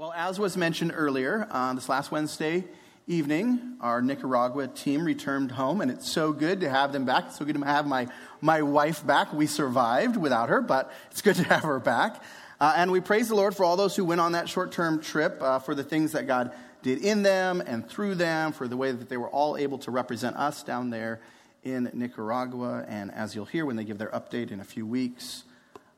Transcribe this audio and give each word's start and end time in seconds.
Well, 0.00 0.14
as 0.16 0.40
was 0.40 0.56
mentioned 0.56 0.92
earlier, 0.94 1.46
uh, 1.50 1.74
this 1.74 1.86
last 1.90 2.10
Wednesday 2.10 2.64
evening, 3.06 3.76
our 3.82 4.00
Nicaragua 4.00 4.66
team 4.66 5.04
returned 5.04 5.52
home, 5.52 5.82
and 5.82 5.90
it's 5.90 6.10
so 6.10 6.32
good 6.32 6.60
to 6.62 6.70
have 6.70 6.90
them 6.90 7.04
back. 7.04 7.24
It's 7.26 7.36
so 7.38 7.44
good 7.44 7.56
to 7.56 7.64
have 7.66 7.86
my, 7.86 8.08
my 8.40 8.62
wife 8.62 9.06
back. 9.06 9.34
We 9.34 9.46
survived 9.46 10.16
without 10.16 10.48
her, 10.48 10.62
but 10.62 10.90
it's 11.10 11.20
good 11.20 11.36
to 11.36 11.44
have 11.44 11.64
her 11.64 11.78
back. 11.78 12.22
Uh, 12.58 12.72
and 12.76 12.90
we 12.90 13.00
praise 13.00 13.28
the 13.28 13.34
Lord 13.34 13.54
for 13.54 13.62
all 13.62 13.76
those 13.76 13.94
who 13.94 14.06
went 14.06 14.22
on 14.22 14.32
that 14.32 14.48
short 14.48 14.72
term 14.72 15.02
trip, 15.02 15.36
uh, 15.42 15.58
for 15.58 15.74
the 15.74 15.84
things 15.84 16.12
that 16.12 16.26
God 16.26 16.50
did 16.80 17.04
in 17.04 17.22
them 17.22 17.60
and 17.60 17.86
through 17.86 18.14
them, 18.14 18.52
for 18.52 18.66
the 18.66 18.78
way 18.78 18.92
that 18.92 19.10
they 19.10 19.18
were 19.18 19.28
all 19.28 19.58
able 19.58 19.76
to 19.80 19.90
represent 19.90 20.34
us 20.34 20.62
down 20.62 20.88
there 20.88 21.20
in 21.62 21.90
Nicaragua. 21.92 22.86
And 22.88 23.12
as 23.12 23.34
you'll 23.34 23.44
hear 23.44 23.66
when 23.66 23.76
they 23.76 23.84
give 23.84 23.98
their 23.98 24.08
update 24.08 24.50
in 24.50 24.60
a 24.60 24.64
few 24.64 24.86
weeks, 24.86 25.44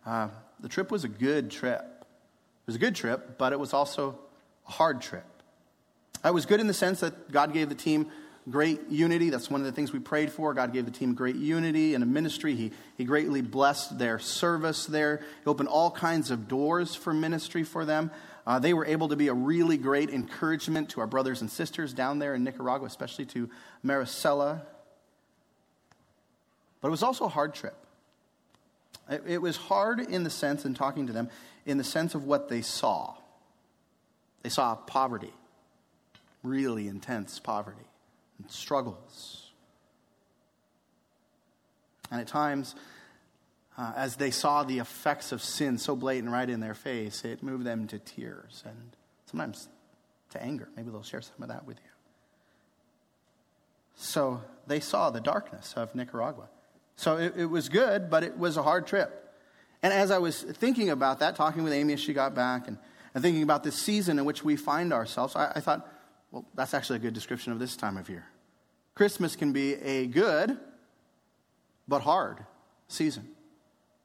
uh, 0.05 0.27
the 0.59 0.69
trip 0.69 0.91
was 0.91 1.05
a 1.05 1.09
good 1.09 1.53
trip. 1.53 1.92
It 2.63 2.67
was 2.67 2.77
a 2.77 2.79
good 2.79 2.95
trip, 2.95 3.39
but 3.39 3.53
it 3.53 3.59
was 3.59 3.73
also 3.73 4.19
a 4.69 4.71
hard 4.71 5.01
trip. 5.01 5.25
It 6.25 6.33
was 6.33 6.47
good 6.47 6.61
in 6.61 6.69
the 6.69 6.75
sense 6.75 7.01
that 7.01 7.33
God 7.33 7.53
gave 7.53 7.69
the 7.69 7.75
team 7.75 8.11
great 8.51 8.89
unity. 8.89 9.31
That's 9.31 9.51
one 9.51 9.61
of 9.61 9.67
the 9.67 9.73
things 9.73 9.93
we 9.93 9.99
prayed 9.99 10.31
for. 10.31 10.55
God 10.55 10.73
gave 10.73 10.85
the 10.85 10.91
team 10.91 11.15
great 11.15 11.37
unity 11.37 11.95
in 11.95 12.03
a 12.03 12.07
ministry. 12.07 12.55
He, 12.55 12.73
he 12.97 13.05
greatly 13.05 13.41
blessed 13.41 13.99
their 13.99 14.19
service 14.19 14.87
there. 14.87 15.23
He 15.45 15.51
opened 15.51 15.69
all 15.69 15.91
kinds 15.91 16.31
of 16.31 16.49
doors 16.49 16.95
for 16.95 17.13
ministry 17.13 17.65
for 17.65 17.85
them. 17.85 18.11
Uh, 18.47 18.59
they 18.59 18.75
were 18.75 18.85
able 18.85 19.09
to 19.09 19.17
be 19.17 19.29
a 19.29 19.35
really 19.35 19.77
great 19.77 20.11
encouragement 20.11 20.91
to 20.91 21.01
our 21.01 21.07
brothers 21.07 21.41
and 21.41 21.51
sisters 21.51 21.93
down 21.93 22.19
there 22.19 22.35
in 22.35 22.43
Nicaragua, 22.43 22.87
especially 22.87 23.27
to 23.27 23.49
Maricela. 23.85 24.63
But 26.81 26.89
it 26.89 26.91
was 26.91 27.05
also 27.05 27.27
a 27.27 27.29
hard 27.29 27.55
trip. 27.55 27.77
It, 29.09 29.23
it 29.27 29.43
was 29.43 29.57
hard 29.57 30.01
in 30.01 30.25
the 30.25 30.31
sense, 30.31 30.65
in 30.65 30.75
talking 30.75 31.07
to 31.07 31.13
them, 31.13 31.31
in 31.67 31.79
the 31.79 31.85
sense 31.85 32.15
of 32.15 32.25
what 32.25 32.49
they 32.49 32.63
saw. 32.63 33.15
They 34.43 34.49
saw 34.49 34.75
poverty, 34.75 35.33
really 36.43 36.89
intense 36.89 37.39
poverty, 37.39 37.87
and 38.39 38.51
struggles. 38.51 39.51
And 42.11 42.21
at 42.21 42.27
times, 42.27 42.75
uh, 43.79 43.93
as 43.97 44.17
they 44.17 44.31
saw 44.31 44.65
the 44.65 44.79
effects 44.79 45.33
of 45.33 45.43
sin 45.43 45.79
so 45.79 45.97
blatant 45.97 46.33
right 46.33 46.49
in 46.49 46.61
their 46.61 46.75
face, 46.75 47.25
it 47.25 47.43
moved 47.43 47.65
them 47.65 47.87
to 47.89 47.99
tears 47.99 48.63
and 48.67 48.97
sometimes 49.27 49.69
to 50.31 50.43
anger. 50.43 50.69
Maybe 50.77 50.91
they'll 50.91 51.03
share 51.03 51.23
some 51.23 51.43
of 51.43 51.49
that 51.49 51.67
with 51.67 51.79
you. 51.79 51.91
So 53.95 54.43
they 54.67 54.81
saw 54.81 55.11
the 55.11 55.21
darkness 55.21 55.75
of 55.77 55.95
Nicaragua. 55.95 56.49
So 56.97 57.17
it, 57.17 57.35
it 57.37 57.47
was 57.47 57.69
good, 57.69 58.11
but 58.11 58.25
it 58.25 58.37
was 58.37 58.57
a 58.57 58.63
hard 58.63 58.87
trip. 58.87 59.22
And 59.83 59.93
as 59.93 60.11
I 60.11 60.19
was 60.19 60.43
thinking 60.43 60.91
about 60.91 61.19
that, 61.21 61.35
talking 61.37 61.65
with 61.65 61.73
Amy 61.73 61.95
as 61.95 62.01
she 62.01 62.13
got 62.13 62.35
back, 62.35 62.69
and, 62.69 62.79
and 63.15 63.23
thinking 63.23 63.43
about 63.43 63.65
this 63.65 63.75
season 63.75 64.19
in 64.19 64.25
which 64.25 64.45
we 64.45 64.57
find 64.57 64.93
ourselves, 64.93 65.35
I, 65.35 65.53
I 65.57 65.61
thought, 65.61 65.89
well, 66.31 66.47
that's 66.55 66.73
actually 66.73 66.97
a 66.97 67.01
good 67.01 67.15
description 67.15 67.53
of 67.53 67.59
this 67.59 67.77
time 67.77 67.97
of 67.97 68.09
year. 68.09 68.25
Christmas 68.95 69.37
can 69.37 69.53
be 69.53 69.75
a 69.75 70.07
good 70.07 70.59
but 71.89 72.03
hard 72.03 72.45
season. 72.89 73.29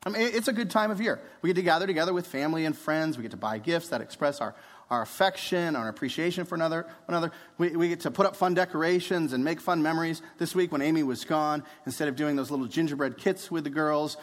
I 0.06 0.10
mean, 0.10 0.22
it's 0.22 0.48
a 0.48 0.54
good 0.54 0.70
time 0.70 0.90
of 0.90 1.02
year. 1.02 1.20
We 1.42 1.50
get 1.50 1.56
to 1.56 1.62
gather 1.62 1.86
together 1.86 2.14
with 2.14 2.28
family 2.28 2.66
and 2.66 2.78
friends. 2.78 3.18
We 3.18 3.24
get 3.24 3.32
to 3.32 3.38
buy 3.38 3.58
gifts 3.58 3.90
that 3.90 4.00
express 4.00 4.40
our, 4.40 4.56
our 4.90 5.02
affection, 5.02 5.76
our 5.76 5.90
appreciation 5.90 6.46
for 6.46 6.56
another. 6.56 6.86
another. 7.08 7.32
We, 7.58 7.76
we 7.76 7.90
get 7.90 8.02
to 8.02 8.12
put 8.12 8.26
up 8.26 8.36
fun 8.36 8.54
decorations 8.54 9.34
and 9.34 9.44
make 9.44 9.60
fun 9.60 9.84
memories. 9.84 10.22
This 10.38 10.56
week, 10.56 10.72
when 10.72 10.82
Amy 10.82 11.04
was 11.04 11.26
gone, 11.26 11.64
instead 11.86 12.08
of 12.08 12.16
doing 12.16 12.38
those 12.38 12.50
little 12.52 12.68
gingerbread 12.68 13.18
kits 13.18 13.52
with 13.52 13.66
the 13.66 13.70
girls, 13.70 14.16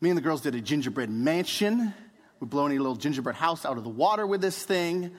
me 0.00 0.10
and 0.10 0.16
the 0.16 0.22
girls 0.22 0.40
did 0.40 0.54
a 0.54 0.60
gingerbread 0.60 1.10
mansion. 1.10 1.94
We 2.40 2.46
blow 2.46 2.66
any 2.66 2.78
little 2.78 2.96
gingerbread 2.96 3.36
house 3.36 3.64
out 3.64 3.78
of 3.78 3.84
the 3.84 3.90
water 3.90 4.26
with 4.26 4.40
this 4.40 4.62
thing. 4.64 5.12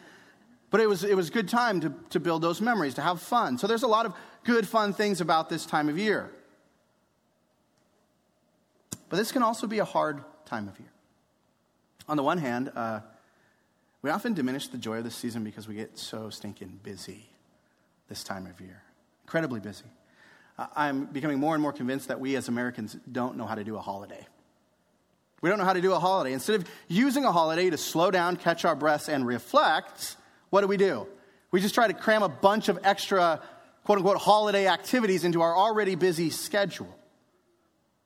But 0.69 0.81
it 0.81 0.87
was, 0.87 1.03
it 1.03 1.15
was 1.15 1.29
a 1.29 1.31
good 1.31 1.47
time 1.47 1.79
to, 1.81 1.93
to 2.09 2.19
build 2.19 2.41
those 2.41 2.61
memories, 2.61 2.95
to 2.95 3.01
have 3.01 3.21
fun. 3.21 3.57
So 3.57 3.67
there's 3.67 3.83
a 3.83 3.87
lot 3.87 4.05
of 4.05 4.13
good, 4.43 4.67
fun 4.67 4.93
things 4.93 5.21
about 5.21 5.49
this 5.49 5.65
time 5.65 5.89
of 5.89 5.97
year. 5.97 6.31
But 9.09 9.17
this 9.17 9.31
can 9.31 9.43
also 9.43 9.67
be 9.67 9.79
a 9.79 9.85
hard 9.85 10.23
time 10.45 10.67
of 10.67 10.79
year. 10.79 10.89
On 12.07 12.17
the 12.17 12.23
one 12.23 12.37
hand, 12.37 12.71
uh, 12.75 12.99
we 14.01 14.09
often 14.09 14.33
diminish 14.33 14.67
the 14.67 14.77
joy 14.77 14.97
of 14.97 15.03
the 15.03 15.11
season 15.11 15.43
because 15.43 15.67
we 15.67 15.75
get 15.75 15.97
so 15.97 16.29
stinking 16.29 16.79
busy 16.83 17.29
this 18.07 18.23
time 18.23 18.45
of 18.45 18.59
year. 18.61 18.83
Incredibly 19.23 19.59
busy. 19.59 19.85
I'm 20.57 21.05
becoming 21.05 21.39
more 21.39 21.55
and 21.55 21.61
more 21.61 21.73
convinced 21.73 22.07
that 22.09 22.19
we 22.19 22.35
as 22.35 22.47
Americans 22.47 22.95
don't 23.11 23.35
know 23.35 23.45
how 23.45 23.55
to 23.55 23.63
do 23.63 23.75
a 23.77 23.81
holiday. 23.81 24.25
We 25.45 25.49
don't 25.49 25.59
know 25.59 25.65
how 25.65 25.73
to 25.73 25.81
do 25.81 25.93
a 25.93 25.99
holiday. 25.99 26.33
Instead 26.33 26.55
of 26.55 26.67
using 26.87 27.23
a 27.23 27.31
holiday 27.31 27.69
to 27.69 27.77
slow 27.77 28.09
down, 28.09 28.35
catch 28.35 28.65
our 28.65 28.75
breaths, 28.75 29.09
and 29.09 29.27
reflect, 29.27 30.15
what 30.49 30.61
do 30.61 30.67
we 30.67 30.75
do? 30.75 31.05
We 31.51 31.61
just 31.61 31.75
try 31.75 31.87
to 31.87 31.93
cram 31.93 32.23
a 32.23 32.29
bunch 32.29 32.67
of 32.67 32.79
extra, 32.83 33.39
quote 33.83 33.99
unquote, 33.99 34.17
holiday 34.17 34.65
activities 34.65 35.23
into 35.23 35.43
our 35.43 35.55
already 35.55 35.93
busy 35.93 36.31
schedule. 36.31 36.89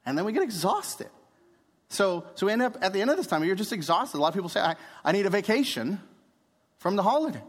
And 0.06 0.18
then 0.18 0.26
we 0.26 0.34
get 0.34 0.44
exhausted. 0.44 1.08
So, 1.88 2.26
so 2.36 2.46
we 2.46 2.52
end 2.52 2.62
up 2.62 2.76
at 2.82 2.92
the 2.92 3.00
end 3.00 3.10
of 3.10 3.16
this 3.16 3.28
time, 3.28 3.46
you're 3.46 3.56
just 3.56 3.72
exhausted. 3.72 4.18
A 4.18 4.20
lot 4.20 4.28
of 4.28 4.34
people 4.34 4.50
say, 4.50 4.60
I, 4.60 4.76
I 5.06 5.14
need 5.14 5.26
a 5.26 5.30
vacation 5.30 6.02
from 6.80 6.98
the 6.98 7.04
holiday. 7.04 7.44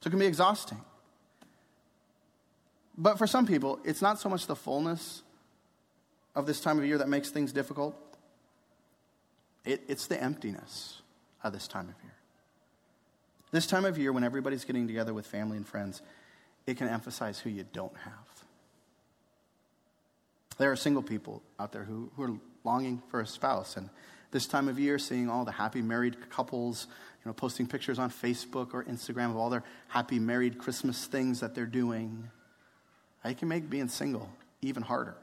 So 0.00 0.08
it 0.08 0.10
can 0.10 0.18
be 0.18 0.26
exhausting. 0.26 0.80
But 2.98 3.18
for 3.18 3.28
some 3.28 3.46
people, 3.46 3.78
it's 3.84 4.02
not 4.02 4.18
so 4.18 4.28
much 4.28 4.48
the 4.48 4.56
fullness 4.56 5.22
of 6.34 6.46
this 6.46 6.60
time 6.60 6.78
of 6.78 6.84
year 6.84 6.98
that 6.98 7.08
makes 7.08 7.30
things 7.30 7.52
difficult? 7.52 7.96
It, 9.64 9.82
it's 9.88 10.06
the 10.06 10.22
emptiness 10.22 11.00
of 11.42 11.52
this 11.52 11.66
time 11.66 11.88
of 11.88 11.94
year. 12.02 12.14
This 13.50 13.66
time 13.66 13.84
of 13.84 13.96
year, 13.96 14.12
when 14.12 14.24
everybody's 14.24 14.64
getting 14.64 14.86
together 14.86 15.14
with 15.14 15.26
family 15.26 15.56
and 15.56 15.66
friends, 15.66 16.02
it 16.66 16.76
can 16.76 16.88
emphasize 16.88 17.38
who 17.38 17.50
you 17.50 17.64
don't 17.72 17.96
have. 17.98 18.44
There 20.58 20.70
are 20.72 20.76
single 20.76 21.02
people 21.02 21.42
out 21.58 21.72
there 21.72 21.84
who, 21.84 22.10
who 22.16 22.22
are 22.22 22.32
longing 22.64 23.02
for 23.08 23.20
a 23.20 23.26
spouse. 23.26 23.76
And 23.76 23.90
this 24.30 24.46
time 24.46 24.68
of 24.68 24.78
year, 24.78 24.98
seeing 24.98 25.28
all 25.28 25.44
the 25.44 25.52
happy 25.52 25.82
married 25.82 26.30
couples, 26.30 26.86
you 27.24 27.28
know, 27.28 27.32
posting 27.32 27.66
pictures 27.66 27.98
on 27.98 28.10
Facebook 28.10 28.74
or 28.74 28.84
Instagram 28.84 29.30
of 29.30 29.36
all 29.36 29.50
their 29.50 29.64
happy 29.88 30.18
married 30.18 30.58
Christmas 30.58 31.06
things 31.06 31.40
that 31.40 31.54
they're 31.54 31.66
doing, 31.66 32.30
it 33.24 33.38
can 33.38 33.48
make 33.48 33.70
being 33.70 33.88
single 33.88 34.28
even 34.62 34.82
harder. 34.82 35.14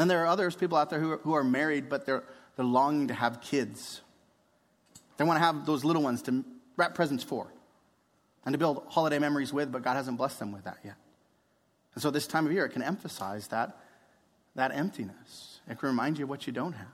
And 0.00 0.08
then 0.08 0.16
there 0.16 0.24
are 0.24 0.28
others, 0.28 0.56
people 0.56 0.78
out 0.78 0.88
there 0.88 0.98
who 0.98 1.12
are, 1.12 1.16
who 1.18 1.34
are 1.34 1.44
married, 1.44 1.90
but 1.90 2.06
they're, 2.06 2.22
they're 2.56 2.64
longing 2.64 3.08
to 3.08 3.14
have 3.14 3.42
kids. 3.42 4.00
They 5.18 5.24
want 5.24 5.36
to 5.36 5.44
have 5.44 5.66
those 5.66 5.84
little 5.84 6.02
ones 6.02 6.22
to 6.22 6.42
wrap 6.78 6.94
presents 6.94 7.22
for 7.22 7.52
and 8.46 8.54
to 8.54 8.58
build 8.58 8.82
holiday 8.88 9.18
memories 9.18 9.52
with, 9.52 9.70
but 9.70 9.82
God 9.82 9.96
hasn't 9.96 10.16
blessed 10.16 10.38
them 10.38 10.52
with 10.52 10.64
that 10.64 10.78
yet. 10.82 10.94
And 11.92 12.02
so 12.02 12.10
this 12.10 12.26
time 12.26 12.46
of 12.46 12.52
year, 12.52 12.64
it 12.64 12.70
can 12.70 12.82
emphasize 12.82 13.48
that, 13.48 13.76
that 14.54 14.72
emptiness. 14.74 15.60
It 15.68 15.78
can 15.78 15.90
remind 15.90 16.16
you 16.16 16.24
of 16.24 16.30
what 16.30 16.46
you 16.46 16.52
don't 16.54 16.72
have. 16.72 16.86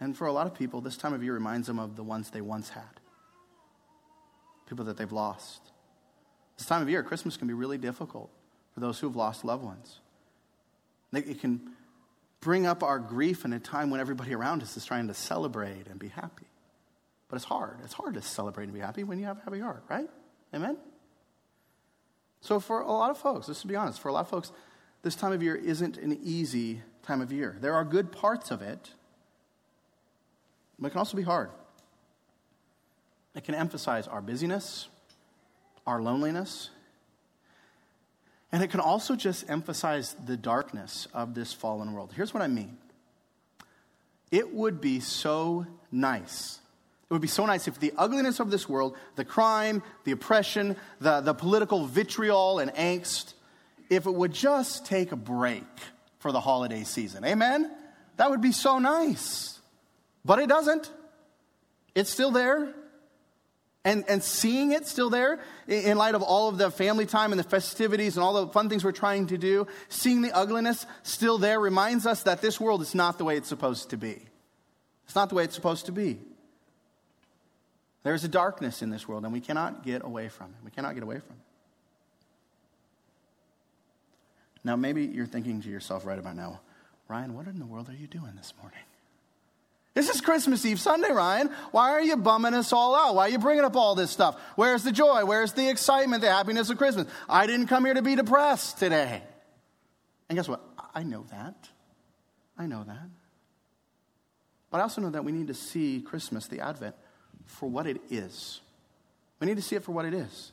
And 0.00 0.16
for 0.16 0.26
a 0.26 0.32
lot 0.32 0.48
of 0.48 0.56
people, 0.56 0.80
this 0.80 0.96
time 0.96 1.14
of 1.14 1.22
year 1.22 1.32
reminds 1.32 1.68
them 1.68 1.78
of 1.78 1.94
the 1.94 2.02
ones 2.02 2.30
they 2.30 2.40
once 2.40 2.70
had, 2.70 2.82
people 4.68 4.86
that 4.86 4.96
they've 4.96 5.12
lost. 5.12 5.60
This 6.58 6.66
time 6.66 6.82
of 6.82 6.90
year, 6.90 7.04
Christmas 7.04 7.36
can 7.36 7.46
be 7.46 7.54
really 7.54 7.78
difficult 7.78 8.32
for 8.74 8.80
those 8.80 8.98
who 8.98 9.06
have 9.06 9.16
lost 9.16 9.44
loved 9.44 9.64
ones. 9.64 10.00
It 11.12 11.40
can 11.40 11.60
bring 12.40 12.66
up 12.66 12.82
our 12.82 12.98
grief 12.98 13.44
in 13.44 13.52
a 13.52 13.60
time 13.60 13.90
when 13.90 14.00
everybody 14.00 14.34
around 14.34 14.62
us 14.62 14.76
is 14.76 14.84
trying 14.84 15.08
to 15.08 15.14
celebrate 15.14 15.86
and 15.86 15.98
be 15.98 16.08
happy. 16.08 16.46
But 17.28 17.36
it's 17.36 17.44
hard. 17.44 17.78
It's 17.84 17.94
hard 17.94 18.14
to 18.14 18.22
celebrate 18.22 18.64
and 18.64 18.74
be 18.74 18.80
happy 18.80 19.04
when 19.04 19.18
you 19.18 19.24
have 19.26 19.38
a 19.38 19.40
happy 19.40 19.60
heart, 19.60 19.84
right? 19.88 20.08
Amen? 20.52 20.76
So, 22.40 22.60
for 22.60 22.80
a 22.80 22.92
lot 22.92 23.10
of 23.10 23.16
folks, 23.16 23.48
let's 23.48 23.64
be 23.64 23.76
honest, 23.76 24.00
for 24.00 24.08
a 24.08 24.12
lot 24.12 24.20
of 24.20 24.28
folks, 24.28 24.52
this 25.02 25.16
time 25.16 25.32
of 25.32 25.42
year 25.42 25.54
isn't 25.54 25.96
an 25.96 26.18
easy 26.22 26.82
time 27.02 27.22
of 27.22 27.32
year. 27.32 27.56
There 27.60 27.74
are 27.74 27.84
good 27.84 28.12
parts 28.12 28.50
of 28.50 28.60
it, 28.60 28.90
but 30.78 30.88
it 30.88 30.90
can 30.90 30.98
also 30.98 31.16
be 31.16 31.22
hard. 31.22 31.50
It 33.34 33.44
can 33.44 33.54
emphasize 33.54 34.06
our 34.06 34.20
busyness, 34.20 34.88
our 35.86 36.02
loneliness, 36.02 36.70
and 38.54 38.62
it 38.62 38.70
can 38.70 38.78
also 38.78 39.16
just 39.16 39.50
emphasize 39.50 40.14
the 40.26 40.36
darkness 40.36 41.08
of 41.12 41.34
this 41.34 41.52
fallen 41.52 41.92
world. 41.92 42.12
Here's 42.14 42.32
what 42.32 42.40
I 42.40 42.46
mean 42.46 42.78
it 44.30 44.54
would 44.54 44.80
be 44.80 45.00
so 45.00 45.66
nice. 45.90 46.60
It 47.10 47.12
would 47.12 47.20
be 47.20 47.26
so 47.26 47.46
nice 47.46 47.66
if 47.66 47.80
the 47.80 47.92
ugliness 47.98 48.38
of 48.38 48.52
this 48.52 48.68
world, 48.68 48.96
the 49.16 49.24
crime, 49.24 49.82
the 50.04 50.12
oppression, 50.12 50.76
the, 51.00 51.20
the 51.20 51.34
political 51.34 51.84
vitriol 51.84 52.60
and 52.60 52.72
angst, 52.74 53.34
if 53.90 54.06
it 54.06 54.14
would 54.14 54.32
just 54.32 54.86
take 54.86 55.10
a 55.10 55.16
break 55.16 55.64
for 56.20 56.30
the 56.30 56.40
holiday 56.40 56.84
season. 56.84 57.24
Amen? 57.24 57.68
That 58.18 58.30
would 58.30 58.40
be 58.40 58.52
so 58.52 58.78
nice. 58.78 59.58
But 60.24 60.38
it 60.38 60.48
doesn't. 60.48 60.92
It's 61.96 62.08
still 62.08 62.30
there 62.30 62.72
and, 63.84 64.04
and 64.08 64.22
seeing 64.22 64.72
it 64.72 64.86
still 64.86 65.10
there 65.10 65.40
in 65.68 65.98
light 65.98 66.14
of 66.14 66.22
all 66.22 66.48
of 66.48 66.56
the 66.56 66.70
family 66.70 67.04
time 67.04 67.32
and 67.32 67.38
the 67.38 67.44
festivities 67.44 68.16
and 68.16 68.24
all 68.24 68.46
the 68.46 68.52
fun 68.52 68.68
things 68.68 68.82
we're 68.82 68.92
trying 68.92 69.26
to 69.26 69.36
do, 69.36 69.66
seeing 69.88 70.22
the 70.22 70.32
ugliness 70.32 70.86
still 71.02 71.36
there 71.36 71.60
reminds 71.60 72.06
us 72.06 72.22
that 72.22 72.40
this 72.40 72.58
world 72.58 72.80
is 72.80 72.94
not 72.94 73.18
the 73.18 73.24
way 73.24 73.36
it's 73.36 73.48
supposed 73.48 73.90
to 73.90 73.96
be. 73.96 74.18
It's 75.04 75.14
not 75.14 75.28
the 75.28 75.34
way 75.34 75.44
it's 75.44 75.54
supposed 75.54 75.86
to 75.86 75.92
be. 75.92 76.18
There 78.04 78.14
is 78.14 78.24
a 78.24 78.28
darkness 78.28 78.82
in 78.82 78.90
this 78.90 79.06
world, 79.06 79.24
and 79.24 79.32
we 79.32 79.40
cannot 79.40 79.84
get 79.84 80.04
away 80.04 80.28
from 80.28 80.46
it. 80.46 80.64
We 80.64 80.70
cannot 80.70 80.94
get 80.94 81.02
away 81.02 81.20
from 81.20 81.36
it. 81.36 81.42
Now, 84.62 84.76
maybe 84.76 85.04
you're 85.04 85.26
thinking 85.26 85.60
to 85.62 85.68
yourself 85.68 86.06
right 86.06 86.18
about 86.18 86.36
now, 86.36 86.60
Ryan, 87.08 87.34
what 87.34 87.46
in 87.46 87.58
the 87.58 87.66
world 87.66 87.90
are 87.90 87.94
you 87.94 88.06
doing 88.06 88.32
this 88.36 88.54
morning? 88.60 88.80
This 89.94 90.08
is 90.08 90.20
Christmas 90.20 90.66
Eve 90.66 90.80
Sunday, 90.80 91.12
Ryan. 91.12 91.50
Why 91.70 91.90
are 91.90 92.02
you 92.02 92.16
bumming 92.16 92.52
us 92.52 92.72
all 92.72 92.96
out? 92.96 93.14
Why 93.14 93.26
are 93.26 93.28
you 93.28 93.38
bringing 93.38 93.64
up 93.64 93.76
all 93.76 93.94
this 93.94 94.10
stuff? 94.10 94.36
Where's 94.56 94.82
the 94.82 94.90
joy? 94.90 95.24
Where's 95.24 95.52
the 95.52 95.70
excitement, 95.70 96.20
the 96.20 96.30
happiness 96.30 96.68
of 96.68 96.78
Christmas? 96.78 97.06
I 97.28 97.46
didn't 97.46 97.68
come 97.68 97.84
here 97.84 97.94
to 97.94 98.02
be 98.02 98.16
depressed 98.16 98.78
today. 98.78 99.22
And 100.28 100.36
guess 100.36 100.48
what? 100.48 100.60
I 100.94 101.04
know 101.04 101.24
that. 101.30 101.54
I 102.58 102.66
know 102.66 102.82
that. 102.82 103.08
But 104.70 104.78
I 104.78 104.82
also 104.82 105.00
know 105.00 105.10
that 105.10 105.24
we 105.24 105.30
need 105.30 105.46
to 105.46 105.54
see 105.54 106.00
Christmas, 106.00 106.48
the 106.48 106.58
Advent, 106.58 106.96
for 107.46 107.68
what 107.68 107.86
it 107.86 108.00
is. 108.10 108.60
We 109.38 109.46
need 109.46 109.56
to 109.56 109.62
see 109.62 109.76
it 109.76 109.84
for 109.84 109.92
what 109.92 110.06
it 110.06 110.14
is. 110.14 110.50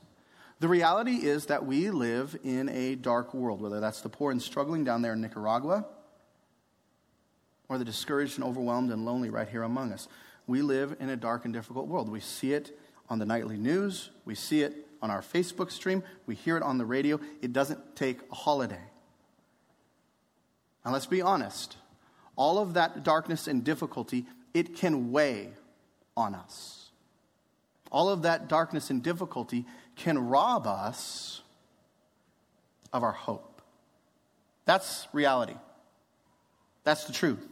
The 0.59 0.67
reality 0.67 1.15
is 1.15 1.47
that 1.47 1.65
we 1.65 1.89
live 1.89 2.37
in 2.43 2.69
a 2.69 2.93
dark 2.93 3.33
world, 3.33 3.59
whether 3.59 3.79
that's 3.79 4.01
the 4.01 4.09
poor 4.09 4.31
and 4.31 4.39
struggling 4.39 4.83
down 4.83 5.01
there 5.01 5.13
in 5.13 5.21
Nicaragua 5.21 5.85
or 7.71 7.77
the 7.77 7.85
discouraged 7.85 8.37
and 8.37 8.43
overwhelmed 8.43 8.91
and 8.91 9.05
lonely 9.05 9.29
right 9.29 9.47
here 9.47 9.63
among 9.63 9.93
us. 9.93 10.09
We 10.45 10.61
live 10.61 10.97
in 10.99 11.09
a 11.09 11.15
dark 11.15 11.45
and 11.45 11.53
difficult 11.53 11.87
world. 11.87 12.09
We 12.09 12.19
see 12.19 12.51
it 12.51 12.77
on 13.09 13.17
the 13.17 13.25
nightly 13.25 13.57
news, 13.57 14.09
we 14.25 14.35
see 14.35 14.61
it 14.61 14.75
on 15.01 15.09
our 15.09 15.21
Facebook 15.21 15.71
stream, 15.71 16.03
we 16.25 16.35
hear 16.35 16.57
it 16.57 16.63
on 16.63 16.77
the 16.77 16.85
radio. 16.85 17.17
It 17.41 17.53
doesn't 17.53 17.95
take 17.95 18.19
a 18.29 18.35
holiday. 18.35 18.83
And 20.83 20.91
let's 20.91 21.05
be 21.05 21.21
honest 21.21 21.77
all 22.35 22.57
of 22.57 22.73
that 22.73 23.03
darkness 23.03 23.47
and 23.47 23.63
difficulty, 23.63 24.25
it 24.53 24.75
can 24.75 25.13
weigh 25.13 25.49
on 26.17 26.35
us. 26.35 26.89
All 27.89 28.09
of 28.09 28.23
that 28.23 28.49
darkness 28.49 28.89
and 28.89 29.01
difficulty 29.01 29.65
can 29.95 30.17
rob 30.17 30.67
us 30.67 31.41
of 32.91 33.03
our 33.03 33.11
hope. 33.13 33.61
That's 34.65 35.07
reality. 35.13 35.55
That's 36.83 37.05
the 37.05 37.13
truth. 37.13 37.47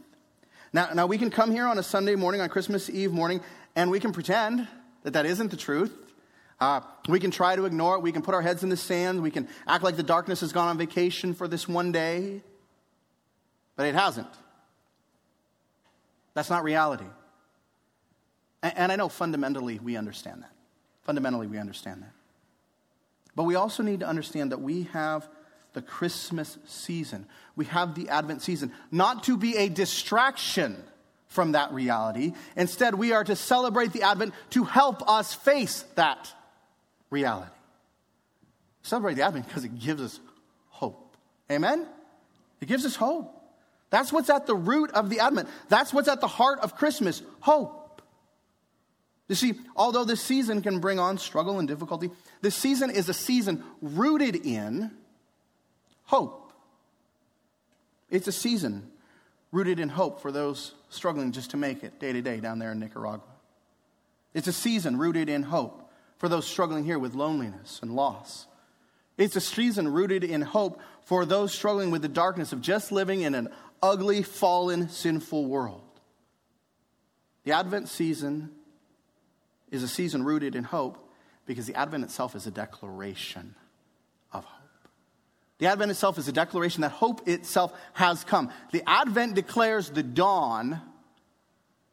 Now, 0.72 0.90
now 0.94 1.06
we 1.06 1.18
can 1.18 1.30
come 1.30 1.50
here 1.50 1.66
on 1.66 1.78
a 1.78 1.82
Sunday 1.82 2.14
morning, 2.14 2.40
on 2.40 2.48
Christmas 2.48 2.88
Eve 2.88 3.12
morning, 3.12 3.40
and 3.74 3.90
we 3.90 3.98
can 3.98 4.12
pretend 4.12 4.68
that 5.02 5.14
that 5.14 5.26
isn't 5.26 5.50
the 5.50 5.56
truth. 5.56 5.92
Uh, 6.60 6.80
we 7.08 7.18
can 7.18 7.30
try 7.30 7.56
to 7.56 7.64
ignore 7.64 7.96
it. 7.96 8.02
We 8.02 8.12
can 8.12 8.22
put 8.22 8.34
our 8.34 8.42
heads 8.42 8.62
in 8.62 8.68
the 8.68 8.76
sand. 8.76 9.22
We 9.22 9.30
can 9.30 9.48
act 9.66 9.82
like 9.82 9.96
the 9.96 10.02
darkness 10.02 10.40
has 10.40 10.52
gone 10.52 10.68
on 10.68 10.78
vacation 10.78 11.34
for 11.34 11.48
this 11.48 11.66
one 11.66 11.90
day. 11.90 12.42
But 13.76 13.86
it 13.86 13.94
hasn't. 13.94 14.28
That's 16.34 16.50
not 16.50 16.62
reality. 16.62 17.06
And, 18.62 18.76
and 18.76 18.92
I 18.92 18.96
know 18.96 19.08
fundamentally 19.08 19.78
we 19.78 19.96
understand 19.96 20.42
that. 20.42 20.52
Fundamentally, 21.02 21.46
we 21.46 21.58
understand 21.58 22.02
that. 22.02 22.12
But 23.34 23.44
we 23.44 23.54
also 23.54 23.82
need 23.82 24.00
to 24.00 24.06
understand 24.06 24.52
that 24.52 24.60
we 24.60 24.82
have 24.92 25.28
the 25.72 25.82
Christmas 25.82 26.58
season. 26.66 27.26
We 27.56 27.66
have 27.66 27.94
the 27.94 28.08
Advent 28.08 28.42
season, 28.42 28.72
not 28.90 29.24
to 29.24 29.36
be 29.36 29.56
a 29.56 29.68
distraction 29.68 30.76
from 31.28 31.52
that 31.52 31.72
reality. 31.72 32.32
Instead, 32.56 32.94
we 32.94 33.12
are 33.12 33.24
to 33.24 33.36
celebrate 33.36 33.92
the 33.92 34.02
Advent 34.02 34.34
to 34.50 34.64
help 34.64 35.08
us 35.08 35.32
face 35.32 35.84
that 35.94 36.32
reality. 37.10 37.50
Celebrate 38.82 39.14
the 39.14 39.22
Advent 39.22 39.46
because 39.46 39.64
it 39.64 39.78
gives 39.78 40.02
us 40.02 40.20
hope. 40.68 41.16
Amen? 41.50 41.86
It 42.60 42.66
gives 42.66 42.84
us 42.84 42.96
hope. 42.96 43.36
That's 43.90 44.12
what's 44.12 44.30
at 44.30 44.46
the 44.46 44.54
root 44.54 44.90
of 44.92 45.10
the 45.10 45.20
Advent. 45.20 45.48
That's 45.68 45.92
what's 45.92 46.08
at 46.08 46.20
the 46.20 46.28
heart 46.28 46.60
of 46.60 46.76
Christmas 46.76 47.22
hope. 47.40 48.02
You 49.28 49.36
see, 49.36 49.54
although 49.76 50.04
this 50.04 50.20
season 50.20 50.60
can 50.60 50.80
bring 50.80 50.98
on 50.98 51.16
struggle 51.18 51.60
and 51.60 51.68
difficulty, 51.68 52.10
this 52.42 52.56
season 52.56 52.90
is 52.90 53.08
a 53.08 53.14
season 53.14 53.62
rooted 53.80 54.34
in 54.34 54.90
hope. 56.10 56.52
It's 58.10 58.26
a 58.26 58.32
season 58.32 58.90
rooted 59.52 59.78
in 59.78 59.88
hope 59.88 60.20
for 60.20 60.32
those 60.32 60.74
struggling 60.88 61.30
just 61.30 61.52
to 61.52 61.56
make 61.56 61.84
it 61.84 62.00
day 62.00 62.12
to 62.12 62.20
day 62.20 62.40
down 62.40 62.58
there 62.58 62.72
in 62.72 62.80
Nicaragua. 62.80 63.22
It's 64.34 64.48
a 64.48 64.52
season 64.52 64.98
rooted 64.98 65.28
in 65.28 65.44
hope 65.44 65.88
for 66.18 66.28
those 66.28 66.48
struggling 66.48 66.82
here 66.82 66.98
with 66.98 67.14
loneliness 67.14 67.78
and 67.80 67.94
loss. 67.94 68.48
It's 69.18 69.36
a 69.36 69.40
season 69.40 69.86
rooted 69.86 70.24
in 70.24 70.40
hope 70.40 70.80
for 71.04 71.24
those 71.24 71.54
struggling 71.54 71.92
with 71.92 72.02
the 72.02 72.08
darkness 72.08 72.52
of 72.52 72.60
just 72.60 72.90
living 72.90 73.20
in 73.20 73.36
an 73.36 73.48
ugly, 73.80 74.24
fallen, 74.24 74.88
sinful 74.88 75.46
world. 75.46 76.00
The 77.44 77.52
Advent 77.52 77.88
season 77.88 78.50
is 79.70 79.84
a 79.84 79.88
season 79.88 80.24
rooted 80.24 80.56
in 80.56 80.64
hope 80.64 81.08
because 81.46 81.68
the 81.68 81.76
Advent 81.76 82.02
itself 82.02 82.34
is 82.34 82.48
a 82.48 82.50
declaration. 82.50 83.54
The 85.60 85.66
Advent 85.66 85.92
itself 85.92 86.18
is 86.18 86.26
a 86.26 86.32
declaration 86.32 86.80
that 86.80 86.90
hope 86.90 87.28
itself 87.28 87.72
has 87.92 88.24
come. 88.24 88.50
The 88.72 88.82
Advent 88.86 89.34
declares 89.34 89.90
the 89.90 90.02
dawn 90.02 90.80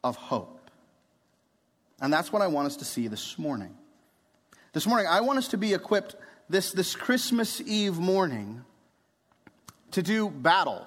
of 0.02 0.16
hope. 0.16 0.70
And 2.00 2.12
that's 2.12 2.32
what 2.32 2.42
I 2.42 2.48
want 2.48 2.66
us 2.66 2.76
to 2.76 2.84
see 2.84 3.08
this 3.08 3.38
morning. 3.38 3.76
This 4.72 4.86
morning, 4.86 5.06
I 5.08 5.20
want 5.20 5.38
us 5.38 5.48
to 5.48 5.58
be 5.58 5.74
equipped 5.74 6.16
this, 6.48 6.72
this 6.72 6.96
Christmas 6.96 7.60
Eve 7.60 7.98
morning 7.98 8.64
to 9.92 10.02
do 10.02 10.28
battle 10.28 10.86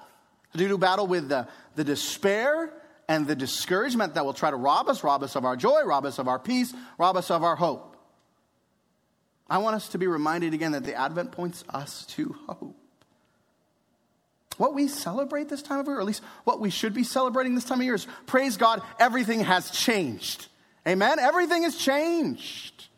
to 0.52 0.58
do 0.68 0.78
battle 0.78 1.06
with 1.06 1.28
the, 1.28 1.48
the 1.76 1.84
despair 1.84 2.72
and 3.08 3.26
the 3.26 3.34
discouragement 3.34 4.14
that 4.14 4.24
will 4.24 4.34
try 4.34 4.50
to 4.50 4.56
rob 4.56 4.88
us, 4.88 5.02
rob 5.02 5.22
us 5.22 5.36
of 5.36 5.44
our 5.44 5.56
joy, 5.56 5.82
rob 5.84 6.04
us 6.04 6.18
of 6.18 6.28
our 6.28 6.38
peace, 6.38 6.72
rob 6.98 7.16
us 7.16 7.30
of 7.30 7.42
our 7.42 7.56
hope. 7.56 7.91
I 9.52 9.58
want 9.58 9.76
us 9.76 9.90
to 9.90 9.98
be 9.98 10.06
reminded 10.06 10.54
again 10.54 10.72
that 10.72 10.84
the 10.84 10.94
Advent 10.94 11.30
points 11.30 11.62
us 11.68 12.06
to 12.06 12.34
hope. 12.46 12.74
What 14.56 14.72
we 14.72 14.88
celebrate 14.88 15.50
this 15.50 15.60
time 15.60 15.78
of 15.78 15.86
year, 15.86 15.98
or 15.98 16.00
at 16.00 16.06
least 16.06 16.22
what 16.44 16.58
we 16.58 16.70
should 16.70 16.94
be 16.94 17.04
celebrating 17.04 17.54
this 17.54 17.64
time 17.64 17.78
of 17.78 17.84
year, 17.84 17.94
is 17.94 18.06
praise 18.24 18.56
God, 18.56 18.80
everything 18.98 19.40
has 19.40 19.70
changed. 19.70 20.46
Amen? 20.88 21.18
Everything 21.18 21.64
has 21.64 21.76
changed. 21.76 22.88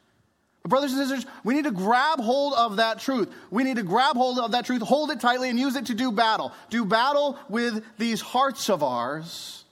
But 0.63 0.69
brothers 0.69 0.93
and 0.93 1.01
sisters, 1.01 1.27
we 1.43 1.55
need 1.55 1.65
to 1.65 1.73
grab 1.73 2.21
hold 2.21 2.55
of 2.55 2.77
that 2.77 3.01
truth. 3.01 3.35
We 3.51 3.65
need 3.65 3.77
to 3.77 3.83
grab 3.83 4.15
hold 4.15 4.39
of 4.39 4.53
that 4.53 4.65
truth, 4.65 4.81
hold 4.81 5.11
it 5.11 5.19
tightly, 5.19 5.51
and 5.51 5.59
use 5.59 5.75
it 5.75 5.87
to 5.87 5.95
do 5.95 6.13
battle. 6.13 6.53
Do 6.71 6.85
battle 6.85 7.37
with 7.49 7.83
these 7.99 8.21
hearts 8.21 8.71
of 8.71 8.85
ours 8.85 9.65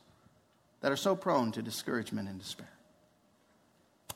that 0.81 0.91
are 0.91 0.97
so 0.97 1.15
prone 1.15 1.53
to 1.53 1.63
discouragement 1.63 2.29
and 2.29 2.41
despair. 2.41 2.71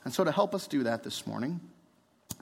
And 0.03 0.13
so, 0.13 0.25
to 0.25 0.33
help 0.33 0.53
us 0.53 0.67
do 0.67 0.83
that 0.83 1.03
this 1.03 1.25
morning, 1.25 1.61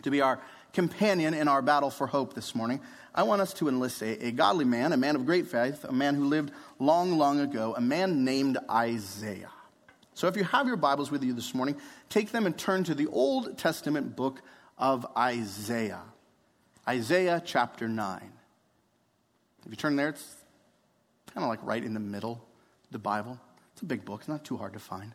to 0.05 0.11
be 0.11 0.21
our 0.21 0.39
companion 0.71 1.33
in 1.33 1.47
our 1.47 1.61
battle 1.61 1.89
for 1.89 2.07
hope 2.07 2.33
this 2.33 2.55
morning, 2.55 2.79
I 3.13 3.23
want 3.23 3.41
us 3.41 3.53
to 3.55 3.67
enlist 3.67 4.01
a, 4.01 4.27
a 4.27 4.31
godly 4.31 4.65
man, 4.65 4.93
a 4.93 4.97
man 4.97 5.15
of 5.15 5.25
great 5.25 5.47
faith, 5.47 5.83
a 5.83 5.91
man 5.91 6.15
who 6.15 6.25
lived 6.25 6.51
long, 6.79 7.17
long 7.17 7.39
ago, 7.39 7.73
a 7.75 7.81
man 7.81 8.23
named 8.23 8.57
Isaiah. 8.69 9.51
So 10.13 10.27
if 10.27 10.37
you 10.37 10.43
have 10.43 10.67
your 10.67 10.77
Bibles 10.77 11.11
with 11.11 11.23
you 11.23 11.33
this 11.33 11.53
morning, 11.53 11.75
take 12.07 12.31
them 12.31 12.45
and 12.45 12.57
turn 12.57 12.83
to 12.85 12.95
the 12.95 13.07
Old 13.07 13.57
Testament 13.57 14.15
book 14.15 14.41
of 14.77 15.05
Isaiah. 15.17 16.03
Isaiah 16.87 17.41
chapter 17.43 17.87
9. 17.87 18.31
If 19.65 19.71
you 19.71 19.75
turn 19.75 19.95
there, 19.95 20.09
it's 20.09 20.35
kind 21.33 21.43
of 21.43 21.49
like 21.49 21.59
right 21.63 21.83
in 21.83 21.93
the 21.93 21.99
middle 21.99 22.33
of 22.33 22.91
the 22.91 22.99
Bible. 22.99 23.39
It's 23.73 23.81
a 23.81 23.85
big 23.85 24.05
book, 24.05 24.21
it's 24.21 24.29
not 24.29 24.45
too 24.45 24.57
hard 24.57 24.73
to 24.73 24.79
find. 24.79 25.13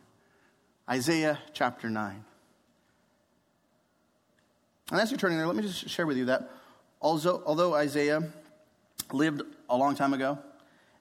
Isaiah 0.89 1.39
chapter 1.53 1.89
9. 1.89 2.25
And 4.91 4.99
as 4.99 5.09
you're 5.09 5.17
turning 5.17 5.37
there, 5.37 5.47
let 5.47 5.55
me 5.55 5.63
just 5.63 5.89
share 5.89 6.05
with 6.05 6.17
you 6.17 6.25
that 6.25 6.49
although, 7.01 7.41
although 7.45 7.73
Isaiah 7.73 8.21
lived 9.11 9.41
a 9.69 9.77
long 9.77 9.95
time 9.95 10.13
ago, 10.13 10.37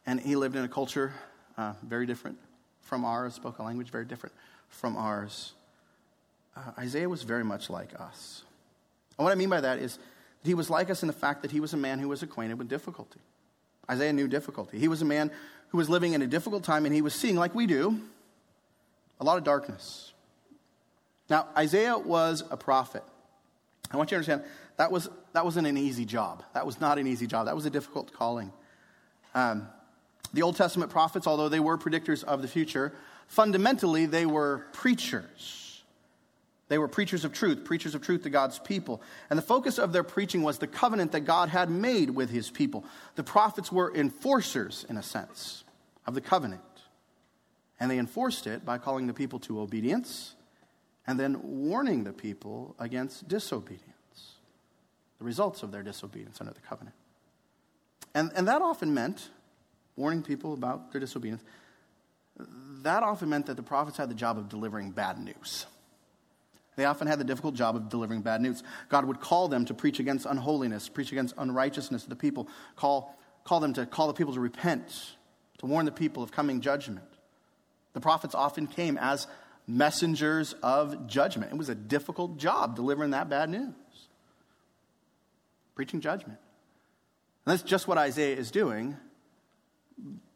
and 0.06 0.20
he 0.20 0.36
lived 0.36 0.56
in 0.56 0.64
a 0.64 0.68
culture 0.68 1.12
uh, 1.58 1.74
very 1.82 2.06
different 2.06 2.38
from 2.80 3.04
ours, 3.04 3.34
spoke 3.34 3.58
a 3.58 3.62
language 3.62 3.90
very 3.90 4.04
different 4.04 4.34
from 4.68 4.96
ours. 4.96 5.52
Uh, 6.56 6.70
Isaiah 6.78 7.08
was 7.08 7.24
very 7.24 7.44
much 7.44 7.68
like 7.68 7.98
us. 8.00 8.44
And 9.18 9.24
what 9.24 9.32
I 9.32 9.34
mean 9.34 9.50
by 9.50 9.60
that 9.60 9.78
is 9.78 9.96
that 9.96 10.48
he 10.48 10.54
was 10.54 10.70
like 10.70 10.88
us 10.88 11.02
in 11.02 11.06
the 11.06 11.12
fact 11.12 11.42
that 11.42 11.50
he 11.50 11.60
was 11.60 11.74
a 11.74 11.76
man 11.76 11.98
who 11.98 12.08
was 12.08 12.22
acquainted 12.22 12.58
with 12.58 12.68
difficulty. 12.68 13.20
Isaiah 13.90 14.12
knew 14.12 14.28
difficulty. 14.28 14.78
He 14.78 14.88
was 14.88 15.02
a 15.02 15.04
man 15.04 15.30
who 15.68 15.78
was 15.78 15.88
living 15.88 16.14
in 16.14 16.22
a 16.22 16.26
difficult 16.26 16.64
time 16.64 16.86
and 16.86 16.94
he 16.94 17.02
was 17.02 17.14
seeing, 17.14 17.36
like 17.36 17.54
we 17.54 17.66
do, 17.66 18.00
a 19.18 19.24
lot 19.24 19.36
of 19.36 19.44
darkness. 19.44 20.12
Now, 21.28 21.48
Isaiah 21.56 21.98
was 21.98 22.42
a 22.50 22.56
prophet. 22.56 23.04
I 23.90 23.96
want 23.96 24.10
you 24.10 24.16
to 24.16 24.16
understand 24.16 24.44
that, 24.76 24.92
was, 24.92 25.08
that 25.32 25.44
wasn't 25.44 25.66
an 25.66 25.76
easy 25.76 26.04
job. 26.04 26.44
That 26.54 26.64
was 26.64 26.80
not 26.80 26.98
an 26.98 27.06
easy 27.06 27.26
job. 27.26 27.46
That 27.46 27.56
was 27.56 27.66
a 27.66 27.70
difficult 27.70 28.12
calling. 28.12 28.52
Um, 29.34 29.68
the 30.32 30.42
Old 30.42 30.56
Testament 30.56 30.90
prophets, 30.90 31.26
although 31.26 31.48
they 31.48 31.60
were 31.60 31.76
predictors 31.76 32.22
of 32.22 32.42
the 32.42 32.48
future, 32.48 32.92
fundamentally 33.26 34.06
they 34.06 34.26
were 34.26 34.66
preachers. 34.72 35.82
They 36.68 36.78
were 36.78 36.86
preachers 36.86 37.24
of 37.24 37.32
truth, 37.32 37.64
preachers 37.64 37.96
of 37.96 38.02
truth 38.02 38.22
to 38.22 38.30
God's 38.30 38.60
people. 38.60 39.02
And 39.28 39.36
the 39.36 39.42
focus 39.42 39.76
of 39.76 39.92
their 39.92 40.04
preaching 40.04 40.42
was 40.42 40.58
the 40.58 40.68
covenant 40.68 41.10
that 41.12 41.22
God 41.22 41.48
had 41.48 41.68
made 41.68 42.10
with 42.10 42.30
his 42.30 42.48
people. 42.48 42.84
The 43.16 43.24
prophets 43.24 43.72
were 43.72 43.92
enforcers, 43.92 44.86
in 44.88 44.96
a 44.96 45.02
sense, 45.02 45.64
of 46.06 46.14
the 46.14 46.20
covenant. 46.20 46.62
And 47.80 47.90
they 47.90 47.98
enforced 47.98 48.46
it 48.46 48.64
by 48.64 48.78
calling 48.78 49.08
the 49.08 49.14
people 49.14 49.40
to 49.40 49.60
obedience 49.60 50.36
and 51.06 51.18
then 51.18 51.40
warning 51.42 52.04
the 52.04 52.12
people 52.12 52.74
against 52.78 53.26
disobedience, 53.28 54.34
the 55.18 55.24
results 55.24 55.62
of 55.62 55.72
their 55.72 55.82
disobedience 55.82 56.40
under 56.40 56.52
the 56.52 56.60
covenant. 56.60 56.94
And, 58.14 58.30
and 58.34 58.48
that 58.48 58.62
often 58.62 58.92
meant 58.94 59.30
warning 59.96 60.22
people 60.22 60.54
about 60.54 60.92
their 60.92 61.00
disobedience. 61.00 61.42
That 62.82 63.02
often 63.02 63.28
meant 63.28 63.46
that 63.46 63.56
the 63.56 63.62
prophets 63.62 63.96
had 63.96 64.10
the 64.10 64.14
job 64.14 64.38
of 64.38 64.48
delivering 64.48 64.90
bad 64.90 65.18
news. 65.18 65.66
They 66.76 66.84
often 66.86 67.06
had 67.06 67.18
the 67.18 67.24
difficult 67.24 67.54
job 67.54 67.76
of 67.76 67.88
delivering 67.88 68.22
bad 68.22 68.40
news. 68.40 68.62
God 68.88 69.04
would 69.04 69.20
call 69.20 69.48
them 69.48 69.66
to 69.66 69.74
preach 69.74 70.00
against 70.00 70.24
unholiness, 70.24 70.88
preach 70.88 71.12
against 71.12 71.34
unrighteousness 71.36 72.04
of 72.04 72.08
the 72.08 72.16
people, 72.16 72.48
call, 72.76 73.18
call 73.44 73.60
them 73.60 73.74
to 73.74 73.84
call 73.84 74.06
the 74.06 74.14
people 74.14 74.32
to 74.32 74.40
repent, 74.40 75.16
to 75.58 75.66
warn 75.66 75.84
the 75.84 75.92
people 75.92 76.22
of 76.22 76.32
coming 76.32 76.60
judgment. 76.60 77.04
The 77.92 78.00
prophets 78.00 78.34
often 78.34 78.66
came 78.66 78.96
as 78.96 79.26
messengers 79.70 80.54
of 80.62 81.06
judgment. 81.06 81.52
It 81.52 81.56
was 81.56 81.68
a 81.68 81.74
difficult 81.74 82.36
job 82.36 82.76
delivering 82.76 83.10
that 83.10 83.28
bad 83.28 83.50
news, 83.50 83.74
preaching 85.74 86.00
judgment. 86.00 86.38
And 87.46 87.52
that's 87.52 87.62
just 87.62 87.88
what 87.88 87.98
Isaiah 87.98 88.36
is 88.36 88.50
doing 88.50 88.96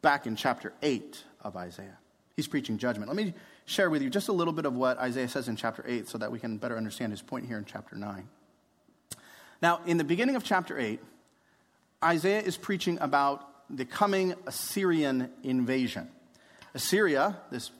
back 0.01 0.25
in 0.25 0.35
chapter 0.35 0.73
8 0.81 1.23
of 1.41 1.55
Isaiah. 1.55 1.97
He's 2.35 2.47
preaching 2.47 2.77
judgment. 2.77 3.09
Let 3.09 3.17
me 3.17 3.33
share 3.65 3.89
with 3.89 4.01
you 4.01 4.09
just 4.09 4.27
a 4.27 4.33
little 4.33 4.53
bit 4.53 4.65
of 4.65 4.73
what 4.73 4.97
Isaiah 4.97 5.27
says 5.27 5.47
in 5.47 5.55
chapter 5.55 5.83
8 5.87 6.07
so 6.07 6.17
that 6.17 6.31
we 6.31 6.39
can 6.39 6.57
better 6.57 6.77
understand 6.77 7.11
his 7.11 7.21
point 7.21 7.45
here 7.45 7.57
in 7.57 7.65
chapter 7.65 7.95
9. 7.95 8.27
Now, 9.61 9.81
in 9.85 9.97
the 9.97 10.03
beginning 10.03 10.35
of 10.35 10.43
chapter 10.43 10.77
8, 10.77 10.99
Isaiah 12.03 12.41
is 12.41 12.57
preaching 12.57 12.97
about 12.99 13.49
the 13.69 13.85
coming 13.85 14.35
Assyrian 14.45 15.31
invasion. 15.43 16.09
Assyria, 16.73 17.37
this 17.51 17.71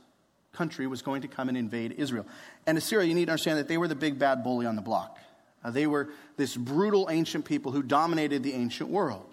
country, 0.55 0.87
was 0.87 1.01
going 1.01 1.21
to 1.21 1.27
come 1.27 1.49
and 1.49 1.57
invade 1.57 1.93
Israel. 1.97 2.25
And 2.65 2.77
Assyria, 2.77 3.07
you 3.07 3.13
need 3.13 3.25
to 3.25 3.31
understand 3.31 3.59
that 3.59 3.67
they 3.67 3.77
were 3.77 3.87
the 3.87 3.95
big 3.95 4.17
bad 4.17 4.43
bully 4.43 4.65
on 4.65 4.75
the 4.75 4.81
block. 4.81 5.19
Uh, 5.63 5.71
they 5.71 5.87
were 5.87 6.09
this 6.37 6.55
brutal 6.55 7.07
ancient 7.09 7.45
people 7.45 7.71
who 7.71 7.81
dominated 7.81 8.43
the 8.43 8.53
ancient 8.53 8.89
world. 8.89 9.25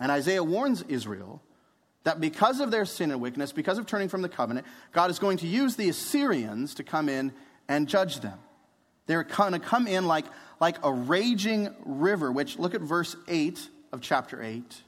And 0.00 0.10
Isaiah 0.10 0.42
warns 0.42 0.82
Israel 0.82 1.42
that 2.04 2.20
because 2.20 2.60
of 2.60 2.70
their 2.70 2.84
sin 2.84 3.10
and 3.10 3.20
wickedness, 3.20 3.52
because 3.52 3.78
of 3.78 3.86
turning 3.86 4.08
from 4.08 4.22
the 4.22 4.28
covenant, 4.28 4.66
God 4.92 5.10
is 5.10 5.18
going 5.18 5.38
to 5.38 5.46
use 5.46 5.76
the 5.76 5.88
Assyrians 5.88 6.74
to 6.74 6.84
come 6.84 7.08
in 7.08 7.32
and 7.68 7.88
judge 7.88 8.20
them. 8.20 8.38
They're 9.06 9.24
going 9.24 9.52
to 9.52 9.58
come 9.58 9.86
in 9.86 10.06
like, 10.06 10.26
like 10.60 10.76
a 10.82 10.92
raging 10.92 11.74
river, 11.84 12.32
which, 12.32 12.58
look 12.58 12.74
at 12.74 12.80
verse 12.80 13.16
8 13.28 13.68
of 13.92 14.00
chapter 14.00 14.42
8, 14.42 14.82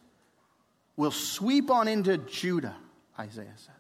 will 0.97 1.11
sweep 1.11 1.71
on 1.71 1.89
into 1.89 2.17
Judah, 2.19 2.77
Isaiah 3.19 3.53
says. 3.57 3.76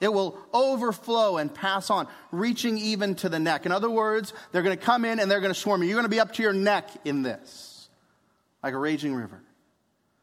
It 0.00 0.12
will 0.12 0.38
overflow 0.52 1.36
and 1.36 1.54
pass 1.54 1.88
on, 1.88 2.08
reaching 2.32 2.78
even 2.78 3.14
to 3.16 3.28
the 3.28 3.38
neck. 3.38 3.64
In 3.64 3.72
other 3.72 3.90
words, 3.90 4.32
they're 4.52 4.62
going 4.62 4.76
to 4.76 4.84
come 4.84 5.04
in 5.04 5.20
and 5.20 5.30
they're 5.30 5.40
going 5.40 5.54
to 5.54 5.58
swarm 5.58 5.82
you. 5.82 5.88
You're 5.88 5.96
going 5.96 6.04
to 6.04 6.10
be 6.10 6.20
up 6.20 6.32
to 6.34 6.42
your 6.42 6.52
neck 6.52 6.90
in 7.04 7.22
this, 7.22 7.88
like 8.62 8.74
a 8.74 8.78
raging 8.78 9.14
river. 9.14 9.40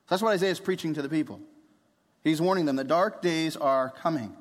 That's 0.10 0.22
what 0.22 0.32
Isaiah 0.32 0.52
is 0.52 0.60
preaching 0.60 0.96
to 0.96 1.02
the 1.02 1.10
people. 1.10 1.40
He's 2.24 2.42
warning 2.42 2.66
them 2.66 2.76
the 2.76 2.84
dark 2.84 3.22
days 3.22 3.56
are 3.56 3.90
coming. 3.90 4.36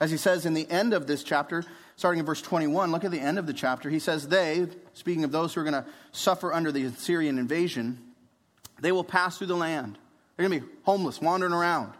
As 0.00 0.10
he 0.10 0.16
says 0.16 0.46
in 0.46 0.54
the 0.54 0.70
end 0.70 0.94
of 0.94 1.06
this 1.06 1.22
chapter, 1.22 1.64
starting 1.96 2.20
in 2.20 2.26
verse 2.26 2.40
21, 2.40 2.90
look 2.90 3.04
at 3.04 3.10
the 3.10 3.20
end 3.20 3.38
of 3.38 3.46
the 3.46 3.52
chapter. 3.52 3.90
He 3.90 3.98
says, 3.98 4.28
They, 4.28 4.66
speaking 4.94 5.24
of 5.24 5.32
those 5.32 5.52
who 5.52 5.60
are 5.60 5.64
going 5.64 5.74
to 5.74 5.84
suffer 6.12 6.52
under 6.52 6.72
the 6.72 6.84
Assyrian 6.84 7.38
invasion, 7.38 7.98
they 8.80 8.92
will 8.92 9.04
pass 9.04 9.36
through 9.36 9.48
the 9.48 9.56
land. 9.56 9.98
They're 10.36 10.48
going 10.48 10.60
to 10.60 10.66
be 10.66 10.72
homeless, 10.84 11.20
wandering 11.20 11.52
around, 11.52 11.92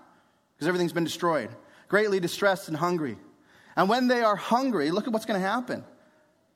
because 0.57 0.69
everything's 0.69 0.95
been 0.95 1.05
destroyed, 1.05 1.51
greatly 1.91 2.21
distressed 2.21 2.69
and 2.69 2.77
hungry. 2.77 3.19
And 3.77 3.89
when 3.89 4.09
they 4.09 4.23
are 4.23 4.37
hungry, 4.37 4.91
look 4.91 5.07
at 5.07 5.13
what's 5.13 5.27
going 5.27 5.41
to 5.41 5.47
happen. 5.47 5.85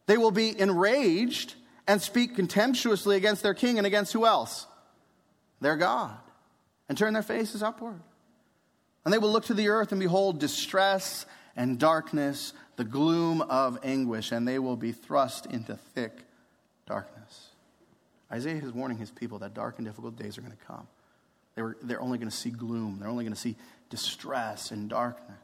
They 0.07 0.17
will 0.17 0.31
be 0.31 0.59
enraged 0.59 1.55
and 1.87 2.00
speak 2.00 2.37
contemptuously 2.37 3.17
against 3.17 3.43
their 3.43 3.53
king 3.53 3.76
and 3.76 3.87
against 3.87 4.12
who 4.12 4.25
else? 4.25 4.67
Their 5.61 5.76
God, 5.76 6.17
and 6.88 6.97
turn 6.97 7.12
their 7.12 7.23
faces 7.23 7.62
upward. 7.62 8.00
And 9.05 9.12
they 9.12 9.19
will 9.19 9.31
look 9.31 9.47
to 9.47 9.55
the 9.55 9.69
earth 9.69 9.93
and 9.93 10.00
behold 10.00 10.38
distress 10.38 11.26
and 11.57 11.79
darkness, 11.79 12.53
the 12.76 12.85
gloom 12.85 13.43
of 13.43 13.79
anguish, 13.83 14.33
and 14.33 14.47
they 14.47 14.59
will 14.59 14.76
be 14.76 14.93
thrust 14.93 15.47
into 15.47 15.76
thick 15.95 16.12
darkness. 16.87 17.49
Isaiah 18.33 18.62
is 18.62 18.73
warning 18.73 18.99
his 18.99 19.11
people 19.11 19.41
that 19.41 19.53
dark 19.53 19.79
and 19.79 19.87
difficult 19.87 20.17
days 20.17 20.38
are 20.38 20.43
going 20.43 20.57
to 20.57 20.64
come. 20.64 20.87
They 21.55 21.62
were, 21.62 21.76
they're 21.83 22.00
only 22.00 22.19
going 22.19 22.31
to 22.31 22.37
see 22.37 22.50
gloom, 22.50 22.99
they're 23.00 23.09
only 23.09 23.25
going 23.25 23.35
to 23.35 23.41
see 23.41 23.57
distress 23.94 24.72
and 24.72 24.88
darkness. 24.90 25.38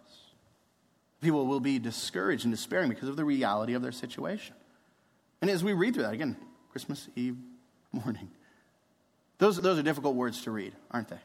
People 1.20 1.46
will 1.46 1.60
be 1.60 1.78
discouraged 1.78 2.44
and 2.44 2.52
despairing 2.52 2.88
because 2.88 3.08
of 3.08 3.14
the 3.14 3.24
reality 3.24 3.74
of 3.74 3.82
their 3.82 3.92
situation. 3.92 4.56
And 5.40 5.48
as 5.48 5.62
we 5.62 5.72
read 5.72 5.94
through 5.94 6.02
that, 6.02 6.14
again, 6.14 6.36
Christmas 6.72 7.08
Eve 7.14 7.36
morning, 7.92 8.28
those, 9.38 9.60
those 9.60 9.78
are 9.78 9.82
difficult 9.82 10.16
words 10.16 10.42
to 10.42 10.50
read, 10.50 10.72
aren't 10.90 11.08
they? 11.08 11.20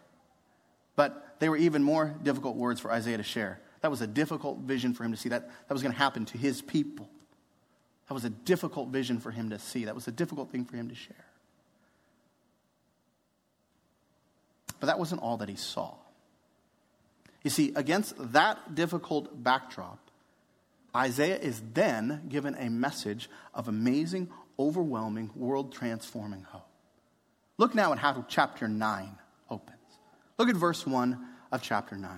But 0.96 1.40
they 1.40 1.50
were 1.50 1.58
even 1.58 1.82
more 1.82 2.16
difficult 2.22 2.58
words 2.58 2.80
for 2.80 2.92
Isaiah 2.92 3.18
to 3.18 3.24
share. 3.24 3.60
That 3.82 3.90
was 3.90 4.02
a 4.02 4.08
difficult 4.08 4.60
vision 4.60 4.94
for 4.94 5.04
him 5.04 5.12
to 5.12 5.18
see. 5.18 5.30
That, 5.30 5.50
that 5.68 5.74
was 5.74 5.82
going 5.82 5.94
to 5.94 5.98
happen 5.98 6.26
to 6.26 6.38
his 6.38 6.62
people. 6.62 7.10
That 8.08 8.14
was 8.14 8.24
a 8.24 8.30
difficult 8.30 8.90
vision 8.90 9.20
for 9.20 9.32
him 9.32 9.50
to 9.50 9.58
see. 9.58 9.86
That 9.86 9.96
was 9.96 10.08
a 10.08 10.12
difficult 10.12 10.52
thing 10.52 10.66
for 10.66 10.78
him 10.78 10.90
to 10.90 10.96
share. 10.96 11.26
But 14.80 14.88
that 14.88 15.00
wasn't 15.00 15.22
all 15.22 15.38
that 15.38 15.50
he 15.50 15.56
saw. 15.56 15.96
You 17.46 17.52
see, 17.52 17.72
against 17.76 18.16
that 18.34 18.74
difficult 18.74 19.44
backdrop, 19.44 20.00
Isaiah 20.96 21.38
is 21.38 21.62
then 21.76 22.24
given 22.28 22.56
a 22.56 22.72
message 22.72 23.30
of 23.54 23.68
amazing, 23.68 24.32
overwhelming, 24.58 25.30
world 25.36 25.72
transforming 25.72 26.42
hope. 26.42 26.68
Look 27.60 27.76
now 27.76 27.94
at 27.94 28.00
how 28.00 28.26
chapter 28.28 28.68
9 28.68 29.16
opens. 29.52 29.78
Look 30.40 30.50
at 30.50 30.56
verse 30.56 30.88
1 30.88 31.24
of 31.52 31.62
chapter 31.62 31.96
9. 31.96 32.12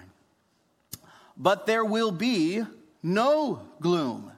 But 1.35 1.65
there 1.65 1.83
will 1.83 2.13
be 2.13 2.63
no 3.03 3.61
gloom 3.81 4.31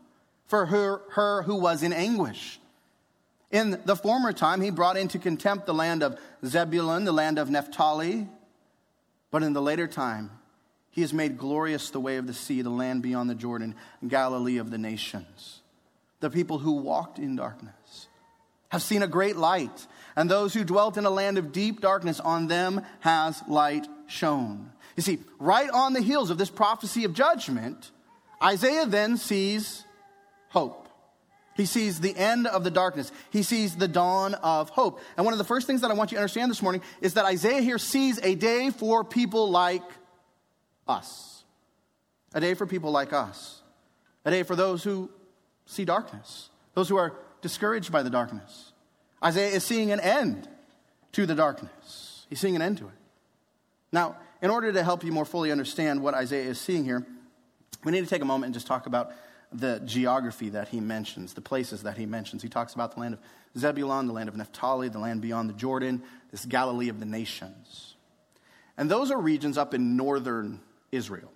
for 0.47 0.65
her, 0.65 1.03
her 1.11 1.43
who 1.43 1.57
was 1.57 1.83
in 1.83 1.93
anguish. 1.93 2.59
In 3.51 3.79
the 3.85 3.95
former 3.95 4.33
time, 4.33 4.59
he 4.59 4.71
brought 4.71 4.97
into 4.97 5.19
contempt 5.19 5.67
the 5.67 5.73
land 5.75 6.01
of 6.01 6.17
Zebulun, 6.43 7.03
the 7.03 7.11
land 7.11 7.37
of 7.37 7.51
Naphtali. 7.51 8.27
But 9.29 9.43
in 9.43 9.53
the 9.53 9.61
later 9.61 9.85
time, 9.85 10.31
he 10.99 11.01
has 11.01 11.13
made 11.13 11.37
glorious 11.37 11.91
the 11.91 11.99
way 12.01 12.17
of 12.17 12.27
the 12.27 12.33
sea, 12.33 12.61
the 12.61 12.69
land 12.69 13.01
beyond 13.01 13.29
the 13.29 13.35
Jordan, 13.35 13.73
Galilee 14.05 14.57
of 14.57 14.69
the 14.69 14.77
nations. 14.77 15.61
The 16.19 16.29
people 16.29 16.57
who 16.59 16.73
walked 16.73 17.19
in 17.19 17.37
darkness 17.37 18.09
have 18.67 18.81
seen 18.81 19.01
a 19.01 19.07
great 19.07 19.37
light 19.37 19.87
and 20.17 20.29
those 20.29 20.53
who 20.53 20.65
dwelt 20.65 20.97
in 20.97 21.05
a 21.05 21.09
land 21.09 21.37
of 21.37 21.53
deep 21.53 21.79
darkness, 21.79 22.19
on 22.19 22.47
them 22.47 22.81
has 22.99 23.41
light 23.47 23.87
shone. 24.07 24.73
You 24.97 25.03
see, 25.03 25.19
right 25.39 25.69
on 25.69 25.93
the 25.93 26.01
heels 26.01 26.31
of 26.31 26.37
this 26.37 26.49
prophecy 26.49 27.05
of 27.05 27.13
judgment, 27.13 27.91
Isaiah 28.43 28.85
then 28.85 29.15
sees 29.15 29.85
hope. 30.49 30.89
He 31.55 31.65
sees 31.65 32.01
the 32.01 32.13
end 32.13 32.45
of 32.45 32.65
the 32.65 32.71
darkness. 32.71 33.13
He 33.29 33.43
sees 33.43 33.77
the 33.77 33.87
dawn 33.87 34.33
of 34.33 34.69
hope. 34.69 34.99
And 35.15 35.25
one 35.25 35.33
of 35.33 35.37
the 35.37 35.45
first 35.45 35.65
things 35.65 35.79
that 35.79 35.91
I 35.91 35.93
want 35.93 36.11
you 36.11 36.17
to 36.17 36.21
understand 36.21 36.51
this 36.51 36.61
morning 36.61 36.81
is 36.99 37.13
that 37.13 37.23
Isaiah 37.23 37.61
here 37.61 37.77
sees 37.77 38.19
a 38.21 38.35
day 38.35 38.69
for 38.71 39.05
people 39.05 39.49
like 39.49 39.83
us. 40.89 41.43
A 42.33 42.41
day 42.41 42.53
for 42.53 42.65
people 42.65 42.91
like 42.91 43.13
us. 43.13 43.61
A 44.25 44.31
day 44.31 44.43
for 44.43 44.55
those 44.55 44.83
who 44.83 45.09
see 45.65 45.85
darkness, 45.85 46.49
those 46.73 46.89
who 46.89 46.97
are 46.97 47.13
discouraged 47.41 47.91
by 47.91 48.03
the 48.03 48.09
darkness. 48.09 48.73
Isaiah 49.23 49.55
is 49.55 49.63
seeing 49.63 49.91
an 49.91 49.99
end 49.99 50.47
to 51.13 51.25
the 51.25 51.35
darkness. 51.35 52.25
He's 52.29 52.39
seeing 52.39 52.55
an 52.55 52.61
end 52.61 52.79
to 52.79 52.85
it. 52.85 52.93
Now, 53.91 54.17
in 54.41 54.49
order 54.49 54.71
to 54.71 54.83
help 54.83 55.03
you 55.03 55.11
more 55.11 55.25
fully 55.25 55.51
understand 55.51 56.01
what 56.01 56.13
Isaiah 56.13 56.49
is 56.49 56.59
seeing 56.59 56.85
here, 56.85 57.05
we 57.83 57.91
need 57.91 58.01
to 58.01 58.07
take 58.07 58.21
a 58.21 58.25
moment 58.25 58.45
and 58.45 58.53
just 58.53 58.67
talk 58.67 58.87
about 58.87 59.11
the 59.51 59.81
geography 59.83 60.49
that 60.49 60.67
he 60.67 60.79
mentions, 60.79 61.33
the 61.33 61.41
places 61.41 61.83
that 61.83 61.97
he 61.97 62.05
mentions. 62.05 62.43
He 62.43 62.49
talks 62.49 62.73
about 62.73 62.93
the 62.93 62.99
land 62.99 63.15
of 63.15 63.19
Zebulun, 63.57 64.05
the 64.05 64.13
land 64.13 64.29
of 64.29 64.35
Naphtali, 64.35 64.89
the 64.89 64.99
land 64.99 65.21
beyond 65.21 65.49
the 65.49 65.53
Jordan, 65.53 66.03
this 66.29 66.45
Galilee 66.45 66.89
of 66.89 66.99
the 66.99 67.05
nations. 67.05 67.95
And 68.77 68.89
those 68.89 69.11
are 69.11 69.19
regions 69.19 69.57
up 69.57 69.73
in 69.73 69.97
northern 69.97 70.61
Israel. 70.91 71.31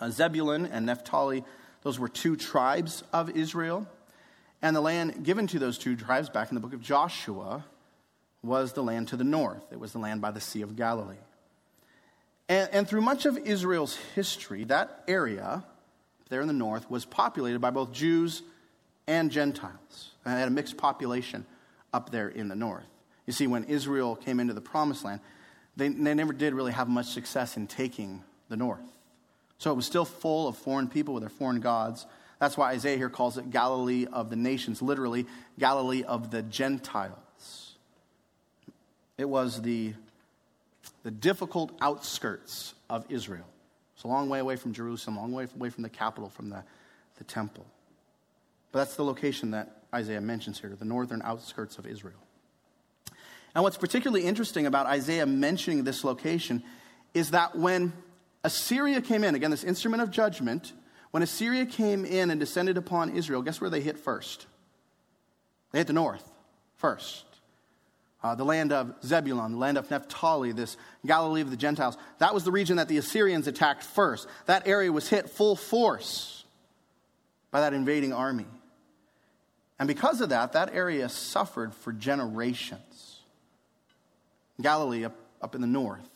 Uh, 0.00 0.10
Zebulun 0.10 0.66
and 0.66 0.86
Naphtali, 0.86 1.44
those 1.82 1.98
were 1.98 2.08
two 2.08 2.36
tribes 2.36 3.02
of 3.12 3.30
Israel. 3.30 3.86
And 4.62 4.74
the 4.74 4.80
land 4.80 5.24
given 5.24 5.46
to 5.48 5.58
those 5.58 5.78
two 5.78 5.96
tribes 5.96 6.28
back 6.28 6.50
in 6.50 6.54
the 6.54 6.60
book 6.60 6.72
of 6.72 6.80
Joshua 6.80 7.64
was 8.42 8.72
the 8.72 8.82
land 8.82 9.08
to 9.08 9.16
the 9.16 9.24
north. 9.24 9.62
It 9.72 9.78
was 9.78 9.92
the 9.92 9.98
land 9.98 10.20
by 10.20 10.30
the 10.30 10.40
Sea 10.40 10.62
of 10.62 10.76
Galilee. 10.76 11.16
And, 12.48 12.68
and 12.72 12.88
through 12.88 13.02
much 13.02 13.26
of 13.26 13.36
Israel's 13.38 13.96
history, 14.14 14.64
that 14.64 15.04
area 15.08 15.64
there 16.28 16.40
in 16.40 16.46
the 16.46 16.52
north 16.52 16.90
was 16.90 17.04
populated 17.04 17.60
by 17.60 17.70
both 17.70 17.92
Jews 17.92 18.42
and 19.06 19.30
Gentiles. 19.30 20.12
And 20.24 20.38
had 20.38 20.48
a 20.48 20.50
mixed 20.50 20.76
population 20.76 21.46
up 21.92 22.10
there 22.10 22.28
in 22.28 22.48
the 22.48 22.56
north. 22.56 22.86
You 23.26 23.32
see, 23.32 23.46
when 23.46 23.64
Israel 23.64 24.16
came 24.16 24.40
into 24.40 24.54
the 24.54 24.60
promised 24.60 25.04
land, 25.04 25.20
they, 25.76 25.88
they 25.88 26.14
never 26.14 26.32
did 26.32 26.54
really 26.54 26.72
have 26.72 26.88
much 26.88 27.06
success 27.06 27.56
in 27.56 27.66
taking 27.66 28.22
the 28.48 28.56
north. 28.56 28.80
So 29.58 29.72
it 29.72 29.74
was 29.74 29.86
still 29.86 30.04
full 30.04 30.48
of 30.48 30.56
foreign 30.56 30.88
people 30.88 31.14
with 31.14 31.22
their 31.22 31.30
foreign 31.30 31.60
gods. 31.60 32.06
That's 32.38 32.56
why 32.56 32.72
Isaiah 32.72 32.96
here 32.96 33.08
calls 33.08 33.38
it 33.38 33.50
Galilee 33.50 34.06
of 34.12 34.28
the 34.28 34.36
nations, 34.36 34.82
literally, 34.82 35.26
Galilee 35.58 36.02
of 36.02 36.30
the 36.30 36.42
Gentiles. 36.42 37.76
It 39.16 39.28
was 39.28 39.62
the, 39.62 39.94
the 41.02 41.10
difficult 41.10 41.72
outskirts 41.80 42.74
of 42.90 43.06
Israel. 43.08 43.46
It's 43.94 44.04
a 44.04 44.08
long 44.08 44.28
way 44.28 44.40
away 44.40 44.56
from 44.56 44.74
Jerusalem, 44.74 45.16
a 45.16 45.20
long 45.20 45.32
way 45.32 45.48
away 45.56 45.70
from 45.70 45.82
the 45.82 45.88
capital, 45.88 46.28
from 46.28 46.50
the, 46.50 46.62
the 47.16 47.24
temple. 47.24 47.64
But 48.72 48.80
that's 48.80 48.96
the 48.96 49.04
location 49.04 49.52
that 49.52 49.84
Isaiah 49.94 50.20
mentions 50.20 50.60
here, 50.60 50.76
the 50.78 50.84
northern 50.84 51.22
outskirts 51.22 51.78
of 51.78 51.86
Israel. 51.86 52.18
And 53.54 53.64
what's 53.64 53.78
particularly 53.78 54.26
interesting 54.26 54.66
about 54.66 54.84
Isaiah 54.84 55.24
mentioning 55.24 55.84
this 55.84 56.04
location 56.04 56.62
is 57.14 57.30
that 57.30 57.56
when 57.56 57.94
Assyria 58.46 59.00
came 59.00 59.24
in, 59.24 59.34
again, 59.34 59.50
this 59.50 59.64
instrument 59.64 60.04
of 60.04 60.12
judgment, 60.12 60.72
when 61.10 61.20
Assyria 61.20 61.66
came 61.66 62.04
in 62.04 62.30
and 62.30 62.38
descended 62.38 62.76
upon 62.76 63.10
Israel, 63.10 63.42
guess 63.42 63.60
where 63.60 63.70
they 63.70 63.80
hit 63.80 63.98
first? 63.98 64.46
They 65.72 65.80
hit 65.80 65.88
the 65.88 65.92
north 65.92 66.22
first. 66.76 67.24
Uh, 68.22 68.36
the 68.36 68.44
land 68.44 68.72
of 68.72 68.94
Zebulun, 69.04 69.52
the 69.52 69.58
land 69.58 69.78
of 69.78 69.90
Naphtali, 69.90 70.52
this 70.52 70.76
Galilee 71.04 71.40
of 71.40 71.50
the 71.50 71.56
Gentiles. 71.56 71.96
That 72.18 72.34
was 72.34 72.44
the 72.44 72.52
region 72.52 72.76
that 72.76 72.86
the 72.86 72.98
Assyrians 72.98 73.48
attacked 73.48 73.82
first. 73.82 74.28
That 74.46 74.68
area 74.68 74.92
was 74.92 75.08
hit 75.08 75.28
full 75.28 75.56
force 75.56 76.44
by 77.50 77.60
that 77.60 77.72
invading 77.72 78.12
army. 78.12 78.46
And 79.80 79.88
because 79.88 80.20
of 80.20 80.28
that, 80.28 80.52
that 80.52 80.72
area 80.72 81.08
suffered 81.08 81.74
for 81.74 81.92
generations. 81.92 83.20
Galilee, 84.62 85.04
up, 85.04 85.16
up 85.42 85.56
in 85.56 85.60
the 85.60 85.66
north, 85.66 86.15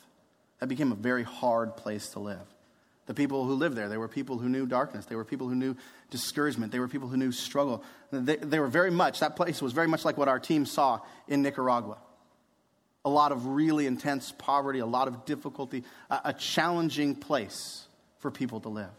that 0.61 0.69
became 0.69 0.93
a 0.93 0.97
very 0.97 1.25
hard 1.25 1.76
place 1.76 2.11
to 2.11 2.21
live. 2.21 2.47
The 3.07 3.14
people 3.14 3.45
who 3.45 3.55
lived 3.55 3.76
there, 3.76 3.88
they 3.88 3.97
were 3.97 4.07
people 4.07 4.38
who 4.38 4.49
knew 4.49 4.67
darkness. 4.67 5.07
They 5.07 5.17
were 5.17 5.25
people 5.25 5.49
who 5.49 5.57
knew 5.57 5.75
discouragement. 6.11 6.71
They 6.71 6.79
were 6.79 6.87
people 6.87 7.09
who 7.09 7.17
knew 7.17 7.33
struggle. 7.33 7.83
They, 8.12 8.37
they 8.37 8.61
were 8.61 8.69
very 8.69 8.90
much, 8.90 9.21
that 9.21 9.35
place 9.35 9.61
was 9.61 9.73
very 9.73 9.88
much 9.88 10.05
like 10.05 10.17
what 10.17 10.29
our 10.29 10.38
team 10.38 10.64
saw 10.64 11.00
in 11.26 11.43
Nicaragua. 11.43 11.99
A 13.05 13.11
lot 13.11 13.33
of 13.33 13.47
really 13.47 13.87
intense 13.87 14.33
poverty, 14.37 14.79
a 14.79 14.87
lot 14.87 15.09
of 15.09 15.25
difficulty, 15.25 15.83
a, 16.09 16.21
a 16.26 16.33
challenging 16.33 17.17
place 17.17 17.87
for 18.19 18.31
people 18.31 18.61
to 18.61 18.69
live. 18.69 18.90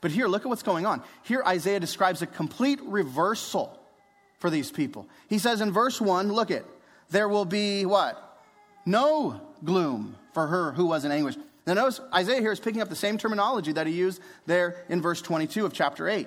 But 0.00 0.12
here, 0.12 0.28
look 0.28 0.42
at 0.42 0.48
what's 0.48 0.62
going 0.62 0.86
on. 0.86 1.02
Here, 1.24 1.42
Isaiah 1.44 1.80
describes 1.80 2.22
a 2.22 2.26
complete 2.26 2.80
reversal 2.82 3.78
for 4.38 4.48
these 4.48 4.70
people. 4.70 5.08
He 5.28 5.38
says 5.38 5.60
in 5.60 5.72
verse 5.72 6.00
1, 6.00 6.32
look 6.32 6.50
at, 6.50 6.64
there 7.10 7.28
will 7.28 7.44
be 7.44 7.84
what? 7.84 8.40
No 8.86 9.47
gloom 9.64 10.16
for 10.32 10.46
her 10.46 10.72
who 10.72 10.86
was 10.86 11.04
in 11.04 11.12
anguish. 11.12 11.36
Now, 11.66 11.74
notice 11.74 12.00
Isaiah 12.14 12.40
here 12.40 12.52
is 12.52 12.60
picking 12.60 12.80
up 12.80 12.88
the 12.88 12.96
same 12.96 13.18
terminology 13.18 13.72
that 13.72 13.86
he 13.86 13.92
used 13.92 14.22
there 14.46 14.84
in 14.88 15.02
verse 15.02 15.20
22 15.20 15.66
of 15.66 15.72
chapter 15.72 16.08
8. 16.08 16.26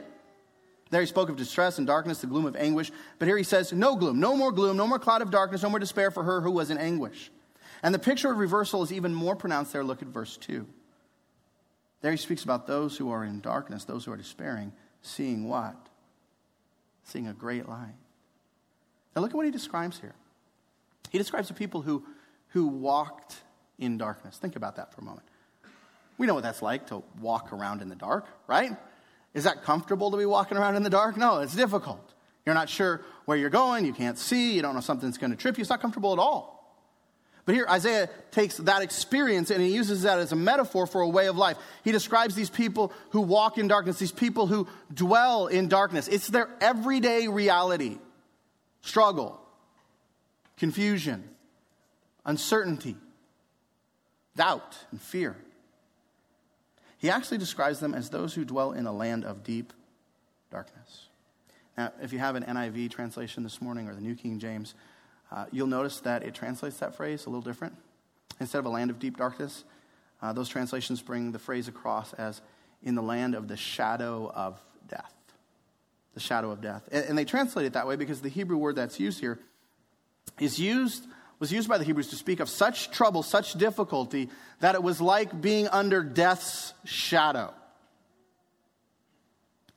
There 0.92 1.02
he 1.02 1.08
spoke 1.08 1.30
of 1.30 1.38
distress 1.38 1.78
and 1.78 1.88
darkness, 1.88 2.20
the 2.20 2.28
gloom 2.28 2.46
of 2.46 2.56
anguish. 2.56 2.92
But 3.18 3.28
here 3.28 3.38
he 3.38 3.44
says, 3.44 3.72
no 3.72 3.96
gloom, 3.96 4.20
no 4.20 4.36
more 4.36 4.52
gloom, 4.52 4.78
no 4.78 4.86
more 4.86 5.00
cloud 5.00 5.22
of 5.22 5.32
darkness, 5.32 5.64
no 5.64 5.70
more 5.70 5.80
despair 5.80 6.12
for 6.12 6.24
her 6.24 6.42
who 6.42 6.52
was 6.52 6.70
in 6.70 6.78
anguish. 6.78 7.32
And 7.82 7.96
the 7.96 8.00
picture 8.00 8.30
of 8.30 8.38
reversal 8.38 8.84
is 8.84 8.92
even 8.92 9.14
more 9.14 9.36
pronounced 9.36 9.74
there. 9.74 9.84
Look 9.84 10.02
at 10.02 10.10
verse 10.10 10.38
2. 10.38 10.68
There 12.02 12.12
he 12.12 12.18
speaks 12.18 12.44
about 12.44 12.68
those 12.68 12.98
who 12.98 13.10
are 13.12 13.24
in 13.24 13.40
darkness, 13.40 13.86
those 13.86 14.06
who 14.06 14.12
are 14.12 14.18
despairing, 14.18 14.74
seeing 15.02 15.48
what? 15.48 15.76
Seeing 17.04 17.28
a 17.28 17.34
great 17.34 17.70
light. 17.70 17.96
Now 19.16 19.22
look 19.22 19.32
at 19.32 19.38
what 19.38 19.46
he 19.46 19.52
describes 19.52 20.00
here. 20.00 20.16
He 21.10 21.18
describes 21.18 21.48
the 21.48 21.54
people 21.54 21.82
who, 21.82 22.04
who 22.52 22.68
walked 22.68 23.38
in 23.80 23.98
darkness. 23.98 24.38
Think 24.38 24.56
about 24.56 24.76
that 24.78 24.94
for 24.94 25.02
a 25.02 25.04
moment. 25.04 25.28
We 26.18 26.28
know 26.28 26.36
what 26.36 26.44
that's 26.44 26.62
like 26.62 26.88
to 26.88 27.04
walk 27.20 27.52
around 27.52 27.82
in 27.82 27.90
the 27.90 27.96
dark, 27.96 28.26
right? 28.48 28.72
Is 29.34 29.46
that 29.46 29.64
comfortable 29.64 30.12
to 30.12 30.18
be 30.18 30.26
walking 30.26 30.58
around 30.58 30.76
in 30.76 30.84
the 30.84 30.90
dark? 30.90 31.18
No, 31.18 31.40
it's 31.40 31.56
difficult. 31.56 32.14
You're 32.46 32.56
not 32.56 32.70
sure 32.70 33.02
where 33.26 33.38
you're 33.38 33.50
going, 33.50 33.86
you 33.86 33.94
can't 33.94 34.18
see, 34.18 34.54
you 34.54 34.62
don't 34.62 34.76
know 34.76 34.82
something's 34.82 35.18
going 35.18 35.32
to 35.32 35.38
trip 35.38 35.58
you. 35.58 35.62
It's 35.62 35.70
not 35.70 35.82
comfortable 35.82 36.14
at 36.14 36.20
all. 36.20 36.62
But 37.46 37.56
here, 37.56 37.66
Isaiah 37.68 38.08
takes 38.30 38.58
that 38.58 38.84
experience 38.84 39.50
and 39.50 39.62
he 39.62 39.74
uses 39.74 40.04
that 40.04 40.20
as 40.20 40.32
a 40.32 40.36
metaphor 40.36 40.86
for 40.86 41.02
a 41.02 41.10
way 41.10 41.28
of 41.28 41.38
life. 41.38 41.58
He 41.84 41.92
describes 41.92 42.36
these 42.36 42.52
people 42.52 42.94
who 43.12 43.22
walk 43.22 43.58
in 43.58 43.68
darkness, 43.68 43.98
these 43.98 44.12
people 44.12 44.46
who 44.46 44.68
dwell 44.94 45.48
in 45.48 45.68
darkness. 45.68 46.08
It's 46.08 46.28
their 46.28 46.50
everyday 46.60 47.28
reality 47.28 47.98
struggle, 48.82 49.40
confusion, 50.58 51.24
uncertainty, 52.26 52.96
doubt, 54.36 54.78
and 54.92 55.02
fear. 55.02 55.36
He 56.98 57.10
actually 57.10 57.40
describes 57.40 57.80
them 57.80 57.96
as 57.96 58.10
those 58.10 58.34
who 58.34 58.46
dwell 58.46 58.74
in 58.74 58.86
a 58.86 58.94
land 58.94 59.26
of 59.26 59.44
deep 59.44 59.74
darkness. 60.52 61.08
Now, 61.78 61.92
if 62.02 62.14
you 62.14 62.20
have 62.20 62.36
an 62.36 62.44
NIV 62.44 62.92
translation 62.92 63.44
this 63.44 63.62
morning 63.62 63.88
or 63.88 63.96
the 63.96 64.02
New 64.02 64.16
King 64.16 64.38
James, 64.38 64.76
uh, 65.32 65.46
you'll 65.52 65.68
notice 65.68 66.00
that 66.02 66.24
it 66.24 66.36
translates 66.36 66.78
that 66.78 66.96
phrase 66.96 67.26
a 67.26 67.30
little 67.30 67.42
different. 67.42 67.76
Instead 68.40 68.60
of 68.60 68.66
a 68.66 68.70
land 68.70 68.92
of 68.92 69.00
deep 69.00 69.18
darkness, 69.18 69.64
uh, 70.22 70.34
those 70.34 70.50
translations 70.50 71.02
bring 71.02 71.32
the 71.32 71.40
phrase 71.40 71.68
across 71.68 72.14
as 72.14 72.42
in 72.84 72.96
the 72.96 73.02
land 73.02 73.34
of 73.34 73.48
the 73.48 73.58
shadow 73.58 74.32
of 74.36 74.62
death. 74.88 75.14
The 76.14 76.20
shadow 76.20 76.52
of 76.52 76.62
death. 76.62 76.88
And, 76.92 77.06
and 77.06 77.18
they 77.18 77.26
translate 77.26 77.66
it 77.66 77.74
that 77.74 77.88
way 77.88 77.96
because 77.96 78.22
the 78.22 78.30
Hebrew 78.30 78.58
word 78.58 78.76
that's 78.76 79.00
used 79.00 79.20
here 79.20 79.40
is 80.40 80.60
used 80.60 81.06
was 81.42 81.52
used 81.52 81.68
by 81.68 81.80
the 81.80 81.84
Hebrews 81.84 82.10
to 82.10 82.16
speak 82.16 82.40
of 82.40 82.48
such 82.48 82.92
trouble, 82.92 83.24
such 83.24 83.54
difficulty, 83.56 84.30
that 84.60 84.76
it 84.76 84.84
was 84.84 85.02
like 85.02 85.42
being 85.42 85.68
under 85.68 86.04
death's 86.04 86.76
shadow. 86.86 87.52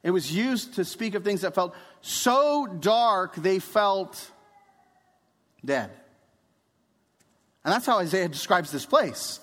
It 0.03 0.11
was 0.11 0.31
used 0.31 0.74
to 0.74 0.85
speak 0.85 1.14
of 1.14 1.24
things 1.24 1.40
that 1.40 1.55
felt 1.55 1.74
so 2.03 2.66
dark 2.66 3.35
they 3.37 3.61
felt 3.61 4.31
dead. 5.64 5.90
And 7.64 7.72
that's 7.72 7.87
how 7.87 7.98
Isaiah 7.98 8.29
describes 8.29 8.70
this 8.70 8.85
place. 8.85 9.40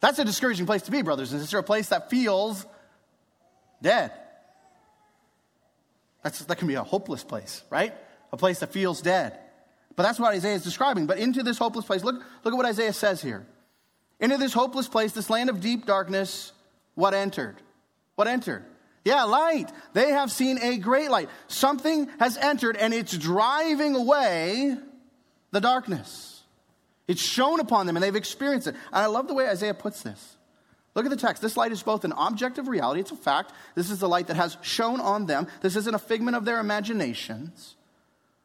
That's 0.00 0.18
a 0.18 0.24
discouraging 0.24 0.64
place 0.64 0.80
to 0.82 0.90
be, 0.90 1.02
brothers 1.02 1.30
and 1.32 1.42
sisters, 1.42 1.60
a 1.60 1.62
place 1.62 1.90
that 1.90 2.08
feels 2.08 2.64
dead. 3.82 4.12
That's, 6.22 6.38
that 6.38 6.56
can 6.56 6.68
be 6.68 6.76
a 6.76 6.82
hopeless 6.82 7.22
place, 7.22 7.62
right? 7.68 7.92
A 8.32 8.38
place 8.38 8.60
that 8.60 8.72
feels 8.72 9.02
dead. 9.02 9.38
But 10.00 10.04
that's 10.04 10.18
what 10.18 10.32
Isaiah 10.32 10.54
is 10.54 10.64
describing. 10.64 11.04
But 11.04 11.18
into 11.18 11.42
this 11.42 11.58
hopeless 11.58 11.84
place, 11.84 12.02
look, 12.02 12.14
look 12.42 12.54
at 12.54 12.56
what 12.56 12.64
Isaiah 12.64 12.94
says 12.94 13.20
here. 13.20 13.46
Into 14.18 14.38
this 14.38 14.54
hopeless 14.54 14.88
place, 14.88 15.12
this 15.12 15.28
land 15.28 15.50
of 15.50 15.60
deep 15.60 15.84
darkness, 15.84 16.52
what 16.94 17.12
entered? 17.12 17.56
What 18.14 18.26
entered? 18.26 18.64
Yeah, 19.04 19.24
light. 19.24 19.70
They 19.92 20.12
have 20.12 20.32
seen 20.32 20.58
a 20.62 20.78
great 20.78 21.10
light. 21.10 21.28
Something 21.48 22.08
has 22.18 22.38
entered 22.38 22.78
and 22.78 22.94
it's 22.94 23.14
driving 23.14 23.94
away 23.94 24.74
the 25.50 25.60
darkness. 25.60 26.44
It's 27.06 27.20
shown 27.20 27.60
upon 27.60 27.84
them 27.84 27.94
and 27.94 28.02
they've 28.02 28.16
experienced 28.16 28.68
it. 28.68 28.76
And 28.94 29.02
I 29.02 29.04
love 29.04 29.28
the 29.28 29.34
way 29.34 29.48
Isaiah 29.48 29.74
puts 29.74 30.00
this. 30.02 30.38
Look 30.94 31.04
at 31.04 31.10
the 31.10 31.16
text. 31.18 31.42
This 31.42 31.58
light 31.58 31.72
is 31.72 31.82
both 31.82 32.06
an 32.06 32.14
objective 32.16 32.68
reality, 32.68 33.00
it's 33.00 33.12
a 33.12 33.16
fact. 33.16 33.52
This 33.74 33.90
is 33.90 33.98
the 33.98 34.08
light 34.08 34.28
that 34.28 34.36
has 34.36 34.56
shone 34.62 35.02
on 35.02 35.26
them. 35.26 35.46
This 35.60 35.76
isn't 35.76 35.94
a 35.94 35.98
figment 35.98 36.38
of 36.38 36.46
their 36.46 36.58
imaginations, 36.58 37.76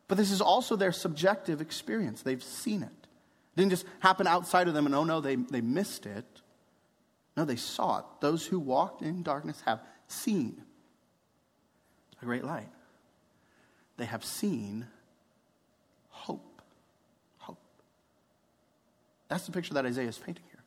but 0.07 0.17
this 0.17 0.31
is 0.31 0.41
also 0.41 0.75
their 0.75 0.91
subjective 0.91 1.61
experience. 1.61 2.21
They've 2.21 2.43
seen 2.43 2.83
it. 2.83 2.87
It 2.87 3.57
didn't 3.57 3.71
just 3.71 3.85
happen 3.99 4.27
outside 4.27 4.67
of 4.67 4.73
them 4.73 4.85
and 4.85 4.93
oh 4.93 5.03
no, 5.03 5.21
they, 5.21 5.35
they 5.35 5.61
missed 5.61 6.05
it. 6.05 6.25
No, 7.35 7.45
they 7.45 7.55
saw 7.55 7.99
it. 7.99 8.05
Those 8.21 8.45
who 8.45 8.59
walked 8.59 9.01
in 9.01 9.23
darkness 9.23 9.61
have 9.65 9.81
seen 10.07 10.61
a 12.21 12.25
great 12.25 12.43
light. 12.43 12.69
They 13.97 14.05
have 14.05 14.23
seen 14.23 14.87
hope. 16.09 16.61
Hope. 17.37 17.59
That's 19.27 19.45
the 19.45 19.51
picture 19.51 19.73
that 19.73 19.85
Isaiah 19.85 20.07
is 20.07 20.17
painting 20.17 20.43
here. 20.51 20.63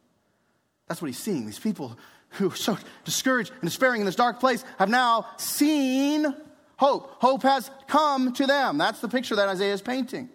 That's 0.88 1.00
what 1.00 1.08
he's 1.08 1.18
seeing. 1.18 1.46
These 1.46 1.58
people 1.58 1.98
who 2.30 2.50
are 2.50 2.56
so 2.56 2.76
discouraged 3.04 3.50
and 3.52 3.62
despairing 3.62 4.00
in 4.00 4.06
this 4.06 4.16
dark 4.16 4.40
place 4.40 4.64
have 4.78 4.88
now 4.88 5.26
seen 5.36 6.34
hope. 6.78 7.16
Hope 7.20 7.42
has 7.42 7.70
come 7.86 8.32
to 8.32 8.46
them. 8.46 8.78
That's 8.78 9.00
the 9.00 9.08
picture 9.08 9.36
that 9.36 9.48
Isaiah 9.48 9.74
is 9.74 9.82
painting. 9.82 10.30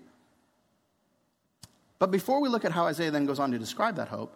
But 2.00 2.12
before 2.12 2.42
we 2.42 2.50
look 2.50 2.66
at 2.66 2.72
how 2.72 2.86
Isaiah 2.86 3.12
then 3.12 3.26
goes 3.26 3.40
on 3.40 3.52
to 3.52 3.58
describe 3.58 3.96
that 3.96 4.10
hope, 4.10 4.36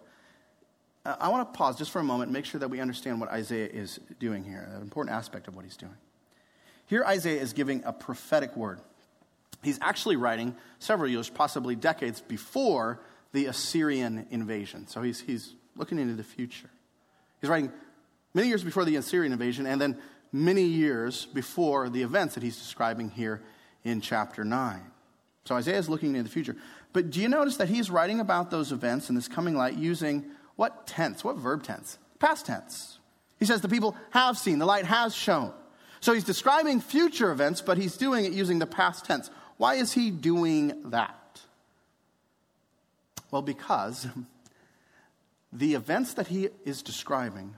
uh, 1.05 1.15
I 1.19 1.29
want 1.29 1.51
to 1.51 1.57
pause 1.57 1.77
just 1.77 1.91
for 1.91 1.99
a 1.99 2.03
moment 2.03 2.29
and 2.29 2.33
make 2.33 2.45
sure 2.45 2.59
that 2.59 2.69
we 2.69 2.79
understand 2.79 3.19
what 3.19 3.29
Isaiah 3.29 3.67
is 3.67 3.99
doing 4.19 4.43
here, 4.43 4.69
an 4.73 4.81
important 4.81 5.15
aspect 5.15 5.47
of 5.47 5.55
what 5.55 5.65
he's 5.65 5.77
doing. 5.77 5.95
Here, 6.87 7.03
Isaiah 7.05 7.41
is 7.41 7.53
giving 7.53 7.83
a 7.85 7.91
prophetic 7.91 8.55
word. 8.55 8.79
He's 9.63 9.79
actually 9.81 10.15
writing 10.15 10.55
several 10.79 11.09
years, 11.09 11.29
possibly 11.29 11.75
decades 11.75 12.21
before 12.21 13.01
the 13.33 13.47
Assyrian 13.47 14.27
invasion. 14.29 14.87
So 14.87 15.01
he's, 15.01 15.19
he's 15.19 15.53
looking 15.75 15.99
into 15.99 16.15
the 16.15 16.23
future. 16.23 16.69
He's 17.41 17.49
writing 17.49 17.71
many 18.33 18.47
years 18.47 18.63
before 18.63 18.85
the 18.85 18.95
Assyrian 18.95 19.33
invasion 19.33 19.65
and 19.65 19.81
then 19.81 19.97
many 20.43 20.63
years 20.63 21.25
before 21.25 21.89
the 21.89 22.01
events 22.03 22.35
that 22.35 22.43
he's 22.43 22.57
describing 22.57 23.09
here 23.09 23.41
in 23.83 24.01
chapter 24.01 24.43
9. 24.43 24.81
So 25.45 25.55
Isaiah 25.55 25.77
is 25.77 25.89
looking 25.89 26.15
into 26.15 26.23
the 26.23 26.29
future. 26.29 26.55
But 26.93 27.09
do 27.09 27.21
you 27.21 27.29
notice 27.29 27.57
that 27.57 27.69
he's 27.69 27.89
writing 27.89 28.19
about 28.19 28.51
those 28.51 28.71
events 28.71 29.09
in 29.09 29.15
this 29.15 29.27
coming 29.27 29.55
light 29.55 29.75
using 29.75 30.25
what 30.55 30.87
tense, 30.87 31.23
what 31.23 31.37
verb 31.37 31.63
tense? 31.63 31.97
Past 32.19 32.45
tense. 32.45 32.99
He 33.39 33.45
says 33.45 33.61
the 33.61 33.69
people 33.69 33.95
have 34.11 34.37
seen, 34.37 34.59
the 34.59 34.65
light 34.65 34.85
has 34.85 35.15
shone. 35.15 35.53
So 35.99 36.13
he's 36.13 36.23
describing 36.23 36.79
future 36.81 37.31
events, 37.31 37.61
but 37.61 37.77
he's 37.77 37.97
doing 37.97 38.25
it 38.25 38.33
using 38.33 38.59
the 38.59 38.65
past 38.67 39.05
tense. 39.05 39.29
Why 39.57 39.75
is 39.75 39.93
he 39.93 40.11
doing 40.11 40.89
that? 40.91 41.41
Well, 43.31 43.41
because 43.41 44.07
the 45.53 45.73
events 45.75 46.15
that 46.15 46.27
he 46.27 46.49
is 46.65 46.81
describing 46.81 47.55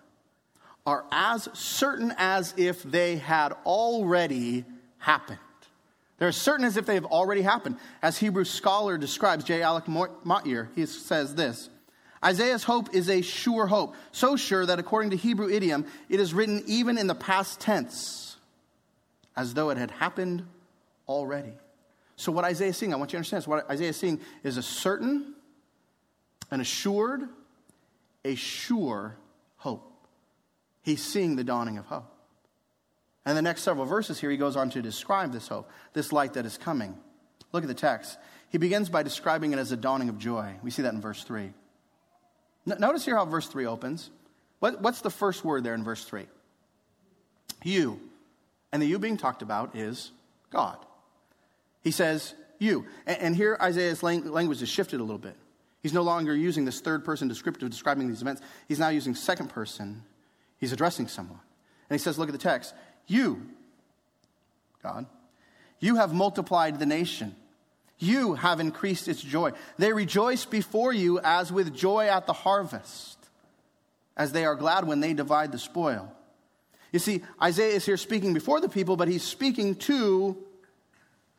are 0.86 1.06
as 1.12 1.48
certain 1.54 2.13
as 2.18 2.54
if 2.58 2.84
they 2.84 3.18
had 3.18 3.54
already 3.65 4.65
happened. 4.98 5.39
They're 6.18 6.30
as 6.30 6.38
certain 6.38 6.65
as 6.65 6.78
if 6.78 6.86
they 6.86 6.96
have 6.96 7.06
already 7.06 7.42
happened. 7.42 7.78
As 8.02 8.18
Hebrew 8.18 8.44
scholar 8.44 8.98
describes, 8.98 9.46
J. 9.46 9.62
Alec 9.62 9.86
Motyer, 9.88 10.70
he 10.76 10.86
says 10.86 11.36
this 11.36 11.70
Isaiah's 12.24 12.63
hope 12.63 12.94
is 12.94 13.10
a 13.10 13.22
sure 13.22 13.68
hope, 13.68 13.96
so 14.12 14.36
sure 14.36 14.65
that 14.65 14.80
according 14.80 15.12
to 15.12 15.15
Hebrew 15.15 15.50
idiom, 15.50 15.86
it 16.10 16.20
is 16.20 16.34
written 16.34 16.63
even 16.68 16.98
in 16.98 17.08
the 17.08 17.15
past 17.15 17.62
tense, 17.62 18.36
as 19.36 19.54
though 19.54 19.70
it 19.70 19.78
had 19.78 19.92
happened 19.92 20.46
already. 21.08 21.54
So, 22.18 22.34
what 22.34 22.44
Isaiah 22.44 22.70
is 22.70 22.78
seeing, 22.78 22.94
I 22.94 22.98
want 22.98 23.12
you 23.12 23.13
to 23.13 23.18
understand, 23.20 23.46
so 23.46 23.52
what 23.52 23.70
Isaiah 23.72 23.89
is 23.89 23.98
seeing 23.98 24.20
is 24.44 24.58
a 24.58 24.62
certain, 24.62 25.36
an 26.52 26.60
assured, 26.60 27.30
a 28.26 28.36
sure 28.36 29.15
hope. 29.56 29.88
He's 30.89 31.04
seeing 31.04 31.36
the 31.36 31.43
dawning 31.43 31.78
of 31.78 31.86
hope. 31.86 32.12
And 33.23 33.38
the 33.38 33.43
next 33.43 33.62
several 33.62 33.86
verses 33.86 34.19
here, 34.19 34.32
he 34.32 34.38
goes 34.38 34.56
on 34.56 34.71
to 34.71 34.82
describe 34.82 35.32
this 35.32 35.47
hope, 35.47 35.69
this 35.93 36.12
light 36.12 36.34
that 36.34 36.47
is 36.47 36.58
coming. 36.58 36.97
Look 37.52 37.63
at 37.63 37.67
the 37.67 37.75
text. 37.75 38.17
He 38.49 38.58
begins 38.58 38.89
by 38.89 39.04
describing 39.04 39.54
it 39.54 39.60
as 39.60 39.71
a 39.71 39.78
dawning 39.78 40.10
of 40.10 40.17
joy. 40.17 40.56
We 40.63 40.71
see 40.71 40.82
that 40.82 40.95
in 40.95 40.99
verse 40.99 41.23
3. 41.23 41.54
Notice 42.65 43.06
here 43.06 43.15
how 43.15 43.25
verse 43.25 43.45
3 43.45 43.67
opens. 43.67 44.10
What, 44.62 44.82
what's 44.82 45.02
the 45.02 45.12
first 45.12 45.45
word 45.45 45.63
there 45.63 45.75
in 45.75 45.84
verse 45.84 46.04
3? 46.06 46.25
You. 47.63 47.99
And 48.71 48.82
the 48.82 48.88
you 48.88 48.97
being 48.97 49.17
talked 49.17 49.43
about 49.43 49.75
is 49.75 50.12
God. 50.49 50.78
He 51.84 51.91
says, 51.91 52.34
you. 52.58 52.88
And, 53.06 53.21
and 53.21 53.36
here 53.36 53.60
Isaiah's 53.62 54.02
language 54.02 54.63
is 54.63 54.69
shifted 54.69 55.02
a 55.02 55.04
little 55.04 55.19
bit. 55.19 55.36
He's 55.84 55.93
no 55.93 56.02
longer 56.02 56.36
using 56.36 56.65
this 56.65 56.82
third 56.82 57.06
person 57.06 57.28
descriptive 57.28 57.69
describing 57.69 58.08
these 58.08 58.23
events. 58.23 58.41
He's 58.67 58.80
now 58.80 58.89
using 58.89 59.13
second 59.13 59.49
person. 59.49 60.04
He's 60.60 60.74
addressing 60.74 61.08
someone. 61.08 61.39
And 61.89 62.00
he 62.00 62.04
says, 62.04 62.17
Look 62.17 62.30
at 62.30 62.34
the 62.34 62.38
text. 62.38 62.74
You, 63.08 63.41
God, 64.84 65.06
you 65.80 65.95
have 65.95 66.13
multiplied 66.13 66.80
the 66.80 66.86
nation. 66.86 67.36
You 67.98 68.36
have 68.36 68.60
increased 68.60 69.08
its 69.08 69.22
joy. 69.22 69.52
They 69.78 69.91
rejoice 69.91 70.45
before 70.45 70.93
you 70.93 71.19
as 71.19 71.52
with 71.52 71.76
joy 71.76 72.08
at 72.08 72.28
the 72.28 72.34
harvest, 72.34 73.17
as 74.15 74.32
they 74.32 74.45
are 74.45 74.56
glad 74.56 74.88
when 74.88 75.02
they 75.02 75.13
divide 75.13 75.52
the 75.52 75.60
spoil. 75.60 76.13
You 76.91 77.00
see, 77.00 77.22
Isaiah 77.41 77.76
is 77.76 77.86
here 77.86 77.98
speaking 77.98 78.34
before 78.34 78.62
the 78.62 78.69
people, 78.69 78.95
but 78.95 79.08
he's 79.08 79.24
speaking 79.24 79.76
to 79.76 80.38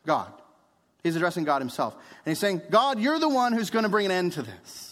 God. 0.05 0.31
He's 1.03 1.15
addressing 1.15 1.45
God 1.45 1.61
himself. 1.61 1.95
And 2.25 2.31
he's 2.31 2.39
saying, 2.39 2.61
God, 2.69 2.99
you're 2.99 3.19
the 3.19 3.29
one 3.29 3.53
who's 3.53 3.71
going 3.71 3.83
to 3.83 3.89
bring 3.89 4.05
an 4.05 4.11
end 4.11 4.33
to 4.33 4.43
this. 4.43 4.90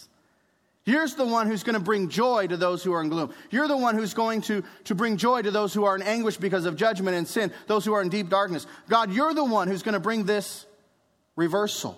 You're 0.90 1.06
the 1.06 1.24
one 1.24 1.46
who's 1.46 1.62
going 1.62 1.74
to 1.74 1.80
bring 1.80 2.08
joy 2.08 2.48
to 2.48 2.56
those 2.56 2.82
who 2.82 2.92
are 2.92 3.00
in 3.00 3.08
gloom. 3.08 3.32
You're 3.50 3.68
the 3.68 3.76
one 3.76 3.94
who's 3.94 4.12
going 4.12 4.40
to, 4.42 4.64
to 4.84 4.94
bring 4.96 5.16
joy 5.18 5.40
to 5.40 5.52
those 5.52 5.72
who 5.72 5.84
are 5.84 5.94
in 5.94 6.02
anguish 6.02 6.36
because 6.36 6.64
of 6.64 6.74
judgment 6.74 7.16
and 7.16 7.28
sin, 7.28 7.52
those 7.68 7.84
who 7.84 7.92
are 7.92 8.02
in 8.02 8.08
deep 8.08 8.28
darkness. 8.28 8.66
God, 8.88 9.12
you're 9.12 9.32
the 9.32 9.44
one 9.44 9.68
who's 9.68 9.84
going 9.84 9.92
to 9.92 10.00
bring 10.00 10.24
this 10.24 10.66
reversal. 11.36 11.96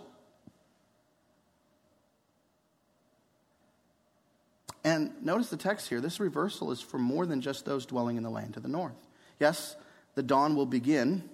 And 4.84 5.12
notice 5.24 5.48
the 5.48 5.56
text 5.56 5.88
here. 5.88 6.02
This 6.02 6.20
reversal 6.20 6.70
is 6.70 6.82
for 6.82 6.98
more 6.98 7.24
than 7.24 7.40
just 7.40 7.64
those 7.64 7.86
dwelling 7.86 8.18
in 8.18 8.22
the 8.22 8.30
land 8.30 8.54
to 8.54 8.60
the 8.60 8.68
north. 8.68 8.92
Yes, 9.40 9.74
the 10.16 10.22
dawn 10.22 10.54
will 10.54 10.66
begin 10.66 11.30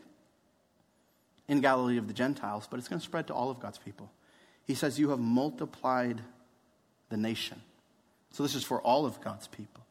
in 1.48 1.60
Galilee 1.60 1.98
of 1.98 2.06
the 2.06 2.14
Gentiles, 2.14 2.68
but 2.70 2.78
it's 2.78 2.86
going 2.88 3.00
to 3.00 3.04
spread 3.04 3.26
to 3.26 3.34
all 3.34 3.50
of 3.50 3.58
God's 3.58 3.78
people. 3.78 4.12
He 4.64 4.74
says, 4.74 5.00
You 5.00 5.10
have 5.10 5.18
multiplied 5.18 6.20
the 7.08 7.16
nation. 7.16 7.60
So 8.32 8.42
this 8.42 8.54
is 8.54 8.64
for 8.64 8.80
all 8.80 9.06
of 9.06 9.20
God's 9.20 9.48
people. 9.48 9.84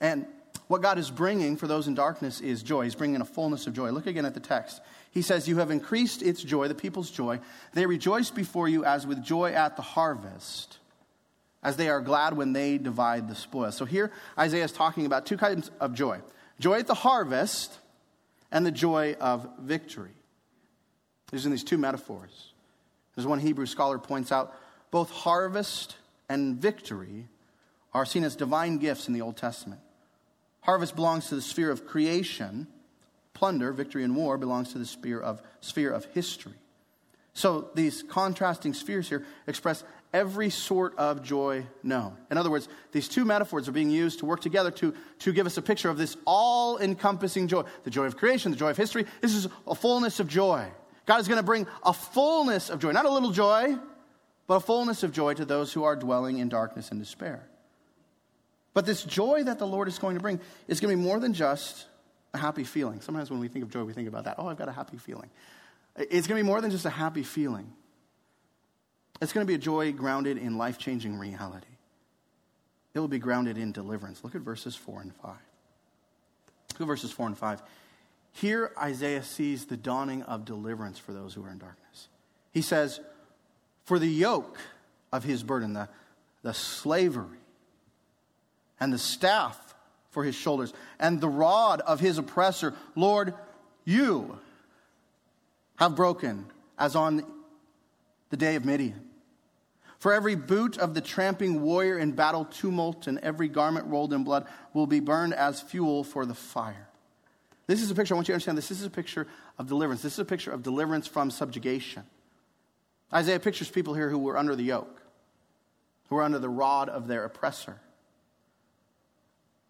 And 0.00 0.26
what 0.66 0.82
God 0.82 0.98
is 0.98 1.10
bringing 1.10 1.56
for 1.56 1.66
those 1.66 1.88
in 1.88 1.94
darkness 1.94 2.40
is 2.40 2.62
joy. 2.62 2.84
He's 2.84 2.94
bringing 2.94 3.20
a 3.20 3.24
fullness 3.24 3.66
of 3.66 3.74
joy. 3.74 3.90
Look 3.90 4.06
again 4.06 4.24
at 4.24 4.34
the 4.34 4.40
text. 4.40 4.80
He 5.10 5.22
says, 5.22 5.46
You 5.46 5.58
have 5.58 5.70
increased 5.70 6.22
its 6.22 6.42
joy, 6.42 6.68
the 6.68 6.74
people's 6.74 7.10
joy. 7.10 7.40
They 7.74 7.86
rejoice 7.86 8.30
before 8.30 8.68
you 8.68 8.84
as 8.84 9.06
with 9.06 9.22
joy 9.22 9.52
at 9.52 9.76
the 9.76 9.82
harvest, 9.82 10.78
as 11.62 11.76
they 11.76 11.88
are 11.88 12.00
glad 12.00 12.36
when 12.36 12.52
they 12.52 12.78
divide 12.78 13.28
the 13.28 13.34
spoil. 13.34 13.72
So 13.72 13.84
here, 13.84 14.10
Isaiah 14.38 14.64
is 14.64 14.72
talking 14.72 15.06
about 15.06 15.26
two 15.26 15.36
kinds 15.36 15.70
of 15.80 15.94
joy 15.94 16.20
joy 16.60 16.78
at 16.78 16.86
the 16.86 16.94
harvest 16.94 17.78
and 18.50 18.64
the 18.64 18.72
joy 18.72 19.16
of 19.20 19.46
victory. 19.60 20.12
Using 21.32 21.50
these 21.50 21.64
two 21.64 21.78
metaphors. 21.78 22.52
As 23.16 23.26
one 23.26 23.40
Hebrew 23.40 23.66
scholar 23.66 23.98
points 23.98 24.30
out, 24.30 24.54
both 24.92 25.10
harvest 25.10 25.96
and 26.28 26.56
victory 26.56 27.28
are 27.92 28.04
seen 28.04 28.24
as 28.24 28.36
divine 28.36 28.78
gifts 28.78 29.08
in 29.08 29.14
the 29.14 29.20
Old 29.20 29.36
Testament. 29.36 29.80
Harvest 30.60 30.96
belongs 30.96 31.28
to 31.28 31.34
the 31.34 31.42
sphere 31.42 31.70
of 31.70 31.86
creation. 31.86 32.66
Plunder, 33.34 33.72
victory 33.72 34.04
and 34.04 34.16
war, 34.16 34.38
belongs 34.38 34.72
to 34.72 34.78
the 34.78 34.86
sphere 34.86 35.20
of, 35.20 35.42
sphere 35.60 35.90
of 35.90 36.04
history. 36.06 36.54
So 37.34 37.70
these 37.74 38.02
contrasting 38.04 38.74
spheres 38.74 39.08
here 39.08 39.24
express 39.46 39.82
every 40.12 40.48
sort 40.48 40.96
of 40.96 41.22
joy 41.22 41.66
known. 41.82 42.16
In 42.30 42.38
other 42.38 42.50
words, 42.50 42.68
these 42.92 43.08
two 43.08 43.24
metaphors 43.24 43.68
are 43.68 43.72
being 43.72 43.90
used 43.90 44.20
to 44.20 44.26
work 44.26 44.40
together 44.40 44.70
to, 44.70 44.94
to 45.18 45.32
give 45.32 45.44
us 45.44 45.56
a 45.56 45.62
picture 45.62 45.90
of 45.90 45.98
this 45.98 46.16
all 46.24 46.78
encompassing 46.78 47.48
joy 47.48 47.64
the 47.82 47.90
joy 47.90 48.04
of 48.04 48.16
creation, 48.16 48.52
the 48.52 48.56
joy 48.56 48.70
of 48.70 48.76
history. 48.76 49.04
This 49.20 49.34
is 49.34 49.48
a 49.66 49.74
fullness 49.74 50.20
of 50.20 50.28
joy. 50.28 50.68
God 51.06 51.20
is 51.20 51.26
going 51.26 51.38
to 51.38 51.44
bring 51.44 51.66
a 51.82 51.92
fullness 51.92 52.70
of 52.70 52.78
joy, 52.78 52.92
not 52.92 53.04
a 53.04 53.10
little 53.10 53.32
joy, 53.32 53.76
but 54.46 54.56
a 54.56 54.60
fullness 54.60 55.02
of 55.02 55.12
joy 55.12 55.34
to 55.34 55.44
those 55.44 55.72
who 55.72 55.84
are 55.84 55.96
dwelling 55.96 56.38
in 56.38 56.48
darkness 56.48 56.90
and 56.90 57.00
despair. 57.00 57.46
But 58.74 58.86
this 58.86 59.04
joy 59.04 59.44
that 59.44 59.58
the 59.58 59.66
Lord 59.66 59.88
is 59.88 59.98
going 59.98 60.16
to 60.16 60.20
bring 60.20 60.40
is 60.68 60.80
going 60.80 60.92
to 60.92 61.00
be 61.00 61.02
more 61.02 61.20
than 61.20 61.32
just 61.32 61.86
a 62.34 62.38
happy 62.38 62.64
feeling. 62.64 63.00
Sometimes 63.00 63.30
when 63.30 63.40
we 63.40 63.48
think 63.48 63.64
of 63.64 63.70
joy, 63.70 63.84
we 63.84 63.92
think 63.92 64.08
about 64.08 64.24
that. 64.24 64.36
Oh, 64.38 64.48
I've 64.48 64.58
got 64.58 64.68
a 64.68 64.72
happy 64.72 64.98
feeling. 64.98 65.30
It's 65.96 66.26
going 66.26 66.38
to 66.38 66.44
be 66.44 66.46
more 66.46 66.60
than 66.60 66.72
just 66.72 66.84
a 66.84 66.90
happy 66.90 67.22
feeling. 67.22 67.72
It's 69.22 69.32
going 69.32 69.46
to 69.46 69.48
be 69.48 69.54
a 69.54 69.58
joy 69.58 69.92
grounded 69.92 70.38
in 70.38 70.58
life 70.58 70.76
changing 70.76 71.16
reality. 71.16 71.68
It 72.94 73.00
will 73.00 73.08
be 73.08 73.20
grounded 73.20 73.58
in 73.58 73.70
deliverance. 73.72 74.22
Look 74.24 74.34
at 74.34 74.40
verses 74.40 74.74
4 74.74 75.02
and 75.02 75.14
5. 75.14 75.30
Look 76.72 76.80
at 76.80 76.86
verses 76.86 77.12
4 77.12 77.28
and 77.28 77.38
5. 77.38 77.62
Here, 78.32 78.72
Isaiah 78.76 79.22
sees 79.22 79.66
the 79.66 79.76
dawning 79.76 80.22
of 80.22 80.44
deliverance 80.44 80.98
for 80.98 81.12
those 81.12 81.34
who 81.34 81.44
are 81.44 81.50
in 81.50 81.58
darkness. 81.58 82.08
He 82.52 82.62
says, 82.62 83.00
For 83.84 83.98
the 83.98 84.08
yoke 84.08 84.58
of 85.12 85.24
his 85.24 85.42
burden, 85.42 85.74
the, 85.74 85.88
the 86.42 86.54
slavery, 86.54 87.38
and 88.80 88.92
the 88.92 88.98
staff 88.98 89.74
for 90.10 90.24
his 90.24 90.34
shoulders, 90.34 90.72
and 90.98 91.20
the 91.20 91.28
rod 91.28 91.80
of 91.80 92.00
his 92.00 92.18
oppressor, 92.18 92.74
Lord, 92.94 93.34
you 93.84 94.38
have 95.76 95.96
broken 95.96 96.46
as 96.78 96.96
on 96.96 97.24
the 98.30 98.36
day 98.36 98.54
of 98.54 98.64
Midian. 98.64 99.00
For 99.98 100.12
every 100.12 100.34
boot 100.34 100.76
of 100.76 100.92
the 100.94 101.00
tramping 101.00 101.62
warrior 101.62 101.98
in 101.98 102.12
battle 102.12 102.44
tumult 102.44 103.06
and 103.06 103.18
every 103.20 103.48
garment 103.48 103.86
rolled 103.86 104.12
in 104.12 104.22
blood 104.22 104.46
will 104.74 104.86
be 104.86 105.00
burned 105.00 105.34
as 105.34 105.60
fuel 105.60 106.04
for 106.04 106.26
the 106.26 106.34
fire. 106.34 106.88
This 107.66 107.80
is 107.80 107.90
a 107.90 107.94
picture, 107.94 108.14
I 108.14 108.16
want 108.16 108.28
you 108.28 108.32
to 108.32 108.34
understand 108.34 108.58
this. 108.58 108.68
This 108.68 108.80
is 108.80 108.86
a 108.86 108.90
picture 108.90 109.26
of 109.58 109.66
deliverance. 109.66 110.02
This 110.02 110.12
is 110.14 110.18
a 110.18 110.24
picture 110.24 110.50
of 110.50 110.62
deliverance 110.62 111.06
from 111.06 111.30
subjugation. 111.30 112.04
Isaiah 113.12 113.40
pictures 113.40 113.70
people 113.70 113.94
here 113.94 114.10
who 114.10 114.18
were 114.18 114.36
under 114.36 114.56
the 114.56 114.62
yoke, 114.62 115.02
who 116.08 116.16
were 116.16 116.22
under 116.22 116.38
the 116.38 116.48
rod 116.48 116.88
of 116.88 117.06
their 117.06 117.24
oppressor. 117.24 117.80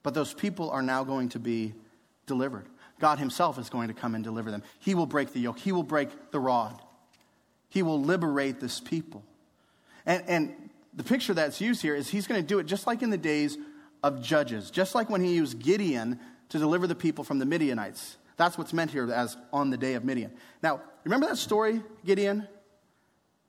But 0.02 0.14
those 0.14 0.34
people 0.34 0.70
are 0.70 0.82
now 0.82 1.04
going 1.04 1.30
to 1.30 1.38
be 1.38 1.74
delivered. 2.26 2.66
God 3.00 3.18
Himself 3.18 3.58
is 3.58 3.68
going 3.68 3.88
to 3.88 3.94
come 3.94 4.14
and 4.14 4.22
deliver 4.22 4.50
them. 4.50 4.62
He 4.78 4.94
will 4.94 5.06
break 5.06 5.32
the 5.32 5.40
yoke, 5.40 5.58
He 5.58 5.72
will 5.72 5.82
break 5.82 6.30
the 6.30 6.40
rod, 6.40 6.80
He 7.68 7.82
will 7.82 8.00
liberate 8.00 8.60
this 8.60 8.80
people. 8.80 9.24
And, 10.06 10.22
and 10.28 10.70
the 10.92 11.04
picture 11.04 11.34
that's 11.34 11.60
used 11.60 11.82
here 11.82 11.94
is 11.94 12.08
He's 12.08 12.26
going 12.26 12.40
to 12.40 12.46
do 12.46 12.58
it 12.58 12.66
just 12.66 12.86
like 12.86 13.02
in 13.02 13.10
the 13.10 13.18
days 13.18 13.58
of 14.02 14.22
Judges, 14.22 14.70
just 14.70 14.94
like 14.94 15.10
when 15.10 15.22
He 15.22 15.34
used 15.34 15.58
Gideon 15.58 16.20
to 16.50 16.58
deliver 16.58 16.86
the 16.86 16.94
people 16.94 17.24
from 17.24 17.38
the 17.38 17.46
Midianites. 17.46 18.16
That's 18.36 18.58
what's 18.58 18.72
meant 18.72 18.90
here 18.90 19.10
as 19.12 19.36
on 19.52 19.70
the 19.70 19.76
day 19.76 19.94
of 19.94 20.04
Midian. 20.04 20.32
Now, 20.62 20.82
remember 21.04 21.26
that 21.26 21.36
story, 21.36 21.80
Gideon 22.04 22.48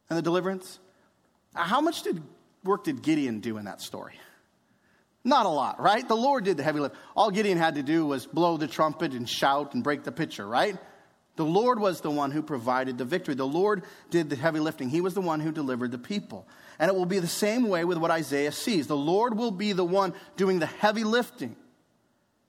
and 0.09 0.17
the 0.17 0.21
deliverance? 0.21 0.79
Uh, 1.55 1.63
how 1.63 1.81
much 1.81 2.03
did 2.03 2.21
work 2.63 2.83
did 2.83 3.01
Gideon 3.01 3.39
do 3.39 3.57
in 3.57 3.65
that 3.65 3.81
story? 3.81 4.19
Not 5.23 5.47
a 5.47 5.49
lot, 5.49 5.79
right? 5.79 6.07
The 6.07 6.15
Lord 6.15 6.43
did 6.43 6.57
the 6.57 6.63
heavy 6.63 6.79
lift. 6.79 6.95
All 7.15 7.31
Gideon 7.31 7.57
had 7.57 7.75
to 7.75 7.83
do 7.83 8.05
was 8.05 8.27
blow 8.27 8.57
the 8.57 8.67
trumpet 8.67 9.13
and 9.13 9.27
shout 9.27 9.73
and 9.73 9.83
break 9.83 10.03
the 10.03 10.11
pitcher, 10.11 10.47
right? 10.47 10.77
The 11.35 11.45
Lord 11.45 11.79
was 11.79 12.01
the 12.01 12.11
one 12.11 12.31
who 12.31 12.41
provided 12.41 12.97
the 12.97 13.05
victory. 13.05 13.33
The 13.33 13.45
Lord 13.45 13.83
did 14.09 14.29
the 14.29 14.35
heavy 14.35 14.59
lifting. 14.59 14.89
He 14.89 15.01
was 15.01 15.15
the 15.15 15.21
one 15.21 15.39
who 15.39 15.51
delivered 15.51 15.91
the 15.91 15.97
people. 15.97 16.47
And 16.79 16.89
it 16.89 16.95
will 16.95 17.05
be 17.05 17.19
the 17.19 17.27
same 17.27 17.67
way 17.67 17.85
with 17.85 17.97
what 17.97 18.11
Isaiah 18.11 18.51
sees. 18.51 18.87
The 18.87 18.95
Lord 18.95 19.35
will 19.35 19.51
be 19.51 19.73
the 19.73 19.83
one 19.83 20.13
doing 20.37 20.59
the 20.59 20.65
heavy 20.65 21.03
lifting 21.03 21.55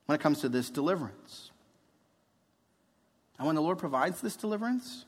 when 0.05 0.14
it 0.14 0.23
comes 0.23 0.40
to 0.40 0.49
this 0.49 0.71
deliverance. 0.71 1.51
And 3.38 3.47
when 3.47 3.57
the 3.57 3.62
Lord 3.62 3.79
provides 3.79 4.21
this 4.21 4.37
deliverance, 4.37 5.05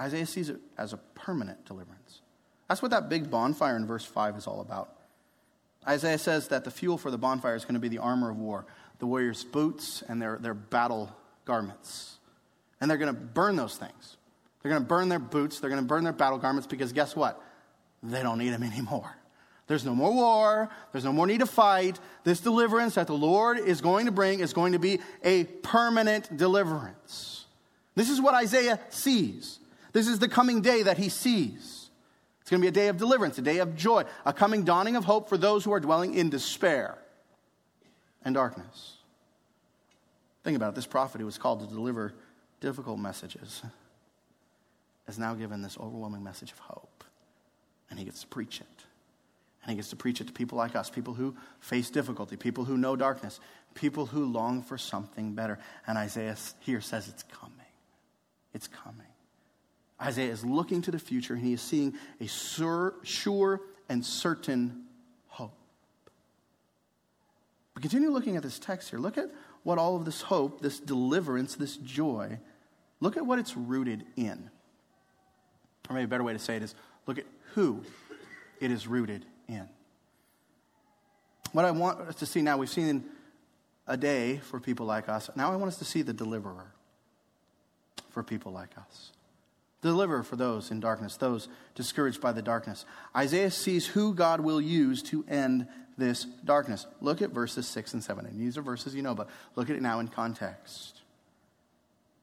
Isaiah 0.00 0.26
sees 0.26 0.48
it 0.48 0.60
as 0.76 0.92
a 0.92 0.96
permanent 1.14 1.64
deliverance. 1.66 2.20
That's 2.68 2.82
what 2.82 2.90
that 2.90 3.08
big 3.08 3.30
bonfire 3.30 3.76
in 3.76 3.86
verse 3.86 4.04
5 4.04 4.36
is 4.36 4.46
all 4.46 4.60
about. 4.60 4.90
Isaiah 5.86 6.18
says 6.18 6.48
that 6.48 6.64
the 6.64 6.70
fuel 6.70 6.96
for 6.96 7.10
the 7.10 7.18
bonfire 7.18 7.54
is 7.54 7.64
going 7.64 7.74
to 7.74 7.80
be 7.80 7.88
the 7.88 7.98
armor 7.98 8.30
of 8.30 8.38
war, 8.38 8.64
the 8.98 9.06
warrior's 9.06 9.44
boots 9.44 10.02
and 10.08 10.20
their, 10.20 10.38
their 10.38 10.54
battle 10.54 11.14
garments. 11.44 12.16
And 12.80 12.90
they're 12.90 12.98
going 12.98 13.14
to 13.14 13.20
burn 13.20 13.56
those 13.56 13.76
things. 13.76 14.16
They're 14.62 14.70
going 14.70 14.82
to 14.82 14.88
burn 14.88 15.10
their 15.10 15.18
boots, 15.18 15.60
they're 15.60 15.70
going 15.70 15.82
to 15.82 15.86
burn 15.86 16.04
their 16.04 16.12
battle 16.14 16.38
garments 16.38 16.66
because 16.66 16.92
guess 16.92 17.14
what? 17.14 17.40
They 18.02 18.22
don't 18.22 18.38
need 18.38 18.50
them 18.50 18.62
anymore. 18.62 19.14
There's 19.66 19.84
no 19.84 19.94
more 19.94 20.12
war. 20.12 20.68
There's 20.92 21.04
no 21.04 21.12
more 21.12 21.26
need 21.26 21.40
to 21.40 21.46
fight. 21.46 21.98
This 22.22 22.40
deliverance 22.40 22.96
that 22.96 23.06
the 23.06 23.14
Lord 23.14 23.58
is 23.58 23.80
going 23.80 24.06
to 24.06 24.12
bring 24.12 24.40
is 24.40 24.52
going 24.52 24.72
to 24.72 24.78
be 24.78 25.00
a 25.22 25.44
permanent 25.44 26.36
deliverance. 26.36 27.46
This 27.94 28.10
is 28.10 28.20
what 28.20 28.34
Isaiah 28.34 28.78
sees. 28.90 29.58
This 29.94 30.08
is 30.08 30.18
the 30.18 30.28
coming 30.28 30.60
day 30.60 30.82
that 30.82 30.98
he 30.98 31.08
sees. 31.08 31.88
It's 32.40 32.50
going 32.50 32.60
to 32.60 32.64
be 32.64 32.68
a 32.68 32.72
day 32.72 32.88
of 32.88 32.98
deliverance, 32.98 33.38
a 33.38 33.42
day 33.42 33.58
of 33.58 33.74
joy, 33.74 34.04
a 34.26 34.34
coming 34.34 34.64
dawning 34.64 34.96
of 34.96 35.04
hope 35.04 35.30
for 35.30 35.38
those 35.38 35.64
who 35.64 35.72
are 35.72 35.80
dwelling 35.80 36.14
in 36.14 36.28
despair 36.28 36.98
and 38.22 38.34
darkness. 38.34 38.98
Think 40.42 40.56
about 40.56 40.70
it. 40.70 40.74
This 40.74 40.86
prophet 40.86 41.20
who 41.20 41.24
was 41.24 41.38
called 41.38 41.60
to 41.60 41.66
deliver 41.66 42.12
difficult 42.60 42.98
messages 42.98 43.62
is 45.08 45.18
now 45.18 45.32
given 45.32 45.62
this 45.62 45.78
overwhelming 45.78 46.22
message 46.22 46.52
of 46.52 46.58
hope, 46.58 47.04
and 47.88 47.98
he 47.98 48.04
gets 48.04 48.20
to 48.22 48.26
preach 48.26 48.60
it. 48.60 48.66
And 49.62 49.70
he 49.70 49.76
gets 49.76 49.88
to 49.90 49.96
preach 49.96 50.20
it 50.20 50.26
to 50.26 50.32
people 50.34 50.58
like 50.58 50.76
us, 50.76 50.90
people 50.90 51.14
who 51.14 51.34
face 51.60 51.88
difficulty, 51.88 52.36
people 52.36 52.64
who 52.64 52.76
know 52.76 52.96
darkness, 52.96 53.40
people 53.74 54.04
who 54.04 54.26
long 54.26 54.60
for 54.60 54.76
something 54.76 55.32
better. 55.32 55.58
And 55.86 55.96
Isaiah 55.96 56.36
here 56.60 56.82
says 56.82 57.08
it's 57.08 57.22
coming. 57.22 57.54
It's 58.52 58.68
coming. 58.68 59.03
Isaiah 60.00 60.32
is 60.32 60.44
looking 60.44 60.82
to 60.82 60.90
the 60.90 60.98
future 60.98 61.34
and 61.34 61.42
he 61.42 61.52
is 61.52 61.60
seeing 61.60 61.94
a 62.20 62.26
sur- 62.26 62.94
sure 63.02 63.60
and 63.88 64.04
certain 64.04 64.84
hope. 65.28 65.56
But 67.74 67.82
continue 67.82 68.10
looking 68.10 68.36
at 68.36 68.42
this 68.42 68.58
text 68.58 68.90
here. 68.90 68.98
Look 68.98 69.18
at 69.18 69.30
what 69.62 69.78
all 69.78 69.96
of 69.96 70.04
this 70.04 70.22
hope, 70.22 70.60
this 70.60 70.80
deliverance, 70.80 71.54
this 71.54 71.76
joy, 71.76 72.38
look 73.00 73.16
at 73.16 73.24
what 73.24 73.38
it's 73.38 73.56
rooted 73.56 74.04
in. 74.16 74.50
Or 75.88 75.94
maybe 75.94 76.04
a 76.04 76.08
better 76.08 76.24
way 76.24 76.32
to 76.32 76.38
say 76.38 76.56
it 76.56 76.62
is 76.62 76.74
look 77.06 77.18
at 77.18 77.26
who 77.52 77.82
it 78.60 78.70
is 78.70 78.86
rooted 78.86 79.24
in. 79.48 79.68
What 81.52 81.64
I 81.64 81.70
want 81.70 82.00
us 82.00 82.16
to 82.16 82.26
see 82.26 82.42
now, 82.42 82.56
we've 82.56 82.68
seen 82.68 83.04
a 83.86 83.96
day 83.96 84.38
for 84.38 84.58
people 84.58 84.86
like 84.86 85.08
us. 85.08 85.30
Now 85.36 85.52
I 85.52 85.56
want 85.56 85.68
us 85.68 85.78
to 85.78 85.84
see 85.84 86.02
the 86.02 86.12
deliverer 86.12 86.72
for 88.10 88.22
people 88.22 88.50
like 88.50 88.76
us. 88.76 89.12
The 89.84 89.90
deliverer 89.90 90.22
for 90.22 90.36
those 90.36 90.70
in 90.70 90.80
darkness, 90.80 91.18
those 91.18 91.46
discouraged 91.74 92.18
by 92.18 92.32
the 92.32 92.40
darkness. 92.40 92.86
Isaiah 93.14 93.50
sees 93.50 93.86
who 93.86 94.14
God 94.14 94.40
will 94.40 94.58
use 94.58 95.02
to 95.02 95.26
end 95.28 95.66
this 95.98 96.24
darkness. 96.24 96.86
Look 97.02 97.20
at 97.20 97.32
verses 97.32 97.68
6 97.68 97.92
and 97.92 98.02
7. 98.02 98.24
And 98.24 98.40
these 98.40 98.56
are 98.56 98.62
verses 98.62 98.94
you 98.94 99.02
know, 99.02 99.14
but 99.14 99.28
look 99.56 99.68
at 99.68 99.76
it 99.76 99.82
now 99.82 100.00
in 100.00 100.08
context. 100.08 101.02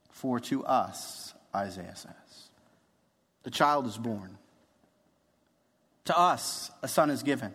For 0.10 0.40
to 0.40 0.66
us, 0.66 1.36
Isaiah 1.54 1.96
says, 1.96 2.50
the 3.44 3.52
child 3.52 3.86
is 3.86 3.96
born 3.96 4.40
to 6.06 6.18
us 6.18 6.72
a 6.82 6.88
son 6.88 7.12
is 7.12 7.22
given, 7.22 7.54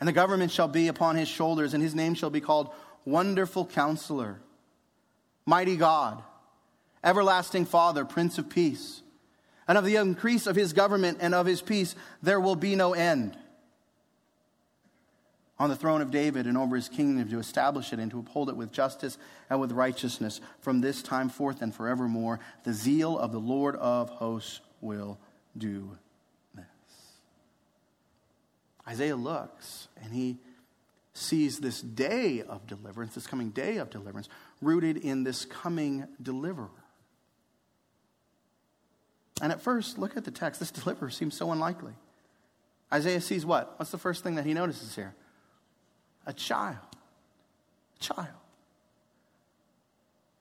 and 0.00 0.08
the 0.08 0.14
government 0.14 0.50
shall 0.50 0.66
be 0.66 0.88
upon 0.88 1.16
his 1.16 1.28
shoulders, 1.28 1.74
and 1.74 1.82
his 1.82 1.94
name 1.94 2.14
shall 2.14 2.30
be 2.30 2.40
called 2.40 2.70
Wonderful 3.04 3.66
Counselor, 3.66 4.40
Mighty 5.44 5.76
God, 5.76 6.22
Everlasting 7.04 7.66
Father, 7.66 8.04
Prince 8.04 8.38
of 8.38 8.48
Peace. 8.48 9.02
And 9.68 9.78
of 9.78 9.84
the 9.84 9.96
increase 9.96 10.46
of 10.46 10.56
his 10.56 10.72
government 10.72 11.18
and 11.20 11.34
of 11.34 11.46
his 11.46 11.62
peace 11.62 11.94
there 12.22 12.40
will 12.40 12.56
be 12.56 12.74
no 12.74 12.94
end. 12.94 13.36
On 15.58 15.70
the 15.70 15.76
throne 15.76 16.00
of 16.02 16.10
David 16.10 16.46
and 16.46 16.58
over 16.58 16.74
his 16.74 16.88
kingdom 16.88 17.28
to 17.28 17.38
establish 17.38 17.92
it 17.92 18.00
and 18.00 18.10
to 18.10 18.18
uphold 18.18 18.48
it 18.48 18.56
with 18.56 18.72
justice 18.72 19.16
and 19.48 19.60
with 19.60 19.70
righteousness 19.70 20.40
from 20.60 20.80
this 20.80 21.02
time 21.02 21.28
forth 21.28 21.62
and 21.62 21.74
forevermore. 21.74 22.40
The 22.64 22.72
zeal 22.72 23.16
of 23.18 23.32
the 23.32 23.38
Lord 23.38 23.76
of 23.76 24.10
hosts 24.10 24.60
will 24.80 25.18
do 25.56 25.96
this. 26.54 26.64
Isaiah 28.88 29.16
looks 29.16 29.88
and 30.02 30.12
he 30.12 30.38
sees 31.14 31.60
this 31.60 31.80
day 31.80 32.42
of 32.42 32.66
deliverance, 32.66 33.14
this 33.14 33.26
coming 33.26 33.50
day 33.50 33.76
of 33.76 33.88
deliverance, 33.88 34.28
rooted 34.60 34.96
in 34.96 35.22
this 35.22 35.44
coming 35.44 36.08
deliverer. 36.20 36.68
And 39.40 39.52
at 39.52 39.60
first, 39.60 39.98
look 39.98 40.16
at 40.16 40.24
the 40.24 40.30
text. 40.30 40.60
This 40.60 40.70
deliverer 40.82 41.10
seems 41.10 41.36
so 41.36 41.50
unlikely. 41.52 41.92
Isaiah 42.92 43.20
sees 43.20 43.44
what? 43.44 43.74
What's 43.78 43.90
the 43.90 43.98
first 43.98 44.22
thing 44.22 44.36
that 44.36 44.46
he 44.46 44.54
notices 44.54 44.94
here? 44.94 45.14
A 46.26 46.32
child. 46.32 46.76
A 47.96 48.02
child. 48.02 48.28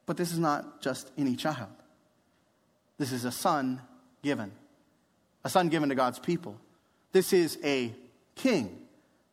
But 0.05 0.17
this 0.17 0.31
is 0.31 0.39
not 0.39 0.81
just 0.81 1.11
any 1.17 1.35
child. 1.35 1.69
This 2.97 3.11
is 3.11 3.25
a 3.25 3.31
son 3.31 3.81
given. 4.21 4.51
A 5.43 5.49
son 5.49 5.69
given 5.69 5.89
to 5.89 5.95
God's 5.95 6.19
people. 6.19 6.57
This 7.11 7.33
is 7.33 7.57
a 7.63 7.93
king. 8.35 8.82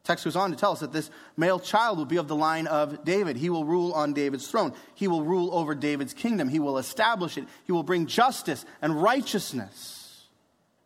Text 0.03 0.25
goes 0.25 0.37
on 0.37 0.51
to 0.51 0.57
tell 0.57 0.73
us 0.73 0.81
that 0.81 0.93
this 0.93 1.11
male 1.37 1.61
child 1.61 1.99
will 1.99 2.07
be 2.07 2.17
of 2.17 2.27
the 2.27 2.37
line 2.37 2.67
of 2.67 3.05
David. 3.05 3.37
He 3.37 3.51
will 3.51 3.65
rule 3.65 3.93
on 3.93 4.15
David's 4.15 4.49
throne. 4.49 4.73
He 4.95 5.09
will 5.09 5.23
rule 5.23 5.55
over 5.55 5.75
David's 5.75 6.15
kingdom. 6.15 6.49
He 6.49 6.59
will 6.59 6.79
establish 6.79 7.37
it. 7.37 7.45
He 7.65 7.73
will 7.73 7.83
bring 7.83 8.07
justice 8.07 8.65
and 8.81 9.03
righteousness 9.03 10.27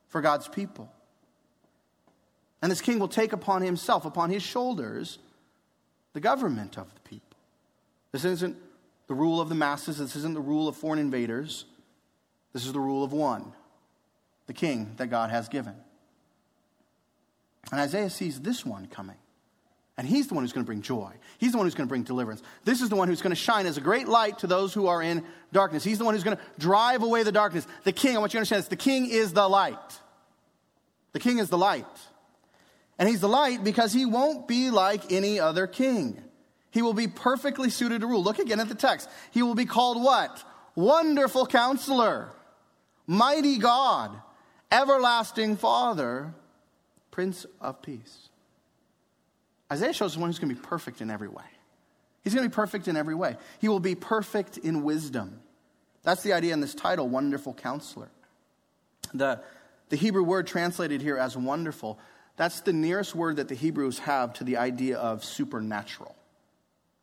for 0.09 0.20
God's 0.20 0.48
people. 0.48 0.90
And 2.61 2.72
this 2.72 2.81
king 2.81 2.98
will 2.98 3.09
take 3.09 3.33
upon 3.33 3.62
himself, 3.62 4.05
upon 4.05 4.31
his 4.31 4.42
shoulders, 4.42 5.18
the 6.12 6.20
government 6.20 6.77
of 6.77 6.92
the 6.94 7.00
people. 7.00 7.37
This 8.11 8.24
isn't 8.24 8.57
the 9.07 9.14
rule 9.14 9.40
of 9.40 9.48
the 9.48 9.55
masses. 9.55 9.98
This 9.98 10.16
isn't 10.16 10.35
the 10.35 10.40
rule 10.40 10.66
of 10.66 10.77
foreign 10.77 10.98
invaders. 10.98 11.66
This 12.53 12.64
is 12.64 12.72
the 12.72 12.81
rule 12.81 13.05
of 13.05 13.12
one, 13.12 13.53
the 14.46 14.53
king 14.53 14.94
that 14.96 15.09
God 15.09 15.31
has 15.31 15.48
given. 15.48 15.74
And 17.70 17.81
Isaiah 17.81 18.11
sees 18.11 18.40
this 18.40 18.64
one 18.64 18.87
coming. 18.87 19.16
And 19.96 20.09
he's 20.09 20.27
the 20.27 20.35
one 20.35 20.42
who's 20.42 20.53
going 20.53 20.64
to 20.64 20.66
bring 20.66 20.83
joy. 20.83 21.12
He's 21.38 21.53
the 21.53 21.59
one 21.59 21.66
who's 21.66 21.74
going 21.74 21.87
to 21.87 21.88
bring 21.88 22.03
deliverance. 22.03 22.42
This 22.64 22.81
is 22.81 22.88
the 22.88 22.96
one 22.96 23.07
who's 23.07 23.22
going 23.22 23.31
to 23.31 23.37
shine 23.37 23.66
as 23.66 23.77
a 23.77 23.81
great 23.81 24.09
light 24.09 24.38
to 24.40 24.48
those 24.48 24.74
who 24.74 24.88
are 24.88 25.00
in 25.00 25.22
darkness. 25.53 25.85
He's 25.85 25.98
the 25.98 26.05
one 26.05 26.14
who's 26.14 26.24
going 26.24 26.37
to 26.37 26.42
drive 26.59 27.03
away 27.03 27.22
the 27.22 27.31
darkness. 27.31 27.66
The 27.85 27.92
king, 27.92 28.16
I 28.16 28.18
want 28.18 28.35
you 28.35 28.38
to 28.38 28.40
understand 28.40 28.62
this 28.62 28.68
the 28.68 28.77
king 28.77 29.09
is 29.09 29.33
the 29.33 29.48
light. 29.48 30.00
The 31.12 31.20
king 31.20 31.38
is 31.38 31.48
the 31.48 31.59
light. 31.59 31.87
And 32.98 33.09
he's 33.09 33.20
the 33.20 33.29
light 33.29 33.62
because 33.62 33.92
he 33.92 34.05
won't 34.05 34.48
be 34.48 34.70
like 34.70 35.12
any 35.12 35.38
other 35.38 35.68
king. 35.68 36.20
He 36.70 36.83
will 36.83 36.94
be 36.94 37.07
perfectly 37.07 37.70
suited 37.70 38.00
to 38.00 38.07
rule. 38.09 38.22
Look 38.22 38.40
again 38.40 38.59
at 38.59 38.68
the 38.68 38.74
text. 38.74 39.09
He 39.31 39.44
will 39.44 39.55
be 39.55 39.64
called 39.64 40.03
what? 40.03 40.42
Wonderful 40.74 41.46
counselor, 41.46 42.31
mighty 43.07 43.59
God, 43.59 44.11
everlasting 44.72 45.57
Father, 45.57 46.35
Prince 47.14 47.46
of 47.61 47.81
Peace. 47.81 48.29
Isaiah 49.70 49.92
shows 49.92 50.14
us 50.14 50.16
one 50.16 50.29
who's 50.29 50.40
going 50.40 50.53
to 50.53 50.61
be 50.61 50.66
perfect 50.66 51.00
in 51.00 51.12
every 51.12 51.29
way. 51.29 51.44
He's 52.24 52.35
going 52.35 52.42
to 52.42 52.50
be 52.50 52.55
perfect 52.55 52.88
in 52.88 52.96
every 52.96 53.14
way. 53.14 53.37
He 53.61 53.68
will 53.68 53.79
be 53.79 53.94
perfect 53.94 54.59
in 54.59 54.83
wisdom. 54.83 55.38
That's 56.03 56.24
the 56.24 56.33
idea 56.33 56.53
in 56.53 56.61
this 56.61 56.74
title, 56.74 57.09
Wonderful 57.09 57.55
Counselor. 57.55 58.09
The, 59.12 59.40
the 59.90 59.96
Hebrew 59.96 60.24
word 60.24 60.48
translated 60.48 61.03
here 61.03 61.16
as 61.16 61.37
wonderful, 61.37 62.00
that's 62.37 62.62
the 62.62 62.72
nearest 62.72 63.14
word 63.14 63.37
that 63.37 63.46
the 63.46 63.55
Hebrews 63.55 64.00
have 64.00 64.33
to 64.35 64.44
the 64.44 64.57
idea 64.57 64.98
of 64.98 65.22
supernatural. 65.22 66.16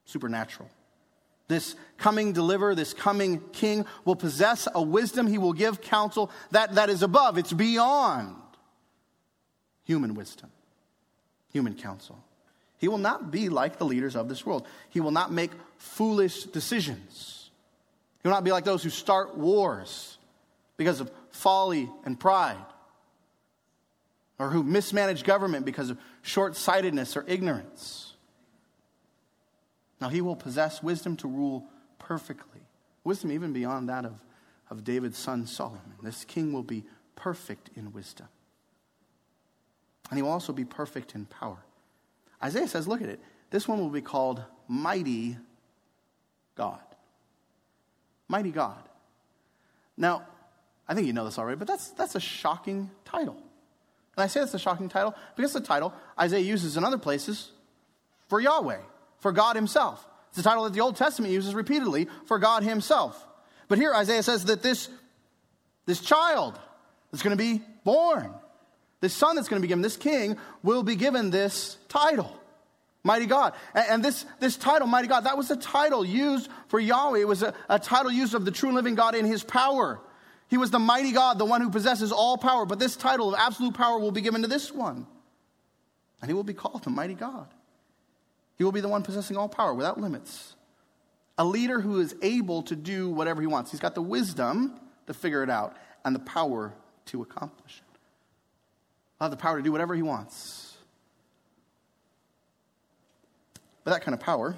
Supernatural. 0.04 0.70
This 1.48 1.78
coming 1.98 2.34
deliverer, 2.34 2.76
this 2.76 2.94
coming 2.94 3.42
king 3.54 3.86
will 4.04 4.18
possess 4.18 4.68
a 4.76 4.82
wisdom. 4.82 5.26
He 5.26 5.38
will 5.38 5.54
give 5.54 5.80
counsel 5.80 6.32
that, 6.52 6.76
that 6.76 6.90
is 6.90 7.02
above, 7.02 7.38
it's 7.38 7.54
beyond 7.54 8.41
human 9.84 10.16
wisdom, 10.16 10.50
human 11.52 11.76
counsel. 11.76 12.24
He 12.78 12.88
will 12.88 12.98
not 12.98 13.32
be 13.32 13.50
like 13.50 13.78
the 13.78 13.86
leaders 13.86 14.16
of 14.16 14.28
this 14.28 14.46
world. 14.46 14.68
He 14.90 15.00
will 15.00 15.12
not 15.12 15.32
make 15.32 15.52
foolish 15.78 16.46
decisions. 16.46 17.52
He 18.22 18.28
will 18.28 18.36
not 18.36 18.44
be 18.44 18.52
like 18.52 18.64
those 18.64 18.84
who 18.84 18.90
start 18.90 19.38
wars 19.38 20.18
because 20.78 21.00
of 21.00 21.12
folly 21.30 21.90
and 22.06 22.20
pride, 22.20 22.66
or 24.40 24.50
who 24.50 24.64
mismanage 24.64 25.24
government 25.24 25.66
because 25.66 25.92
of 25.92 26.00
short 26.24 26.56
sightedness 26.56 27.16
or 27.16 27.24
ignorance. 27.28 28.14
Now, 30.00 30.10
he 30.10 30.22
will 30.22 30.36
possess 30.36 30.82
wisdom 30.82 31.16
to 31.18 31.28
rule 31.28 31.66
perfectly, 32.00 32.62
wisdom 33.04 33.32
even 33.32 33.54
beyond 33.54 33.90
that 33.90 34.06
of, 34.06 34.16
of 34.72 34.84
David's 34.84 35.20
son 35.20 35.46
Solomon. 35.46 35.82
This 36.02 36.26
king 36.26 36.52
will 36.52 36.64
be 36.64 36.84
perfect 37.16 37.70
in 37.76 37.94
wisdom 37.94 38.28
and 40.12 40.18
he 40.18 40.22
will 40.22 40.30
also 40.30 40.54
be 40.54 40.66
perfect 40.66 41.16
in 41.16 41.26
power. 41.26 41.58
Isaiah 42.44 42.68
says, 42.68 42.88
look 42.88 43.02
at 43.02 43.10
it. 43.10 43.20
This 43.50 43.68
one 43.68 43.80
will 43.80 43.90
be 43.90 44.02
called 44.02 44.44
Mighty 44.68 45.38
God. 46.56 46.82
Mighty 48.28 48.52
God. 48.52 48.84
Now, 49.98 50.28
I 50.88 50.94
think 50.94 51.08
you 51.08 51.14
know 51.14 51.26
this 51.26 51.40
already, 51.40 51.58
but 51.58 51.68
that's, 51.68 51.90
that's 51.92 52.16
a 52.16 52.20
shocking 52.20 52.92
title. 53.06 53.38
And 54.18 54.24
I 54.24 54.28
say 54.28 54.42
it's 54.42 54.54
a 54.54 54.60
shocking 54.60 54.90
title 54.90 55.16
because 55.36 55.54
the 55.54 55.62
title 55.62 55.94
Isaiah 56.20 56.42
uses 56.42 56.76
in 56.76 56.84
other 56.84 56.98
places 56.98 57.52
for 58.28 58.42
Yahweh, 58.42 58.80
for 59.20 59.32
God 59.32 59.56
Himself. 59.56 60.06
It's 60.30 60.40
a 60.40 60.44
title 60.44 60.66
that 60.66 60.74
the 60.74 60.82
Old 60.82 60.98
Testament 60.98 61.34
uses 61.34 61.56
repeatedly 61.56 62.08
for 62.26 62.38
God 62.38 62.64
Himself. 62.64 63.26
But 63.70 63.78
here 63.78 63.94
Isaiah 63.94 64.24
says 64.24 64.46
that 64.46 64.62
this, 64.62 64.90
this 65.86 66.02
child 66.02 66.60
that's 67.12 67.24
going 67.24 67.38
to 67.38 67.42
be 67.42 67.62
born, 67.86 68.34
this 69.02 69.14
son 69.14 69.36
that's 69.36 69.48
going 69.48 69.60
to 69.60 69.62
be 69.62 69.68
given, 69.68 69.82
this 69.82 69.98
king, 69.98 70.38
will 70.64 70.84
be 70.84 70.96
given 70.96 71.32
this 71.32 71.78
title. 71.90 72.40
Mighty 73.04 73.26
God. 73.26 73.54
And, 73.74 74.06
this, 74.06 74.26
this 74.40 74.56
title, 74.58 74.88
Mighty 74.88 75.08
God, 75.08 75.22
that 75.22 75.36
was 75.36 75.50
a 75.50 75.56
title 75.56 76.06
used 76.06 76.50
for 76.68 76.80
Yahweh. 76.80 77.20
It 77.20 77.28
was 77.28 77.42
a, 77.42 77.54
a 77.68 77.80
title 77.80 78.12
used 78.12 78.36
of 78.36 78.46
the 78.46 78.52
true 78.52 78.72
living 78.72 78.94
God 78.94 79.16
in 79.16 79.26
his 79.26 79.44
power. 79.44 80.00
He 80.50 80.58
was 80.58 80.70
the 80.70 80.80
mighty 80.80 81.12
God, 81.12 81.40
the 81.40 81.46
one 81.46 81.62
who 81.62 81.72
possesses 81.72 82.12
all 82.12 82.38
power. 82.38 82.66
But 82.66 82.78
this 82.78 82.96
title 82.96 83.34
of 83.34 83.40
absolute 83.40 83.74
power 83.74 83.98
will 83.98 84.12
be 84.12 84.22
given 84.22 84.44
to 84.44 84.48
this 84.48 84.72
one. 84.72 85.08
And 86.22 86.30
he 86.30 86.36
will 86.36 86.44
be 86.44 86.54
called 86.54 86.84
the 86.84 86.92
mighty 86.92 87.16
God. 87.16 87.48
He 88.58 88.64
will 88.64 88.72
be 88.72 88.82
the 88.82 88.88
one 88.88 89.02
possessing 89.02 89.36
all 89.36 89.50
power 89.50 89.74
without 89.74 90.00
limits. 90.00 90.56
A 91.40 91.44
leader 91.46 91.82
who 91.82 92.00
is 92.02 92.14
able 92.22 92.62
to 92.64 92.76
do 92.76 93.10
whatever 93.10 93.42
he 93.42 93.48
wants. 93.48 93.72
He's 93.72 93.80
got 93.80 93.96
the 93.96 94.02
wisdom 94.04 94.80
to 95.08 95.14
figure 95.16 95.42
it 95.42 95.50
out 95.50 95.76
and 96.06 96.14
the 96.14 96.20
power 96.20 96.74
to 97.08 97.24
accomplish 97.24 97.82
it. 97.82 97.91
He'll 99.22 99.30
have 99.30 99.38
the 99.38 99.38
power 99.38 99.58
to 99.58 99.62
do 99.62 99.72
whatever 99.72 99.94
he 99.94 100.02
wants. 100.02 100.76
But 103.84 103.92
that 103.92 104.02
kind 104.02 104.16
of 104.16 104.20
power 104.20 104.56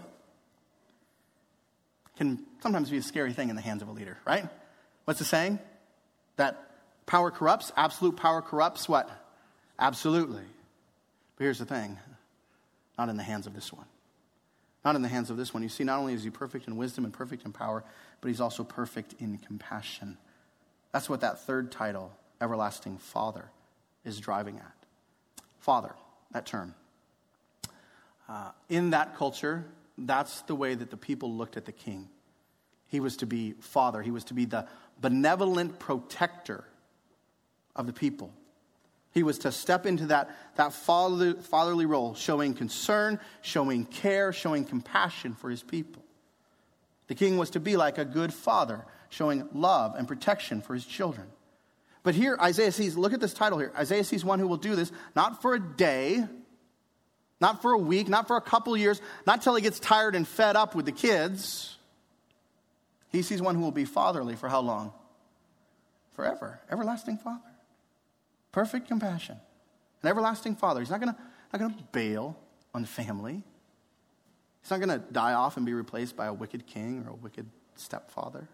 can 2.16 2.46
sometimes 2.62 2.90
be 2.90 2.96
a 2.96 3.02
scary 3.02 3.34
thing 3.34 3.50
in 3.50 3.58
the 3.58 3.62
hands 3.62 3.82
of 3.82 3.90
a 3.90 3.92
leader, 3.92 4.18
right? 4.26 4.48
What's 5.04 5.20
the 5.20 5.26
saying? 5.26 5.60
That 6.38 6.66
power 7.06 7.30
corrupts, 7.30 7.74
absolute 7.76 8.16
power 8.16 8.42
corrupts 8.42 8.88
what? 8.88 9.10
Absolutely. 9.78 10.46
But 11.36 11.44
here's 11.44 11.60
the 11.60 11.66
thing 11.66 12.00
not 12.98 13.10
in 13.10 13.18
the 13.18 13.24
hands 13.24 13.48
of 13.48 13.54
this 13.54 13.74
one. 13.74 13.88
Not 14.86 14.96
in 14.96 15.02
the 15.02 15.10
hands 15.10 15.30
of 15.30 15.36
this 15.36 15.54
one. 15.54 15.62
You 15.62 15.68
see, 15.68 15.84
not 15.84 16.00
only 16.00 16.14
is 16.14 16.24
he 16.24 16.30
perfect 16.30 16.70
in 16.70 16.78
wisdom 16.78 17.04
and 17.04 17.14
perfect 17.14 17.44
in 17.44 17.52
power, 17.52 17.84
but 18.22 18.30
he's 18.30 18.40
also 18.40 18.64
perfect 18.64 19.16
in 19.20 19.40
compassion. 19.40 20.18
That's 20.94 21.10
what 21.10 21.20
that 21.20 21.42
third 21.42 21.70
title, 21.70 22.14
Everlasting 22.40 22.98
Father, 23.00 23.50
is 24.06 24.20
driving 24.20 24.58
at. 24.58 24.74
Father, 25.60 25.94
that 26.32 26.46
term. 26.46 26.76
Uh, 28.28 28.52
in 28.70 28.92
that 28.92 29.16
culture, 29.16 29.66
that's 29.98 30.42
the 30.44 30.56
way 30.56 30.76
that 30.76 30.90
the 30.90 30.98
people 30.98 31.34
looked 31.34 31.58
at 31.58 31.66
the 31.66 31.72
king. 31.72 32.10
He 32.88 33.00
was 33.00 33.18
to 33.18 33.26
be 33.26 33.54
father, 33.60 34.02
he 34.02 34.12
was 34.12 34.24
to 34.26 34.34
be 34.34 34.46
the 34.46 34.68
benevolent 35.02 35.80
protector 35.80 36.64
of 37.76 37.88
the 37.88 37.94
people. 37.94 38.34
He 39.12 39.22
was 39.22 39.40
to 39.40 39.52
step 39.52 39.86
into 39.86 40.08
that, 40.08 40.36
that 40.56 40.74
fatherly, 40.74 41.34
fatherly 41.34 41.86
role, 41.86 42.16
showing 42.16 42.56
concern, 42.56 43.20
showing 43.42 43.86
care, 43.86 44.34
showing 44.34 44.66
compassion 44.66 45.36
for 45.36 45.52
his 45.52 45.62
people. 45.62 46.04
The 47.08 47.16
king 47.16 47.38
was 47.38 47.52
to 47.52 47.60
be 47.60 47.78
like 47.78 48.00
a 48.00 48.06
good 48.06 48.34
father, 48.34 48.86
showing 49.10 49.48
love 49.54 49.94
and 49.96 50.08
protection 50.08 50.62
for 50.62 50.74
his 50.74 50.86
children. 50.86 51.28
But 52.04 52.16
here, 52.16 52.38
Isaiah 52.40 52.72
sees, 52.72 52.98
look 52.98 53.14
at 53.14 53.22
this 53.22 53.34
title 53.34 53.58
here. 53.58 53.72
Isaiah 53.78 54.04
sees 54.04 54.26
one 54.26 54.40
who 54.40 54.48
will 54.48 54.58
do 54.58 54.76
this 54.76 54.92
not 55.16 55.42
for 55.42 55.56
a 55.56 55.60
day, 55.60 56.26
not 57.40 57.62
for 57.62 57.72
a 57.72 57.78
week, 57.78 58.10
not 58.10 58.28
for 58.28 58.36
a 58.36 58.42
couple 58.42 58.76
years, 58.76 59.02
not 59.26 59.42
till 59.42 59.56
he 59.56 59.62
gets 59.62 59.80
tired 59.80 60.14
and 60.14 60.28
fed 60.28 60.56
up 60.58 60.76
with 60.76 60.86
the 60.86 60.92
kids. 60.92 61.78
He 63.10 63.22
sees 63.22 63.42
one 63.42 63.56
who 63.56 63.62
will 63.62 63.72
be 63.72 63.86
fatherly 63.86 64.36
for 64.36 64.50
how 64.50 64.60
long? 64.60 64.92
Forever. 66.16 66.60
Everlasting 66.70 67.18
Father. 67.18 67.40
Perfect 68.52 68.88
compassion. 68.88 69.38
An 70.02 70.10
everlasting 70.10 70.56
Father. 70.56 70.82
He's 70.82 70.90
not 70.90 71.00
going 71.00 71.16
not 71.54 71.60
going 71.60 71.76
to 71.76 71.84
bail 71.92 72.38
on 72.74 72.84
family. 72.84 73.44
He's 74.62 74.72
not 74.72 74.80
going 74.80 74.90
to 74.90 75.06
die 75.12 75.34
off 75.34 75.58
and 75.58 75.66
be 75.66 75.74
replaced 75.74 76.16
by 76.16 76.26
a 76.26 76.34
wicked 76.34 76.66
king 76.66 77.06
or 77.06 77.12
a 77.12 77.16
wicked 77.16 77.48
stepfather. 77.76 78.48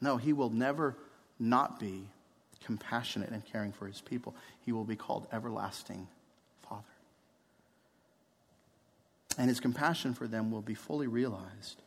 No, 0.00 0.16
he 0.16 0.32
will 0.32 0.50
never 0.50 0.96
not 1.38 1.78
be 1.78 2.04
compassionate 2.64 3.30
and 3.30 3.44
caring 3.44 3.72
for 3.72 3.86
his 3.86 4.00
people. 4.00 4.34
He 4.64 4.72
will 4.72 4.84
be 4.84 4.96
called 4.96 5.26
everlasting 5.32 6.08
Father. 6.68 6.82
And 9.38 9.48
his 9.48 9.60
compassion 9.60 10.14
for 10.14 10.26
them 10.26 10.50
will 10.50 10.62
be 10.62 10.74
fully 10.74 11.06
realized 11.06 11.80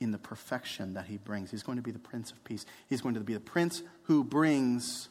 in 0.00 0.12
the 0.12 0.18
perfection 0.18 0.94
that 0.94 1.06
he 1.06 1.18
brings. 1.18 1.50
He's 1.50 1.62
going 1.62 1.76
to 1.76 1.82
be 1.82 1.90
the 1.90 1.98
Prince 1.98 2.30
of 2.30 2.42
Peace. 2.42 2.64
He's 2.88 3.02
going 3.02 3.14
to 3.14 3.20
be 3.20 3.34
the 3.34 3.40
Prince 3.40 3.82
who 4.04 4.24
brings 4.24 5.08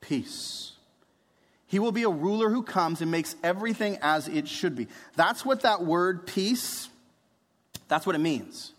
peace. 0.00 0.72
He 1.68 1.78
will 1.78 1.92
be 1.92 2.02
a 2.02 2.10
ruler 2.10 2.50
who 2.50 2.62
comes 2.62 3.00
and 3.00 3.10
makes 3.10 3.34
everything 3.42 3.98
as 4.02 4.28
it 4.28 4.48
should 4.48 4.76
be. 4.76 4.88
That's 5.14 5.44
what 5.44 5.62
that 5.62 5.82
word 5.82 6.26
peace, 6.26 6.88
that's 7.88 8.06
what 8.06 8.14
it 8.14 8.20
means. 8.20 8.72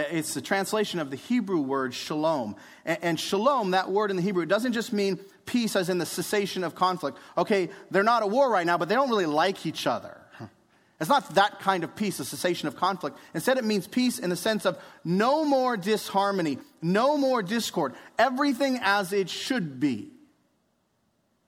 Uh, 0.00 0.04
it's 0.10 0.34
the 0.34 0.40
translation 0.40 0.98
of 0.98 1.10
the 1.10 1.16
Hebrew 1.16 1.60
word 1.60 1.92
shalom. 1.92 2.56
And 2.84 3.20
shalom, 3.20 3.72
that 3.72 3.90
word 3.90 4.10
in 4.10 4.16
the 4.16 4.22
Hebrew, 4.22 4.46
doesn't 4.46 4.72
just 4.72 4.92
mean 4.92 5.18
peace 5.44 5.76
as 5.76 5.88
in 5.88 5.98
the 5.98 6.06
cessation 6.06 6.64
of 6.64 6.74
conflict. 6.74 7.18
Okay, 7.36 7.68
they're 7.90 8.02
not 8.02 8.22
at 8.22 8.30
war 8.30 8.50
right 8.50 8.66
now, 8.66 8.78
but 8.78 8.88
they 8.88 8.94
don't 8.94 9.10
really 9.10 9.26
like 9.26 9.66
each 9.66 9.86
other. 9.86 10.16
It's 11.00 11.08
not 11.08 11.34
that 11.34 11.60
kind 11.60 11.82
of 11.82 11.96
peace, 11.96 12.20
a 12.20 12.24
cessation 12.24 12.68
of 12.68 12.76
conflict. 12.76 13.18
Instead, 13.32 13.56
it 13.56 13.64
means 13.64 13.86
peace 13.86 14.18
in 14.18 14.28
the 14.28 14.36
sense 14.36 14.66
of 14.66 14.78
no 15.02 15.44
more 15.44 15.76
disharmony, 15.76 16.58
no 16.82 17.16
more 17.16 17.42
discord, 17.42 17.94
everything 18.18 18.78
as 18.82 19.12
it 19.12 19.30
should 19.30 19.80
be, 19.80 20.10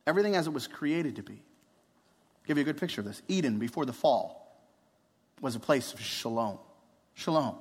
everything 0.07 0.37
as 0.37 0.47
it 0.47 0.53
was 0.55 0.67
created 0.67 1.17
to 1.17 1.23
be. 1.23 1.35
I'll 1.35 2.47
give 2.47 2.57
you 2.57 2.62
a 2.62 2.65
good 2.65 2.79
picture 2.79 3.03
of 3.03 3.07
this. 3.07 3.21
Eden, 3.29 3.59
before 3.59 3.85
the 3.85 3.93
fall, 3.93 4.59
was 5.41 5.55
a 5.55 5.61
place 5.61 5.93
of 5.93 6.01
shalom. 6.01 6.59
Shalom. 7.15 7.57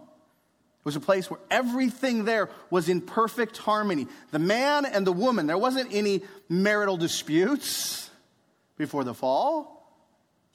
It 0.81 0.85
was 0.85 0.95
a 0.95 0.99
place 0.99 1.29
where 1.29 1.39
everything 1.51 2.25
there 2.25 2.49
was 2.71 2.89
in 2.89 3.01
perfect 3.01 3.57
harmony. 3.57 4.07
The 4.31 4.39
man 4.39 4.85
and 4.85 5.05
the 5.05 5.11
woman, 5.11 5.45
there 5.45 5.57
wasn't 5.57 5.93
any 5.93 6.23
marital 6.49 6.97
disputes 6.97 8.09
before 8.79 9.03
the 9.03 9.13
fall. 9.13 9.77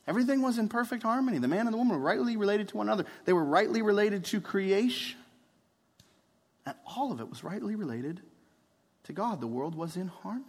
Everything 0.08 0.42
was 0.42 0.58
in 0.58 0.68
perfect 0.68 1.04
harmony. 1.04 1.38
The 1.38 1.46
man 1.46 1.68
and 1.68 1.72
the 1.72 1.78
woman 1.78 1.96
were 1.96 2.02
rightly 2.02 2.36
related 2.36 2.66
to 2.68 2.76
one 2.76 2.88
another, 2.88 3.06
they 3.24 3.32
were 3.32 3.44
rightly 3.44 3.82
related 3.82 4.24
to 4.26 4.40
creation. 4.40 5.16
And 6.64 6.74
all 6.96 7.12
of 7.12 7.20
it 7.20 7.30
was 7.30 7.44
rightly 7.44 7.76
related 7.76 8.20
to 9.04 9.12
God. 9.12 9.40
The 9.40 9.46
world 9.46 9.76
was 9.76 9.96
in 9.96 10.08
harmony. 10.08 10.44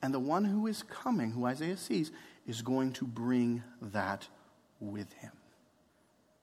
And 0.00 0.14
the 0.14 0.20
one 0.20 0.44
who 0.44 0.68
is 0.68 0.84
coming, 0.84 1.32
who 1.32 1.44
Isaiah 1.44 1.76
sees, 1.76 2.12
is 2.46 2.62
going 2.62 2.92
to 2.94 3.04
bring 3.04 3.64
that 3.80 4.28
with 4.78 5.12
him. 5.14 5.32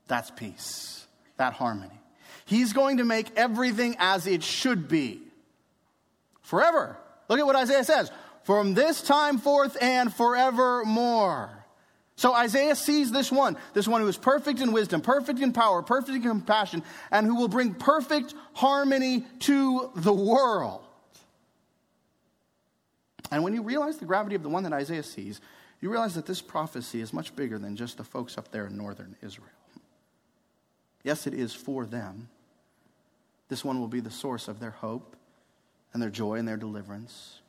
That's 0.10 0.32
peace, 0.32 1.06
that 1.38 1.54
harmony. 1.54 1.98
He's 2.46 2.74
going 2.74 2.98
to 2.98 3.06
make 3.06 3.32
everything 3.38 3.96
as 4.00 4.28
it 4.28 4.44
should 4.44 4.90
be 4.90 5.22
forever. 6.42 6.98
Look 7.30 7.40
at 7.40 7.46
what 7.46 7.56
Isaiah 7.56 7.84
says 7.84 8.12
from 8.44 8.74
this 8.74 9.02
time 9.04 9.38
forth 9.38 9.78
and 9.80 10.12
forevermore. 10.12 11.52
So 12.16 12.34
Isaiah 12.34 12.76
sees 12.76 13.12
this 13.12 13.32
one, 13.32 13.56
this 13.74 13.88
one 13.88 14.02
who 14.02 14.08
is 14.08 14.18
perfect 14.18 14.60
in 14.60 14.74
wisdom, 14.74 15.00
perfect 15.00 15.40
in 15.40 15.54
power, 15.54 15.84
perfect 15.84 16.16
in 16.16 16.22
compassion, 16.24 16.84
and 17.12 17.28
who 17.28 17.36
will 17.36 17.48
bring 17.48 17.76
perfect 17.76 18.34
harmony 18.54 19.26
to 19.42 19.92
the 19.96 20.12
world. 20.12 20.84
And 23.32 23.44
when 23.44 23.54
you 23.54 23.62
realize 23.62 23.98
the 23.98 24.06
gravity 24.06 24.36
of 24.36 24.42
the 24.42 24.50
one 24.50 24.64
that 24.64 24.74
Isaiah 24.74 25.04
sees, 25.04 25.40
you 25.82 25.92
realize 25.92 26.16
that 26.16 26.26
this 26.26 26.42
prophecy 26.42 27.00
is 27.00 27.14
much 27.14 27.36
bigger 27.36 27.60
than 27.60 27.76
just 27.76 27.98
the 27.98 28.04
folks 28.04 28.40
up 28.40 28.52
there 28.52 28.66
in 28.66 28.76
northern 28.76 29.16
Israel. 29.22 29.48
Yes, 31.04 31.28
it 31.28 31.34
is 31.34 31.54
for 31.54 31.86
them. 31.86 32.30
This 33.48 33.64
one 33.64 33.80
will 33.80 33.88
be 33.88 34.00
the 34.00 34.12
source 34.12 34.48
of 34.48 34.60
their 34.60 34.72
hope 34.72 35.16
and 35.94 36.02
their 36.02 36.10
joy 36.10 36.36
and 36.36 36.48
their 36.48 36.58
deliverance 36.58 37.40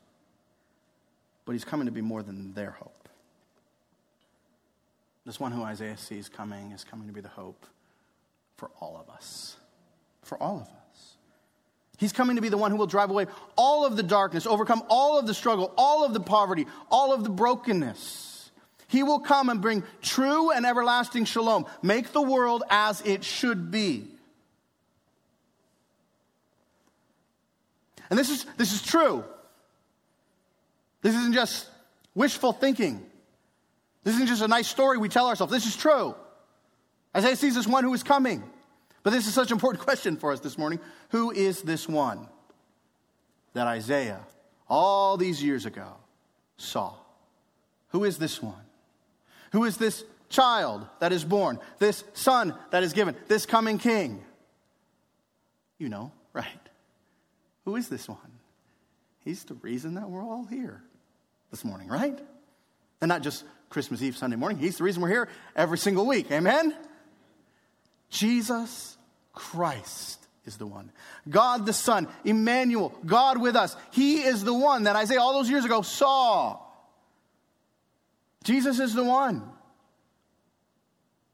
but 1.51 1.55
he's 1.55 1.65
coming 1.65 1.87
to 1.87 1.91
be 1.91 2.01
more 2.01 2.23
than 2.23 2.55
their 2.55 2.71
hope. 2.71 3.09
This 5.27 5.41
one 5.41 5.51
who 5.51 5.65
Isaiah 5.65 5.97
sees 5.97 6.29
coming 6.29 6.71
is 6.71 6.85
coming 6.85 7.09
to 7.09 7.13
be 7.13 7.21
the 7.21 7.29
hope 7.29 7.67
for 8.57 8.71
all 8.81 8.97
of 8.97 9.13
us. 9.13 9.57
For 10.23 10.41
all 10.41 10.59
of 10.59 10.69
us. 10.69 11.17
He's 11.99 12.13
coming 12.13 12.37
to 12.37 12.43
be 12.43 12.51
the 12.51 12.57
one 12.57 12.71
who 12.71 12.77
will 12.77 12.87
drive 12.87 13.11
away 13.11 13.27
all 13.57 13.85
of 13.85 13.97
the 13.97 14.05
darkness, 14.05 14.47
overcome 14.47 14.85
all 14.89 15.19
of 15.19 15.27
the 15.27 15.35
struggle, 15.35 15.75
all 15.77 16.05
of 16.05 16.15
the 16.15 16.21
poverty, 16.21 16.69
all 16.89 17.13
of 17.13 17.25
the 17.25 17.31
brokenness. 17.31 18.30
He 18.91 19.05
will 19.05 19.21
come 19.21 19.51
and 19.51 19.61
bring 19.61 19.85
true 20.03 20.51
and 20.51 20.67
everlasting 20.67 21.25
shalom, 21.25 21.67
make 21.81 22.11
the 22.11 22.21
world 22.21 22.65
as 22.69 23.01
it 23.03 23.23
should 23.23 23.71
be. 23.71 24.09
And 28.11 28.19
this 28.19 28.31
is, 28.31 28.45
this 28.57 28.73
is 28.73 28.83
true. 28.83 29.25
This 31.03 31.15
isn't 31.15 31.35
just 31.35 31.69
wishful 32.17 32.53
thinking. 32.53 33.07
This 34.03 34.17
isn't 34.17 34.27
just 34.27 34.43
a 34.43 34.49
nice 34.49 34.67
story 34.67 34.99
we 34.99 35.09
tell 35.09 35.29
ourselves. 35.29 35.53
This 35.53 35.67
is 35.67 35.77
true. 35.77 36.17
Isaiah 37.17 37.37
sees 37.37 37.55
this 37.55 37.69
one 37.69 37.85
who 37.85 37.95
is 37.95 38.03
coming. 38.03 38.43
But 39.05 39.11
this 39.11 39.29
is 39.29 39.35
such 39.35 39.53
an 39.53 39.55
important 39.55 39.85
question 39.85 40.17
for 40.17 40.33
us 40.33 40.41
this 40.41 40.59
morning. 40.59 40.81
Who 41.11 41.31
is 41.31 41.63
this 41.63 41.89
one 41.89 42.27
that 43.53 43.69
Isaiah, 43.69 44.27
all 44.69 45.17
these 45.17 45.41
years 45.41 45.65
ago, 45.65 45.95
saw? 46.57 46.95
Who 47.91 48.03
is 48.03 48.19
this 48.19 48.43
one? 48.43 48.65
Who 49.53 49.65
is 49.65 49.77
this 49.77 50.05
child 50.29 50.87
that 51.01 51.13
is 51.13 51.25
born? 51.25 51.59
This 51.79 52.05
son 52.15 52.55
that 52.71 52.83
is 52.83 52.93
given? 52.93 53.17
This 53.29 53.47
coming 53.47 53.79
king? 53.79 54.23
You 55.79 55.89
know, 55.89 56.13
right? 56.33 56.47
Who 57.65 57.77
is 57.77 57.89
this 57.89 58.09
one? 58.09 58.19
He's 59.25 59.45
the 59.45 59.55
reason 59.55 59.95
that 59.95 60.09
we're 60.09 60.25
all 60.25 60.47
here 60.47 60.83
this 61.51 61.65
morning, 61.65 61.89
right? 61.89 62.19
And 63.01 63.09
not 63.09 63.23
just 63.23 63.45
Christmas 63.69 64.03
Eve, 64.03 64.17
Sunday 64.17 64.37
morning. 64.37 64.59
He's 64.59 64.79
the 64.79 64.85
reason 64.85 65.03
we're 65.03 65.09
here 65.09 65.29
every 65.55 65.79
single 65.79 66.07
week. 66.07 66.31
Amen? 66.33 66.75
Jesus 68.09 68.97
Christ 69.33 70.27
is 70.45 70.57
the 70.57 70.67
one. 70.67 70.91
God 71.29 71.67
the 71.67 71.73
Son, 71.73 72.09
Emmanuel, 72.25 72.93
God 73.07 73.41
with 73.41 73.57
us. 73.57 73.77
He 73.93 74.23
is 74.23 74.43
the 74.43 74.55
one 74.55 74.85
that 74.85 74.97
Isaiah 74.97 75.21
all 75.21 75.35
those 75.35 75.49
years 75.49 75.65
ago 75.65 75.83
saw. 75.83 76.59
Jesus 78.45 78.81
is 78.81 78.95
the 78.95 79.05
one. 79.05 79.43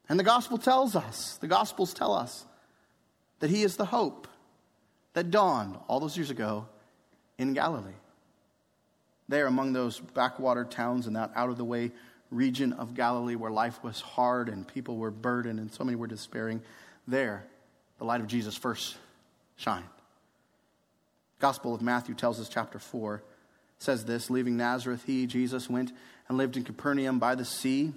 And 0.08 0.18
the 0.18 0.24
gospel 0.24 0.58
tells 0.58 0.94
us, 0.94 1.36
the 1.40 1.46
gospels 1.46 1.92
tell 1.92 2.14
us 2.14 2.44
that 3.40 3.50
he 3.50 3.62
is 3.62 3.76
the 3.76 3.84
hope 3.84 4.28
that 5.14 5.30
dawned 5.30 5.78
all 5.88 6.00
those 6.00 6.16
years 6.16 6.30
ago 6.30 6.66
in 7.38 7.54
Galilee. 7.54 7.90
There, 9.28 9.46
among 9.46 9.72
those 9.72 9.98
backwater 9.98 10.64
towns 10.64 11.06
in 11.06 11.14
that 11.14 11.32
out 11.34 11.50
of 11.50 11.56
the 11.56 11.64
way 11.64 11.90
region 12.30 12.72
of 12.72 12.94
Galilee 12.94 13.34
where 13.34 13.50
life 13.50 13.82
was 13.82 14.00
hard 14.00 14.48
and 14.48 14.66
people 14.66 14.96
were 14.96 15.10
burdened 15.10 15.58
and 15.58 15.72
so 15.72 15.84
many 15.84 15.96
were 15.96 16.06
despairing, 16.06 16.62
there, 17.08 17.44
the 17.98 18.04
light 18.04 18.20
of 18.20 18.26
Jesus 18.26 18.56
first 18.56 18.96
shined. 19.56 19.84
Gospel 21.38 21.74
of 21.74 21.82
Matthew 21.82 22.14
tells 22.14 22.40
us, 22.40 22.48
chapter 22.48 22.78
4, 22.78 23.22
says 23.78 24.04
this 24.04 24.30
Leaving 24.30 24.56
Nazareth, 24.56 25.04
he, 25.06 25.26
Jesus, 25.26 25.68
went 25.68 25.92
and 26.28 26.38
lived 26.38 26.56
in 26.56 26.64
Capernaum 26.64 27.18
by 27.18 27.34
the 27.34 27.44
sea, 27.44 27.92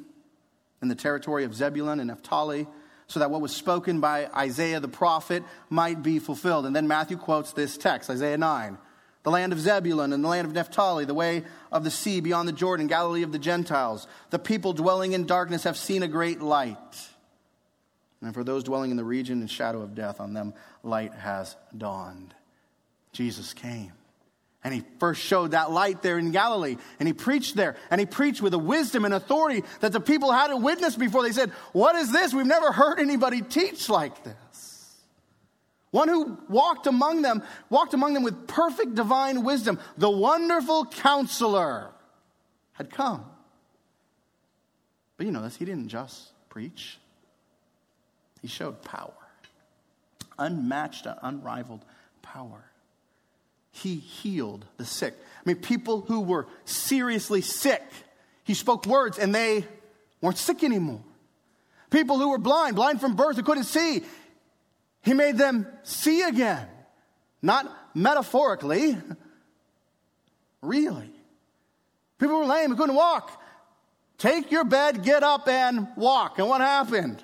in 0.81 0.87
the 0.87 0.95
territory 0.95 1.43
of 1.43 1.53
Zebulun 1.53 1.99
and 1.99 2.07
Naphtali, 2.07 2.67
so 3.07 3.19
that 3.19 3.31
what 3.31 3.41
was 3.41 3.55
spoken 3.55 3.99
by 3.99 4.27
Isaiah 4.27 4.79
the 4.79 4.87
prophet 4.87 5.43
might 5.69 6.03
be 6.03 6.19
fulfilled. 6.19 6.65
And 6.65 6.75
then 6.75 6.87
Matthew 6.87 7.17
quotes 7.17 7.53
this 7.53 7.77
text, 7.77 8.09
Isaiah 8.09 8.37
9 8.37 8.77
the 9.23 9.31
land 9.31 9.51
of 9.51 9.59
Zebulun 9.59 10.13
and 10.13 10.23
the 10.23 10.27
land 10.27 10.47
of 10.47 10.53
Naphtali, 10.53 11.05
the 11.05 11.13
way 11.13 11.43
of 11.71 11.83
the 11.83 11.91
sea 11.91 12.21
beyond 12.21 12.47
the 12.47 12.53
Jordan, 12.53 12.87
Galilee 12.87 13.23
of 13.23 13.31
the 13.31 13.39
Gentiles. 13.39 14.07
The 14.29 14.39
people 14.39 14.73
dwelling 14.73 15.11
in 15.11 15.25
darkness 15.25 15.63
have 15.63 15.77
seen 15.77 16.03
a 16.03 16.07
great 16.07 16.41
light. 16.41 16.77
And 18.21 18.33
for 18.33 18.43
those 18.43 18.63
dwelling 18.63 18.91
in 18.91 18.97
the 18.97 19.03
region 19.03 19.41
and 19.41 19.51
shadow 19.51 19.81
of 19.81 19.93
death, 19.93 20.19
on 20.19 20.33
them 20.33 20.53
light 20.83 21.13
has 21.13 21.55
dawned. 21.77 22.33
Jesus 23.11 23.53
came. 23.53 23.91
And 24.63 24.73
he 24.73 24.83
first 24.99 25.21
showed 25.21 25.51
that 25.51 25.71
light 25.71 26.01
there 26.01 26.19
in 26.19 26.31
Galilee. 26.31 26.75
And 26.99 27.07
he 27.07 27.13
preached 27.13 27.55
there. 27.55 27.77
And 27.89 27.99
he 27.99 28.05
preached 28.05 28.41
with 28.41 28.53
a 28.53 28.59
wisdom 28.59 29.05
and 29.05 29.13
authority 29.13 29.63
that 29.79 29.93
the 29.93 30.01
people 30.01 30.31
hadn't 30.31 30.61
witnessed 30.61 30.99
before. 30.99 31.23
They 31.23 31.31
said, 31.31 31.51
What 31.71 31.95
is 31.95 32.11
this? 32.11 32.33
We've 32.33 32.45
never 32.45 32.71
heard 32.71 32.99
anybody 32.99 33.41
teach 33.41 33.87
like 33.89 34.23
this. 34.23 34.35
One 35.91 36.07
who 36.07 36.37
walked 36.49 36.87
among 36.87 37.21
them, 37.21 37.41
walked 37.69 37.93
among 37.93 38.13
them 38.13 38.23
with 38.23 38.47
perfect 38.47 38.95
divine 38.95 39.43
wisdom. 39.43 39.79
The 39.97 40.09
wonderful 40.09 40.85
counselor 40.85 41.91
had 42.73 42.91
come. 42.91 43.25
But 45.17 45.25
you 45.25 45.31
know 45.31 45.41
this, 45.41 45.55
he 45.55 45.65
didn't 45.65 45.87
just 45.87 46.31
preach, 46.49 46.97
he 48.41 48.47
showed 48.47 48.81
power. 48.83 49.13
Unmatched 50.37 51.07
unrivaled 51.21 51.83
power 52.21 52.68
he 53.71 53.95
healed 53.95 54.65
the 54.77 54.85
sick. 54.85 55.15
I 55.17 55.41
mean, 55.45 55.57
people 55.57 56.01
who 56.01 56.21
were 56.21 56.47
seriously 56.65 57.41
sick, 57.41 57.83
he 58.43 58.53
spoke 58.53 58.85
words 58.85 59.17
and 59.19 59.33
they 59.33 59.65
weren't 60.21 60.37
sick 60.37 60.63
anymore. 60.63 61.01
People 61.89 62.17
who 62.19 62.29
were 62.29 62.37
blind, 62.37 62.75
blind 62.75 62.99
from 62.99 63.15
birth, 63.15 63.35
who 63.35 63.43
couldn't 63.43 63.63
see, 63.63 64.03
he 65.01 65.13
made 65.13 65.37
them 65.37 65.67
see 65.83 66.21
again. 66.21 66.67
Not 67.41 67.71
metaphorically, 67.95 68.97
really. 70.61 71.09
People 72.19 72.35
who 72.35 72.41
were 72.41 72.53
lame, 72.53 72.69
who 72.69 72.75
couldn't 72.75 72.95
walk. 72.95 73.41
Take 74.17 74.51
your 74.51 74.65
bed, 74.65 75.03
get 75.03 75.23
up, 75.23 75.47
and 75.47 75.87
walk. 75.95 76.37
And 76.37 76.49
what 76.49 76.59
happened? 76.59 77.23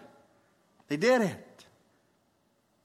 They 0.88 0.98
did 0.98 1.22
it. 1.22 1.45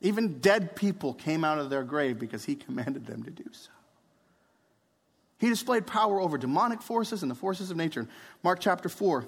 Even 0.01 0.39
dead 0.39 0.77
people 0.77 1.13
came 1.13 1.45
out 1.45 1.59
of 1.59 1.69
their 1.69 1.85
grave 1.85 2.19
because 2.19 2.45
he 2.45 2.55
commanded 2.55 3.07
them 3.07 3.23
to 3.25 3.31
do 3.31 3.45
so. 3.53 3.71
He 5.39 5.49
displayed 5.49 5.87
power 5.87 6.21
over 6.21 6.39
demonic 6.39 6.83
forces 6.83 7.23
and 7.23 7.31
the 7.31 7.35
forces 7.35 7.71
of 7.71 7.77
nature. 7.77 8.01
In 8.01 8.09
Mark 8.43 8.61
chapter 8.61 8.89
4, 8.89 9.27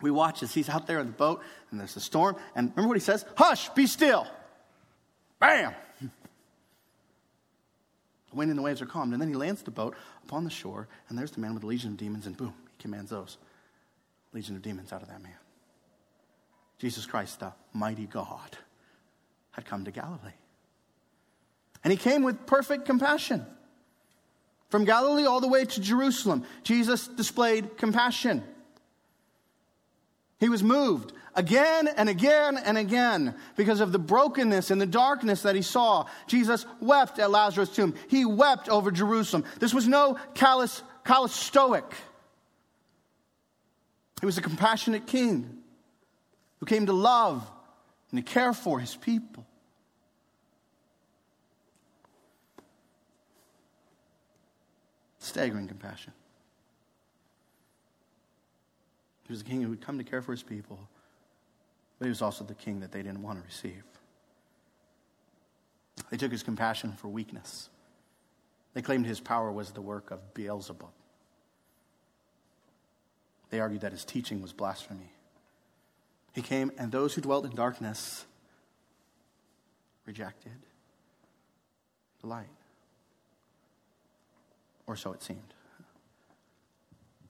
we 0.00 0.10
watch 0.10 0.42
as 0.42 0.52
he's 0.52 0.68
out 0.68 0.86
there 0.86 0.98
in 0.98 1.06
the 1.06 1.12
boat 1.12 1.42
and 1.70 1.78
there's 1.78 1.96
a 1.96 2.00
storm. 2.00 2.36
And 2.54 2.70
remember 2.70 2.88
what 2.88 2.96
he 2.96 3.02
says? 3.02 3.24
Hush, 3.36 3.68
be 3.70 3.86
still. 3.86 4.26
Bam! 5.38 5.74
The 6.00 8.36
wind 8.36 8.50
and 8.50 8.58
the 8.58 8.62
waves 8.62 8.80
are 8.80 8.86
calmed. 8.86 9.12
And 9.12 9.20
then 9.20 9.28
he 9.28 9.34
lands 9.34 9.62
the 9.62 9.70
boat 9.70 9.96
upon 10.24 10.44
the 10.44 10.50
shore, 10.50 10.86
and 11.08 11.18
there's 11.18 11.32
the 11.32 11.40
man 11.40 11.52
with 11.52 11.62
the 11.62 11.66
legion 11.66 11.92
of 11.92 11.96
demons, 11.96 12.26
and 12.26 12.36
boom, 12.36 12.54
he 12.70 12.82
commands 12.82 13.10
those 13.10 13.38
legion 14.32 14.54
of 14.54 14.62
demons 14.62 14.92
out 14.92 15.02
of 15.02 15.08
that 15.08 15.22
man. 15.22 15.34
Jesus 16.78 17.06
Christ, 17.06 17.40
the 17.40 17.52
mighty 17.72 18.06
God 18.06 18.56
had 19.52 19.64
come 19.64 19.84
to 19.84 19.90
Galilee. 19.90 20.32
And 21.82 21.90
he 21.90 21.96
came 21.96 22.22
with 22.22 22.46
perfect 22.46 22.84
compassion. 22.84 23.44
From 24.68 24.84
Galilee 24.84 25.24
all 25.24 25.40
the 25.40 25.48
way 25.48 25.64
to 25.64 25.80
Jerusalem, 25.80 26.44
Jesus 26.62 27.08
displayed 27.08 27.76
compassion. 27.76 28.44
He 30.38 30.48
was 30.48 30.62
moved 30.62 31.12
again 31.34 31.88
and 31.88 32.08
again 32.08 32.56
and 32.56 32.78
again 32.78 33.34
because 33.56 33.80
of 33.80 33.92
the 33.92 33.98
brokenness 33.98 34.70
and 34.70 34.80
the 34.80 34.86
darkness 34.86 35.42
that 35.42 35.56
he 35.56 35.62
saw. 35.62 36.06
Jesus 36.26 36.66
wept 36.80 37.18
at 37.18 37.30
Lazarus' 37.30 37.74
tomb. 37.74 37.94
He 38.08 38.24
wept 38.24 38.68
over 38.68 38.90
Jerusalem. 38.90 39.44
This 39.58 39.74
was 39.74 39.88
no 39.88 40.16
callous, 40.34 40.82
callous 41.04 41.32
stoic. 41.32 41.84
He 44.20 44.26
was 44.26 44.38
a 44.38 44.42
compassionate 44.42 45.06
king 45.06 45.58
who 46.58 46.66
came 46.66 46.86
to 46.86 46.92
love 46.92 47.50
and 48.10 48.24
to 48.24 48.32
care 48.32 48.52
for 48.52 48.80
his 48.80 48.94
people. 48.96 49.46
Staggering 55.18 55.68
compassion. 55.68 56.12
He 59.26 59.32
was 59.32 59.42
the 59.42 59.48
king 59.48 59.62
who 59.62 59.68
would 59.68 59.80
come 59.80 59.96
to 59.98 60.04
care 60.04 60.22
for 60.22 60.32
his 60.32 60.42
people, 60.42 60.88
but 61.98 62.06
he 62.06 62.08
was 62.08 62.20
also 62.20 62.42
the 62.42 62.54
king 62.54 62.80
that 62.80 62.90
they 62.90 63.02
didn't 63.02 63.22
want 63.22 63.38
to 63.38 63.44
receive. 63.44 63.84
They 66.10 66.16
took 66.16 66.32
his 66.32 66.42
compassion 66.42 66.94
for 66.96 67.08
weakness. 67.08 67.68
They 68.74 68.82
claimed 68.82 69.06
his 69.06 69.20
power 69.20 69.52
was 69.52 69.70
the 69.70 69.80
work 69.80 70.10
of 70.10 70.34
Beelzebub. 70.34 70.90
They 73.50 73.60
argued 73.60 73.82
that 73.82 73.92
his 73.92 74.04
teaching 74.04 74.42
was 74.42 74.52
blasphemy. 74.52 75.12
He 76.32 76.42
came, 76.42 76.70
and 76.78 76.92
those 76.92 77.14
who 77.14 77.20
dwelt 77.20 77.44
in 77.44 77.54
darkness 77.54 78.24
rejected 80.06 80.52
the 82.20 82.26
light. 82.26 82.46
Or 84.86 84.96
so 84.96 85.12
it 85.12 85.22
seemed. 85.22 85.54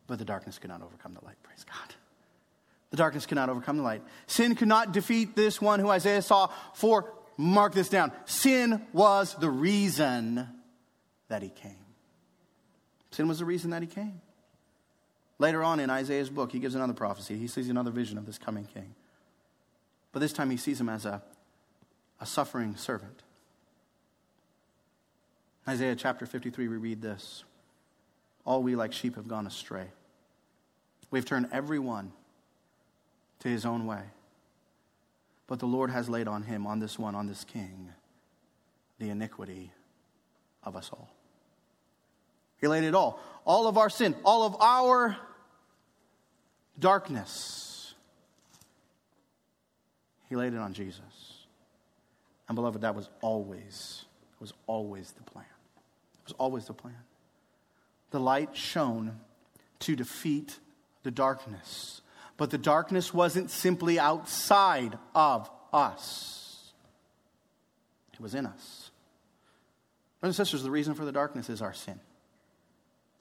But 0.07 0.19
the 0.19 0.25
darkness 0.25 0.59
could 0.59 0.71
not 0.71 0.83
overcome 0.83 1.15
the 1.15 1.25
light. 1.25 1.37
Praise 1.43 1.65
God. 1.65 1.95
The 2.91 2.97
darkness 2.97 3.27
could 3.27 3.37
not 3.37 3.49
overcome 3.49 3.77
the 3.77 3.83
light. 3.83 4.03
Sin 4.27 4.55
could 4.55 4.69
not 4.69 4.93
defeat 4.93 5.37
this 5.37 5.61
one 5.61 5.79
who 5.79 5.89
Isaiah 5.89 6.23
saw, 6.23 6.51
for, 6.75 7.13
mark 7.37 7.73
this 7.73 7.89
down, 7.89 8.13
sin 8.25 8.85
was 8.93 9.35
the 9.35 9.51
reason 9.51 10.49
that 11.29 11.43
he 11.43 11.51
came. 11.51 11.77
Sin 13.13 13.29
was 13.29 13.39
the 13.39 13.45
reason 13.45 13.71
that 13.71 13.83
he 13.83 13.89
came. 13.89 14.21
Later 15.41 15.65
on 15.65 15.81
in 15.81 15.89
Isaiah's 15.89 16.29
book, 16.29 16.53
he 16.53 16.59
gives 16.59 16.75
another 16.75 16.93
prophecy. 16.93 17.39
He 17.39 17.47
sees 17.47 17.71
another 17.71 17.91
vision 17.91 18.19
of 18.19 18.27
this 18.27 18.37
coming 18.37 18.67
king. 18.75 18.95
But 20.13 20.21
this 20.21 20.35
time 20.35 20.51
he 20.51 20.59
sees 20.59 20.79
him 20.79 20.91
as 20.91 21.07
a, 21.07 21.23
a 22.21 22.27
suffering 22.27 22.77
servant. 22.77 23.23
Isaiah 25.67 25.97
chapter 25.97 26.27
53, 26.27 26.69
we 26.69 26.77
read 26.77 27.01
this 27.01 27.45
All 28.45 28.63
we 28.63 28.77
like 28.77 28.93
sheep 28.93 29.17
have 29.17 29.29
gone 29.29 29.47
astray. 29.47 29.87
We've 31.11 31.25
turned 31.25 31.49
every 31.53 31.79
one 31.79 32.13
to 33.39 33.49
his 33.49 33.65
own 33.65 33.87
way. 33.87 34.03
But 35.47 35.59
the 35.59 35.67
Lord 35.67 35.91
has 35.91 36.11
laid 36.11 36.29
on 36.29 36.43
him, 36.43 36.67
on 36.67 36.81
this 36.81 36.99
one, 36.99 37.15
on 37.15 37.27
this 37.27 37.45
king, 37.45 37.89
the 38.99 39.09
iniquity 39.09 39.73
of 40.63 40.77
us 40.77 40.91
all. 40.93 41.09
He 42.61 42.69
laid 42.69 42.85
it 42.85 42.95
all. 42.95 43.19
All 43.47 43.67
of 43.67 43.79
our 43.79 43.89
sin, 43.89 44.15
all 44.23 44.45
of 44.45 44.55
our 44.61 45.17
darkness. 46.81 47.95
He 50.29 50.37
laid 50.37 50.55
it 50.55 50.59
on 50.59 50.73
Jesus. 50.73 51.47
And 52.49 52.57
beloved, 52.57 52.81
that 52.81 52.95
was 52.95 53.09
always, 53.21 54.05
was 54.41 54.53
always 54.67 55.13
the 55.13 55.23
plan. 55.23 55.45
It 55.45 56.25
was 56.25 56.35
always 56.39 56.65
the 56.65 56.73
plan. 56.73 56.97
The 58.11 58.21
light 58.21 58.57
shone 58.57 59.21
to 59.81 59.95
defeat 59.95 60.59
the 61.03 61.11
darkness. 61.11 62.01
But 62.37 62.51
the 62.51 62.59
darkness 62.59 63.13
wasn't 63.13 63.51
simply 63.51 63.99
outside 63.99 64.99
of 65.15 65.51
us, 65.73 66.73
it 68.13 68.21
was 68.21 68.35
in 68.35 68.47
us. 68.47 68.91
Brothers 70.21 70.39
and 70.39 70.47
sisters, 70.47 70.63
the 70.63 70.71
reason 70.71 70.95
for 70.95 71.05
the 71.05 71.13
darkness 71.13 71.49
is 71.49 71.63
our 71.63 71.73
sin. 71.73 72.01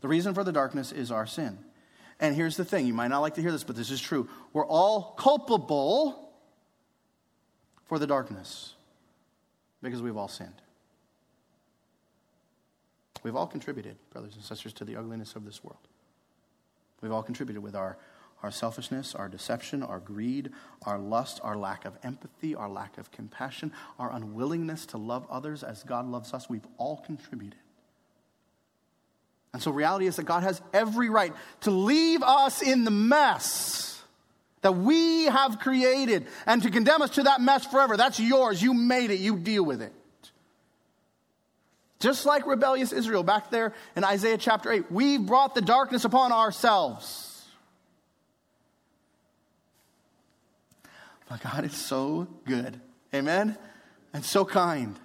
The 0.01 0.07
reason 0.07 0.34
for 0.34 0.43
the 0.43 0.51
darkness 0.51 0.91
is 0.91 1.12
our 1.12 1.26
sin. 1.26 1.60
And 2.20 2.36
here's 2.36 2.57
the 2.57 2.65
thing 2.65 2.86
you 2.86 2.93
might 2.93 3.07
not 3.07 3.20
like 3.20 3.36
to 3.36 3.41
hear 3.41 3.51
this, 3.51 3.63
but 3.63 3.76
this 3.76 3.91
is 3.91 4.01
true. 4.01 4.28
We're 4.51 4.65
all 4.65 5.15
culpable 5.17 6.32
for 7.86 7.97
the 7.97 8.07
darkness 8.07 8.74
because 9.82 10.01
we've 10.01 10.17
all 10.17 10.28
sinned. 10.28 10.61
We've 13.24 13.36
all 13.36 13.47
contributed, 13.47 13.97
brothers 14.11 14.36
and 14.36 14.43
sisters, 14.43 14.74
to 14.74 14.86
the 14.86 14.95
ugliness 14.95 15.36
of 15.36 15.45
this 15.45 15.63
world. 15.63 15.80
We've 17.01 17.11
all 17.11 17.24
contributed 17.24 17.63
with 17.63 17.76
our, 17.76 17.97
our 18.43 18.51
selfishness, 18.51 19.15
our 19.15 19.30
deception, 19.30 19.84
our 19.84 19.99
greed, 19.99 20.51
our 20.84 20.97
lust, 20.97 21.39
our 21.43 21.57
lack 21.57 21.86
of 21.86 21.97
empathy, 22.03 22.55
our 22.55 22.70
lack 22.70 22.97
of 22.97 23.11
compassion, 23.11 23.72
our 23.97 24.11
unwillingness 24.11 24.86
to 24.88 24.97
love 24.97 25.26
others 25.30 25.63
as 25.63 25.84
God 25.84 26.05
loves 26.07 26.34
us. 26.34 26.49
We've 26.49 26.67
all 26.78 26.97
contributed. 26.97 27.59
And 29.54 29.62
so, 29.62 29.72
reality 29.72 30.06
is 30.06 30.16
that 30.18 30.24
God 30.24 30.43
has 30.43 30.62
every 30.74 31.10
right 31.10 31.34
to 31.62 31.72
leave 31.72 32.22
us 32.22 32.62
in 32.62 32.84
the 32.84 32.91
mess 32.91 34.02
that 34.62 34.74
we 34.74 35.26
have 35.26 35.60
created 35.60 36.28
and 36.45 36.62
to 36.64 36.70
condemn 36.70 37.02
us 37.02 37.12
to 37.12 37.24
that 37.24 37.41
mess 37.41 37.66
forever. 37.66 37.97
That's 37.97 38.20
yours. 38.20 38.62
You 38.62 38.74
made 38.74 39.10
it. 39.10 39.20
You 39.20 39.38
deal 39.38 39.64
with 39.64 39.82
it. 39.82 39.93
Just 42.00 42.26
like 42.26 42.45
rebellious 42.47 42.93
Israel 42.93 43.24
back 43.24 43.52
there 43.52 43.74
in 43.95 44.04
Isaiah 44.04 44.38
chapter 44.38 44.72
8, 44.72 44.91
we 44.91 45.18
brought 45.18 45.54
the 45.54 45.62
darkness 45.62 46.06
upon 46.06 46.32
ourselves. 46.32 47.45
But 51.30 51.41
God 51.41 51.66
is 51.66 51.76
so 51.76 52.28
good. 52.45 52.80
Amen? 53.14 53.58
And 54.14 54.24
so 54.24 54.45
kind. 54.45 54.97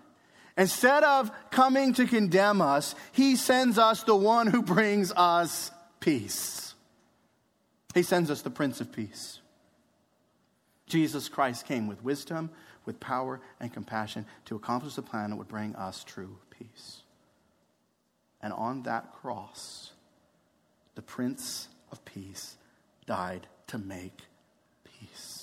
Instead 0.56 1.02
of 1.02 1.30
coming 1.50 1.92
to 1.94 2.06
condemn 2.06 2.60
us, 2.60 2.94
he 3.12 3.34
sends 3.36 3.78
us 3.78 4.04
the 4.04 4.14
one 4.14 4.46
who 4.46 4.62
brings 4.62 5.12
us 5.12 5.70
peace. 6.00 6.74
He 7.94 8.02
sends 8.02 8.30
us 8.30 8.42
the 8.42 8.50
Prince 8.50 8.80
of 8.80 8.92
Peace. 8.92 9.40
Jesus 10.86 11.28
Christ 11.28 11.66
came 11.66 11.86
with 11.86 12.04
wisdom, 12.04 12.50
with 12.84 13.00
power, 13.00 13.40
and 13.58 13.72
compassion 13.72 14.26
to 14.44 14.54
accomplish 14.54 14.94
the 14.94 15.02
plan 15.02 15.30
that 15.30 15.36
would 15.36 15.48
bring 15.48 15.74
us 15.74 16.04
true 16.04 16.36
peace. 16.50 17.02
And 18.40 18.52
on 18.52 18.82
that 18.82 19.12
cross, 19.14 19.92
the 20.94 21.02
Prince 21.02 21.68
of 21.90 22.04
Peace 22.04 22.56
died 23.06 23.46
to 23.68 23.78
make 23.78 24.18
peace. 24.84 25.33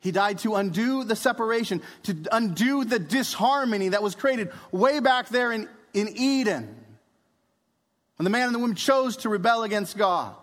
He 0.00 0.12
died 0.12 0.38
to 0.40 0.54
undo 0.54 1.04
the 1.04 1.16
separation, 1.16 1.82
to 2.04 2.16
undo 2.30 2.84
the 2.84 2.98
disharmony 2.98 3.90
that 3.90 4.02
was 4.02 4.14
created 4.14 4.52
way 4.70 5.00
back 5.00 5.28
there 5.28 5.50
in, 5.52 5.68
in 5.92 6.08
Eden 6.16 6.74
when 8.16 8.24
the 8.24 8.30
man 8.30 8.46
and 8.46 8.54
the 8.54 8.58
woman 8.58 8.76
chose 8.76 9.18
to 9.18 9.28
rebel 9.28 9.62
against 9.62 9.96
God. 9.96 10.34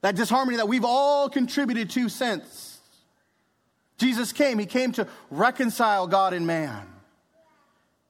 That 0.00 0.16
disharmony 0.16 0.56
that 0.56 0.68
we've 0.68 0.84
all 0.84 1.28
contributed 1.28 1.90
to 1.90 2.08
since. 2.08 2.78
Jesus 3.98 4.32
came, 4.32 4.58
He 4.58 4.66
came 4.66 4.92
to 4.92 5.06
reconcile 5.30 6.06
God 6.06 6.32
and 6.32 6.46
man. 6.46 6.86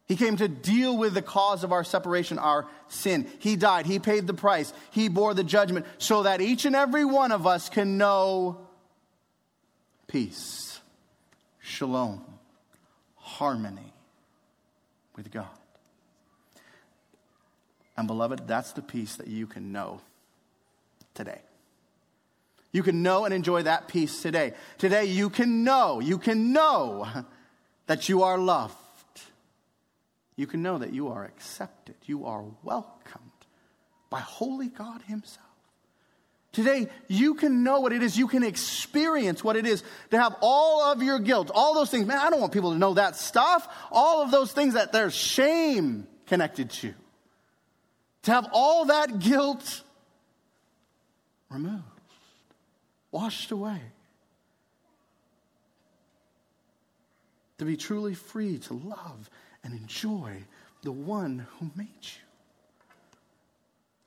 He 0.07 0.14
came 0.14 0.37
to 0.37 0.47
deal 0.47 0.97
with 0.97 1.14
the 1.14 1.22
cause 1.22 1.64
of 1.64 1.72
our 1.72 1.83
separation, 1.83 2.39
our 2.39 2.66
sin. 2.87 3.29
He 3.41 3.57
died. 3.57 3.87
He 3.87 3.99
paid 3.99 4.29
the 4.29 4.35
price. 4.35 4.72
He 4.93 5.09
bore 5.09 5.35
the 5.35 5.43
judgment 5.43 5.85
so 5.99 6.22
that 6.22 6.41
each 6.41 6.64
and 6.64 6.77
every 6.77 7.05
one 7.05 7.33
of 7.33 7.47
us 7.47 7.68
can 7.68 7.99
know 7.99 8.65
peace, 10.16 10.80
shalom, 11.60 12.24
harmony 13.16 13.92
with 15.14 15.30
God. 15.30 15.46
And 17.96 18.06
beloved, 18.06 18.48
that's 18.48 18.72
the 18.72 18.82
peace 18.82 19.16
that 19.16 19.26
you 19.26 19.46
can 19.46 19.72
know 19.72 20.00
today. 21.14 21.40
You 22.72 22.82
can 22.82 23.02
know 23.02 23.24
and 23.24 23.34
enjoy 23.34 23.62
that 23.62 23.88
peace 23.88 24.22
today. 24.22 24.54
Today, 24.78 25.04
you 25.04 25.28
can 25.28 25.64
know, 25.64 26.00
you 26.00 26.18
can 26.18 26.52
know 26.52 27.06
that 27.86 28.08
you 28.08 28.22
are 28.22 28.38
loved 28.38 28.76
you 30.36 30.46
can 30.46 30.62
know 30.62 30.76
that 30.78 30.92
you 30.92 31.08
are 31.08 31.24
accepted, 31.24 31.94
you 32.04 32.26
are 32.26 32.44
welcomed 32.62 33.30
by 34.10 34.20
holy 34.20 34.68
God 34.68 35.02
Himself. 35.02 35.45
Today, 36.57 36.88
you 37.07 37.34
can 37.34 37.64
know 37.64 37.80
what 37.80 37.92
it 37.92 38.02
is, 38.02 38.16
you 38.16 38.26
can 38.26 38.42
experience 38.42 39.44
what 39.44 39.57
it 39.57 39.66
is 39.66 39.84
to 40.11 40.18
have 40.18 40.34
all 40.40 40.84
of 40.90 41.02
your 41.02 41.18
guilt, 41.18 41.50
all 41.54 41.74
those 41.74 41.90
things. 41.90 42.07
Man, 42.07 42.16
I 42.16 42.30
don't 42.30 42.40
want 42.40 42.54
people 42.54 42.72
to 42.72 42.78
know 42.78 42.94
that 42.94 43.14
stuff. 43.14 43.68
All 43.92 44.22
of 44.22 44.30
those 44.30 44.52
things 44.52 44.72
that 44.72 44.90
there's 44.90 45.14
shame 45.14 46.07
connected 46.24 46.70
to. 46.70 46.94
To 48.22 48.30
have 48.30 48.48
all 48.54 48.86
that 48.86 49.18
guilt 49.18 49.82
removed, 51.50 51.82
washed 53.11 53.50
away. 53.50 53.82
To 57.59 57.66
be 57.66 57.76
truly 57.76 58.14
free 58.14 58.57
to 58.61 58.72
love 58.72 59.28
and 59.62 59.74
enjoy 59.74 60.38
the 60.80 60.92
one 60.92 61.46
who 61.59 61.70
made 61.76 61.86
you. 62.00 62.26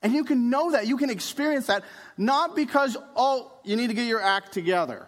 And 0.02 0.12
you 0.14 0.24
can 0.24 0.48
know 0.48 0.72
that, 0.72 0.86
you 0.86 0.96
can 0.96 1.10
experience 1.10 1.66
that, 1.66 1.84
not 2.16 2.56
because, 2.56 2.96
oh, 3.16 3.52
you 3.64 3.76
need 3.76 3.88
to 3.88 3.94
get 3.94 4.06
your 4.06 4.22
act 4.22 4.52
together. 4.52 5.06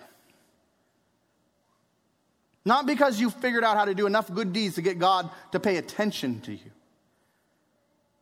Not 2.64 2.86
because 2.86 3.18
you 3.18 3.30
figured 3.30 3.64
out 3.64 3.76
how 3.76 3.86
to 3.86 3.94
do 3.94 4.06
enough 4.06 4.32
good 4.32 4.52
deeds 4.52 4.76
to 4.76 4.82
get 4.82 4.98
God 4.98 5.30
to 5.52 5.58
pay 5.58 5.78
attention 5.78 6.40
to 6.42 6.52
you. 6.52 6.70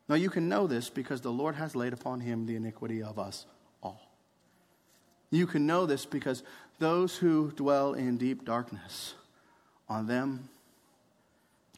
No, 0.09 0.15
you 0.15 0.31
can 0.31 0.49
know 0.49 0.67
this 0.67 0.91
because 0.91 1.21
the 1.21 1.31
Lord 1.31 1.55
has 1.57 1.77
laid 1.77 1.93
upon 1.93 2.21
him 2.21 2.47
the 2.47 2.57
iniquity 2.57 3.03
of 3.03 3.19
us 3.19 3.47
all. 3.83 4.01
You 5.31 5.47
can 5.47 5.67
know 5.67 5.87
this 5.87 6.07
because 6.07 6.43
those 6.79 7.17
who 7.17 7.53
dwell 7.53 7.95
in 7.95 8.17
deep 8.17 8.45
darkness, 8.45 9.15
on 9.89 10.07
them 10.07 10.49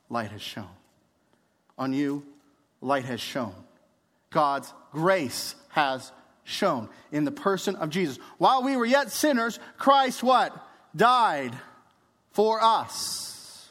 light 0.08 0.30
has 0.30 0.42
shone. 0.42 0.68
On 1.76 1.92
you, 1.92 2.24
light 2.80 3.04
has 3.04 3.20
shone. 3.20 3.54
God's 4.32 4.72
grace 4.92 5.54
has 5.70 6.10
shown 6.44 6.88
in 7.12 7.24
the 7.24 7.30
person 7.30 7.76
of 7.76 7.90
Jesus. 7.90 8.18
While 8.38 8.62
we 8.62 8.76
were 8.76 8.84
yet 8.84 9.12
sinners, 9.12 9.58
Christ 9.78 10.22
what? 10.22 10.54
Died 10.94 11.52
for 12.32 12.62
us. 12.62 13.68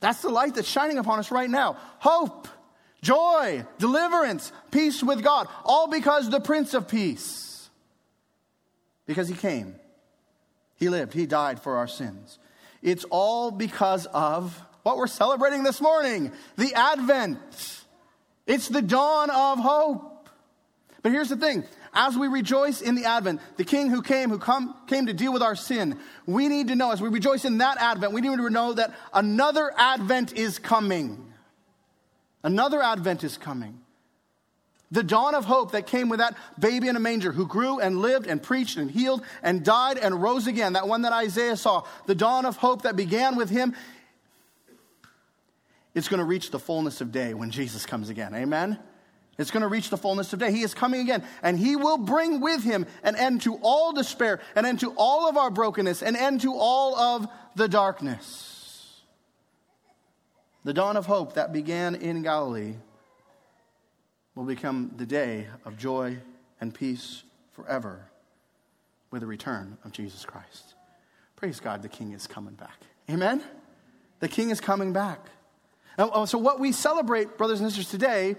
That's 0.00 0.20
the 0.20 0.28
light 0.28 0.54
that's 0.54 0.68
shining 0.68 0.98
upon 0.98 1.18
us 1.18 1.30
right 1.30 1.48
now. 1.48 1.78
Hope, 1.98 2.48
joy, 3.02 3.64
deliverance, 3.78 4.52
peace 4.70 5.02
with 5.02 5.22
God, 5.22 5.48
all 5.64 5.88
because 5.88 6.28
the 6.28 6.40
Prince 6.40 6.74
of 6.74 6.88
Peace. 6.88 7.68
Because 9.06 9.28
he 9.28 9.34
came, 9.34 9.76
he 10.76 10.88
lived, 10.88 11.14
he 11.14 11.26
died 11.26 11.62
for 11.62 11.76
our 11.76 11.88
sins. 11.88 12.38
It's 12.82 13.04
all 13.04 13.50
because 13.50 14.06
of 14.06 14.60
what 14.82 14.96
we're 14.96 15.06
celebrating 15.06 15.62
this 15.62 15.80
morning 15.80 16.30
the 16.56 16.74
Advent. 16.74 17.84
It's 18.46 18.68
the 18.68 18.82
dawn 18.82 19.30
of 19.30 19.58
hope. 19.58 20.28
But 21.02 21.12
here's 21.12 21.28
the 21.28 21.36
thing 21.36 21.64
as 21.96 22.16
we 22.16 22.28
rejoice 22.28 22.80
in 22.82 22.94
the 22.94 23.06
Advent, 23.06 23.40
the 23.56 23.64
King 23.64 23.90
who 23.90 24.02
came, 24.02 24.28
who 24.28 24.38
come, 24.38 24.74
came 24.86 25.06
to 25.06 25.14
deal 25.14 25.32
with 25.32 25.42
our 25.42 25.56
sin, 25.56 25.98
we 26.26 26.48
need 26.48 26.68
to 26.68 26.76
know, 26.76 26.92
as 26.92 27.00
we 27.00 27.08
rejoice 27.08 27.44
in 27.44 27.58
that 27.58 27.78
Advent, 27.80 28.12
we 28.12 28.20
need 28.20 28.36
to 28.36 28.50
know 28.50 28.74
that 28.74 28.94
another 29.14 29.72
Advent 29.76 30.34
is 30.34 30.58
coming. 30.58 31.32
Another 32.42 32.82
Advent 32.82 33.24
is 33.24 33.38
coming. 33.38 33.80
The 34.92 35.02
dawn 35.02 35.34
of 35.34 35.44
hope 35.44 35.72
that 35.72 35.86
came 35.86 36.08
with 36.08 36.20
that 36.20 36.36
baby 36.58 36.86
in 36.86 36.96
a 36.96 37.00
manger 37.00 37.32
who 37.32 37.46
grew 37.46 37.80
and 37.80 37.98
lived 37.98 38.26
and 38.26 38.40
preached 38.40 38.76
and 38.76 38.90
healed 38.90 39.22
and 39.42 39.64
died 39.64 39.98
and 39.98 40.22
rose 40.22 40.46
again, 40.46 40.74
that 40.74 40.86
one 40.86 41.02
that 41.02 41.12
Isaiah 41.12 41.56
saw. 41.56 41.84
The 42.06 42.14
dawn 42.14 42.46
of 42.46 42.56
hope 42.56 42.82
that 42.82 42.94
began 42.94 43.34
with 43.36 43.50
him 43.50 43.74
it's 45.96 46.08
going 46.08 46.18
to 46.18 46.26
reach 46.26 46.50
the 46.50 46.58
fullness 46.58 47.00
of 47.00 47.10
day 47.10 47.32
when 47.32 47.50
Jesus 47.50 47.86
comes 47.86 48.10
again. 48.10 48.34
Amen? 48.34 48.78
It's 49.38 49.50
going 49.50 49.62
to 49.62 49.68
reach 49.68 49.88
the 49.88 49.96
fullness 49.96 50.30
of 50.34 50.38
day. 50.38 50.52
He 50.52 50.60
is 50.60 50.74
coming 50.74 51.00
again, 51.00 51.24
and 51.42 51.58
He 51.58 51.74
will 51.74 51.96
bring 51.96 52.40
with 52.40 52.62
Him 52.62 52.84
an 53.02 53.16
end 53.16 53.40
to 53.42 53.56
all 53.62 53.94
despair, 53.94 54.40
an 54.54 54.66
end 54.66 54.80
to 54.80 54.92
all 54.98 55.26
of 55.26 55.38
our 55.38 55.50
brokenness, 55.50 56.02
an 56.02 56.14
end 56.14 56.42
to 56.42 56.54
all 56.54 56.94
of 56.96 57.26
the 57.54 57.66
darkness. 57.66 59.00
The 60.64 60.74
dawn 60.74 60.98
of 60.98 61.06
hope 61.06 61.32
that 61.34 61.54
began 61.54 61.94
in 61.94 62.22
Galilee 62.22 62.74
will 64.34 64.44
become 64.44 64.92
the 64.98 65.06
day 65.06 65.46
of 65.64 65.78
joy 65.78 66.18
and 66.60 66.74
peace 66.74 67.22
forever 67.52 68.10
with 69.10 69.22
the 69.22 69.26
return 69.26 69.78
of 69.82 69.92
Jesus 69.92 70.26
Christ. 70.26 70.74
Praise 71.36 71.58
God, 71.58 71.80
the 71.80 71.88
King 71.88 72.12
is 72.12 72.26
coming 72.26 72.54
back. 72.54 72.82
Amen? 73.08 73.42
The 74.20 74.28
King 74.28 74.50
is 74.50 74.60
coming 74.60 74.92
back. 74.92 75.30
Oh, 75.98 76.26
so, 76.26 76.38
what 76.38 76.60
we 76.60 76.72
celebrate, 76.72 77.38
brothers 77.38 77.60
and 77.60 77.70
sisters, 77.70 77.90
today 77.90 78.36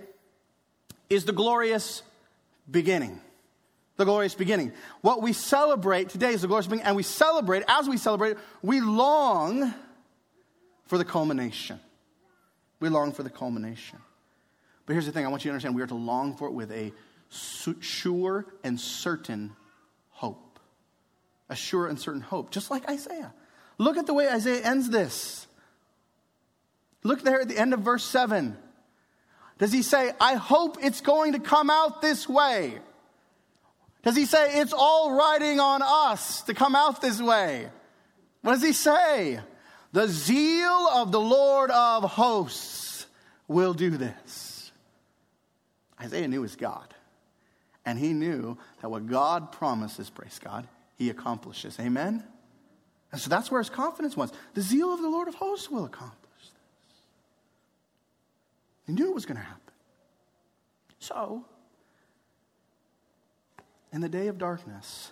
is 1.09 1.25
the 1.25 1.31
glorious 1.31 2.03
beginning. 2.69 3.19
The 3.95 4.05
glorious 4.05 4.35
beginning. 4.35 4.73
What 5.01 5.23
we 5.23 5.33
celebrate 5.33 6.09
today 6.09 6.33
is 6.33 6.41
the 6.41 6.47
glorious 6.47 6.67
beginning, 6.67 6.85
and 6.85 6.95
we 6.95 7.03
celebrate, 7.03 7.63
as 7.67 7.89
we 7.89 7.97
celebrate, 7.97 8.37
we 8.61 8.79
long 8.79 9.73
for 10.85 10.99
the 10.99 11.05
culmination. 11.05 11.79
We 12.79 12.89
long 12.89 13.11
for 13.11 13.23
the 13.23 13.29
culmination. 13.31 13.99
But 14.85 14.93
here's 14.93 15.07
the 15.07 15.11
thing 15.11 15.25
I 15.25 15.29
want 15.29 15.43
you 15.43 15.49
to 15.49 15.53
understand 15.53 15.75
we 15.75 15.81
are 15.81 15.87
to 15.87 15.95
long 15.95 16.35
for 16.35 16.47
it 16.47 16.53
with 16.53 16.71
a 16.71 16.93
sure 17.29 18.45
and 18.63 18.79
certain 18.79 19.55
hope. 20.11 20.59
A 21.49 21.55
sure 21.55 21.87
and 21.87 21.99
certain 21.99 22.21
hope, 22.21 22.51
just 22.51 22.69
like 22.69 22.87
Isaiah. 22.87 23.33
Look 23.79 23.97
at 23.97 24.05
the 24.05 24.13
way 24.13 24.29
Isaiah 24.29 24.63
ends 24.63 24.89
this. 24.89 25.46
Look 27.03 27.23
there 27.23 27.41
at 27.41 27.47
the 27.47 27.57
end 27.57 27.73
of 27.73 27.81
verse 27.81 28.03
7. 28.03 28.57
Does 29.57 29.71
he 29.71 29.81
say, 29.81 30.11
I 30.19 30.35
hope 30.35 30.77
it's 30.81 31.01
going 31.01 31.33
to 31.33 31.39
come 31.39 31.69
out 31.69 32.01
this 32.01 32.27
way? 32.27 32.77
Does 34.03 34.15
he 34.15 34.25
say, 34.25 34.59
it's 34.59 34.73
all 34.73 35.15
riding 35.15 35.59
on 35.59 35.81
us 35.81 36.41
to 36.43 36.53
come 36.53 36.75
out 36.75 37.01
this 37.01 37.21
way? 37.21 37.67
What 38.41 38.53
does 38.53 38.63
he 38.63 38.73
say? 38.73 39.39
The 39.93 40.07
zeal 40.07 40.87
of 40.93 41.11
the 41.11 41.19
Lord 41.19 41.71
of 41.71 42.03
hosts 42.03 43.07
will 43.47 43.73
do 43.73 43.91
this. 43.91 44.71
Isaiah 45.99 46.27
knew 46.27 46.43
his 46.43 46.55
God. 46.55 46.93
And 47.85 47.97
he 47.97 48.13
knew 48.13 48.57
that 48.81 48.89
what 48.89 49.07
God 49.07 49.51
promises, 49.51 50.09
praise 50.09 50.39
God, 50.43 50.67
he 50.97 51.09
accomplishes. 51.09 51.79
Amen? 51.79 52.23
And 53.11 53.21
so 53.21 53.29
that's 53.29 53.49
where 53.49 53.61
his 53.61 53.69
confidence 53.69 54.15
was. 54.15 54.31
The 54.53 54.61
zeal 54.61 54.93
of 54.93 55.01
the 55.01 55.09
Lord 55.09 55.27
of 55.27 55.35
hosts 55.35 55.71
will 55.71 55.85
accomplish. 55.85 56.26
He 58.87 58.93
knew 58.93 59.09
it 59.09 59.13
was 59.13 59.25
going 59.25 59.37
to 59.37 59.43
happen. 59.43 59.61
So, 60.99 61.45
in 63.91 64.01
the 64.01 64.09
day 64.09 64.27
of 64.27 64.37
darkness, 64.37 65.11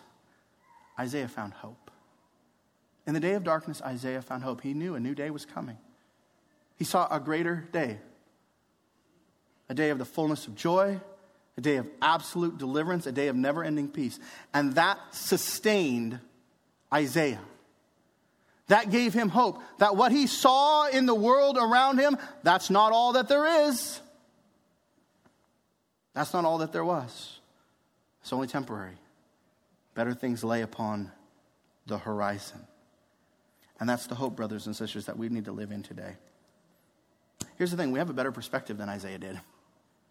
Isaiah 0.98 1.28
found 1.28 1.54
hope. 1.54 1.92
In 3.06 3.14
the 3.14 3.20
day 3.20 3.34
of 3.34 3.44
darkness, 3.44 3.82
Isaiah 3.82 4.22
found 4.22 4.44
hope. 4.44 4.62
He 4.62 4.74
knew 4.74 4.96
a 4.96 5.00
new 5.00 5.14
day 5.14 5.30
was 5.30 5.46
coming. 5.46 5.78
He 6.78 6.86
saw 6.86 7.08
a 7.10 7.20
greater 7.20 7.68
day, 7.72 8.00
a 9.70 9.74
day 9.74 9.90
of 9.90 10.00
the 10.00 10.06
fullness 10.06 10.48
of 10.48 10.56
joy, 10.56 11.00
a 11.58 11.62
day 11.62 11.76
of 11.78 11.88
absolute 12.02 12.58
deliverance, 12.58 13.06
a 13.06 13.12
day 13.12 13.28
of 13.28 13.36
never 13.36 13.64
ending 13.64 13.90
peace. 13.90 14.20
And 14.54 14.76
that 14.76 14.98
sustained 15.12 16.20
Isaiah. 16.94 17.42
That 18.68 18.89
gave 18.89 19.13
him 19.13 19.30
hope 19.30 19.61
that 19.78 19.95
what 19.95 20.11
he 20.11 20.28
saw 20.28 20.88
in 20.88 21.05
the 21.05 21.13
world 21.13 21.57
around 21.59 21.99
him, 21.99 22.18
that's 22.43 22.70
not 22.70 22.91
all 22.91 23.13
that 23.13 23.28
there 23.28 23.68
is. 23.68 23.99
That's 26.13 26.34
not 26.34 26.45
all 26.45 26.59
that 26.59 26.72
there 26.72 26.86
was. 26.86 27.39
It's 28.22 28.34
only 28.34 28.47
temporary. 28.47 28.97
Better 29.93 30.13
things 30.13 30.43
lay 30.43 30.61
upon 30.61 31.11
the 31.86 31.97
horizon. 31.97 32.66
And 33.80 33.88
that's 33.88 34.07
the 34.07 34.16
hope, 34.16 34.36
brothers 34.36 34.66
and 34.66 34.76
sisters, 34.76 35.05
that 35.05 35.18
we 35.18 35.30
need 35.30 35.45
to 35.45 35.51
live 35.51 35.72
in 35.72 35.84
today. 35.84 36.16
Here's 37.57 37.72
the 37.72 37.78
thing 37.78 37.91
we 37.91 37.99
have 37.99 38.09
a 38.09 38.13
better 38.13 38.32
perspective 38.32 38.78
than 38.78 38.89
Isaiah 38.89 39.18
did, 39.18 39.39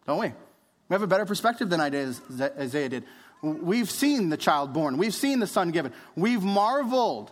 don't 0.05 0.19
we? 0.19 0.27
We 0.27 0.93
have 0.93 1.01
a 1.01 1.07
better 1.07 1.25
perspective 1.25 1.69
than 1.69 1.81
Isaiah 1.81 2.89
did. 2.89 3.03
We've 3.41 3.89
seen 3.89 4.29
the 4.29 4.37
child 4.37 4.73
born, 4.73 4.97
we've 4.97 5.13
seen 5.13 5.39
the 5.39 5.47
son 5.47 5.71
given, 5.71 5.91
we've 6.15 6.43
marveled 6.43 7.31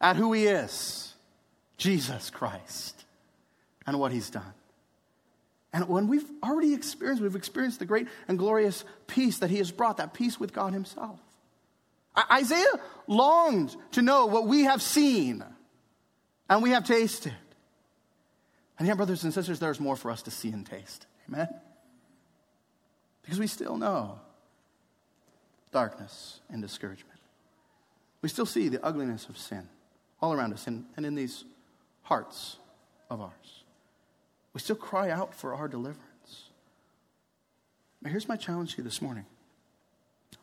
at 0.00 0.16
who 0.16 0.32
he 0.32 0.46
is 0.46 1.14
Jesus 1.76 2.30
Christ 2.30 3.04
and 3.86 3.98
what 3.98 4.12
he's 4.12 4.30
done. 4.30 4.54
And 5.72 5.88
when 5.88 6.08
we've 6.08 6.28
already 6.42 6.74
experienced, 6.74 7.22
we've 7.22 7.36
experienced 7.36 7.78
the 7.78 7.86
great 7.86 8.08
and 8.28 8.38
glorious 8.38 8.84
peace 9.06 9.38
that 9.40 9.50
he 9.50 9.58
has 9.58 9.70
brought, 9.70 9.98
that 9.98 10.14
peace 10.14 10.40
with 10.40 10.52
God 10.52 10.72
himself. 10.72 11.20
Isaiah 12.32 12.64
longed 13.06 13.76
to 13.92 14.00
know 14.00 14.26
what 14.26 14.46
we 14.46 14.64
have 14.64 14.80
seen 14.80 15.44
and 16.48 16.62
we 16.62 16.70
have 16.70 16.84
tasted. 16.84 17.34
And 18.78 18.88
yet, 18.88 18.96
brothers 18.96 19.24
and 19.24 19.34
sisters, 19.34 19.58
there's 19.58 19.80
more 19.80 19.96
for 19.96 20.10
us 20.10 20.22
to 20.22 20.30
see 20.30 20.50
and 20.50 20.64
taste. 20.64 21.06
Amen? 21.28 21.48
Because 23.22 23.38
we 23.38 23.46
still 23.46 23.76
know 23.76 24.20
darkness 25.72 26.40
and 26.48 26.62
discouragement. 26.62 27.18
We 28.22 28.28
still 28.28 28.46
see 28.46 28.68
the 28.68 28.82
ugliness 28.84 29.28
of 29.28 29.36
sin 29.36 29.68
all 30.26 30.32
around 30.32 30.52
us 30.52 30.66
and, 30.66 30.84
and 30.96 31.06
in 31.06 31.14
these 31.14 31.44
hearts 32.02 32.56
of 33.08 33.20
ours. 33.20 33.62
We 34.52 34.60
still 34.60 34.76
cry 34.76 35.10
out 35.10 35.32
for 35.32 35.54
our 35.54 35.68
deliverance. 35.68 36.50
But 38.02 38.10
here's 38.10 38.28
my 38.28 38.36
challenge 38.36 38.72
to 38.72 38.78
you 38.78 38.84
this 38.84 39.00
morning. 39.00 39.24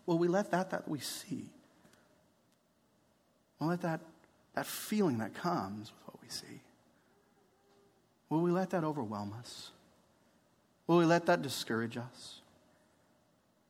Will 0.05 0.17
we 0.17 0.29
let 0.29 0.51
that 0.51 0.71
that 0.71 0.87
we 0.87 0.99
see, 0.99 1.49
will 3.59 3.67
let 3.67 3.81
that, 3.81 3.99
that 4.55 4.65
feeling 4.65 5.17
that 5.17 5.33
comes 5.33 5.91
with 5.91 6.13
what 6.13 6.21
we 6.21 6.29
see, 6.29 6.61
will 8.29 8.41
we 8.41 8.51
let 8.51 8.69
that 8.69 8.85
overwhelm 8.85 9.33
us? 9.37 9.71
Will 10.87 10.97
we 10.97 11.05
let 11.05 11.25
that 11.25 11.41
discourage 11.41 11.97
us? 11.97 12.39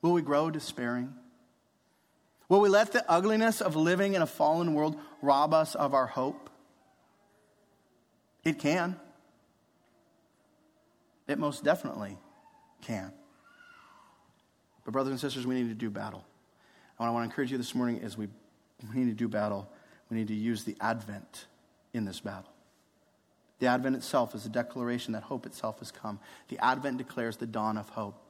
Will 0.01 0.13
we 0.13 0.21
grow 0.21 0.51
despairing? 0.51 1.13
Will 2.53 2.61
we 2.61 2.69
let 2.69 2.91
the 2.91 3.03
ugliness 3.11 3.61
of 3.61 3.75
living 3.75 4.13
in 4.13 4.21
a 4.21 4.27
fallen 4.27 4.75
world 4.75 4.95
rob 5.23 5.55
us 5.55 5.73
of 5.73 5.95
our 5.95 6.05
hope? 6.05 6.51
It 8.43 8.59
can. 8.59 8.95
It 11.27 11.39
most 11.39 11.63
definitely 11.63 12.15
can. 12.83 13.11
But, 14.85 14.91
brothers 14.91 15.09
and 15.09 15.19
sisters, 15.19 15.47
we 15.47 15.55
need 15.55 15.69
to 15.69 15.73
do 15.73 15.89
battle. 15.89 16.23
And 16.99 16.99
what 16.99 17.07
I 17.07 17.09
want 17.09 17.23
to 17.23 17.31
encourage 17.31 17.51
you 17.51 17.57
this 17.57 17.73
morning 17.73 17.97
is 17.97 18.19
we, 18.19 18.27
we 18.93 18.99
need 18.99 19.09
to 19.09 19.15
do 19.15 19.27
battle. 19.27 19.67
We 20.11 20.17
need 20.17 20.27
to 20.27 20.35
use 20.35 20.63
the 20.63 20.77
Advent 20.79 21.47
in 21.91 22.05
this 22.05 22.19
battle. 22.19 22.51
The 23.57 23.65
Advent 23.65 23.95
itself 23.95 24.35
is 24.35 24.45
a 24.45 24.49
declaration 24.49 25.13
that 25.13 25.23
hope 25.23 25.47
itself 25.47 25.79
has 25.79 25.89
come. 25.89 26.19
The 26.49 26.63
Advent 26.63 26.99
declares 26.99 27.37
the 27.37 27.47
dawn 27.47 27.79
of 27.79 27.89
hope. 27.89 28.22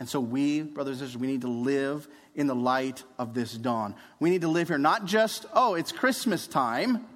And 0.00 0.08
so, 0.08 0.18
we, 0.18 0.62
brothers 0.62 1.00
and 1.00 1.06
sisters, 1.06 1.20
we 1.20 1.26
need 1.26 1.42
to 1.42 1.48
live 1.48 2.08
in 2.34 2.46
the 2.46 2.54
light 2.54 3.04
of 3.18 3.34
this 3.34 3.52
dawn. 3.52 3.94
We 4.18 4.30
need 4.30 4.40
to 4.40 4.48
live 4.48 4.68
here, 4.68 4.78
not 4.78 5.04
just, 5.04 5.44
oh, 5.52 5.74
it's 5.74 5.92
Christmas 5.92 6.46
time. 6.46 7.06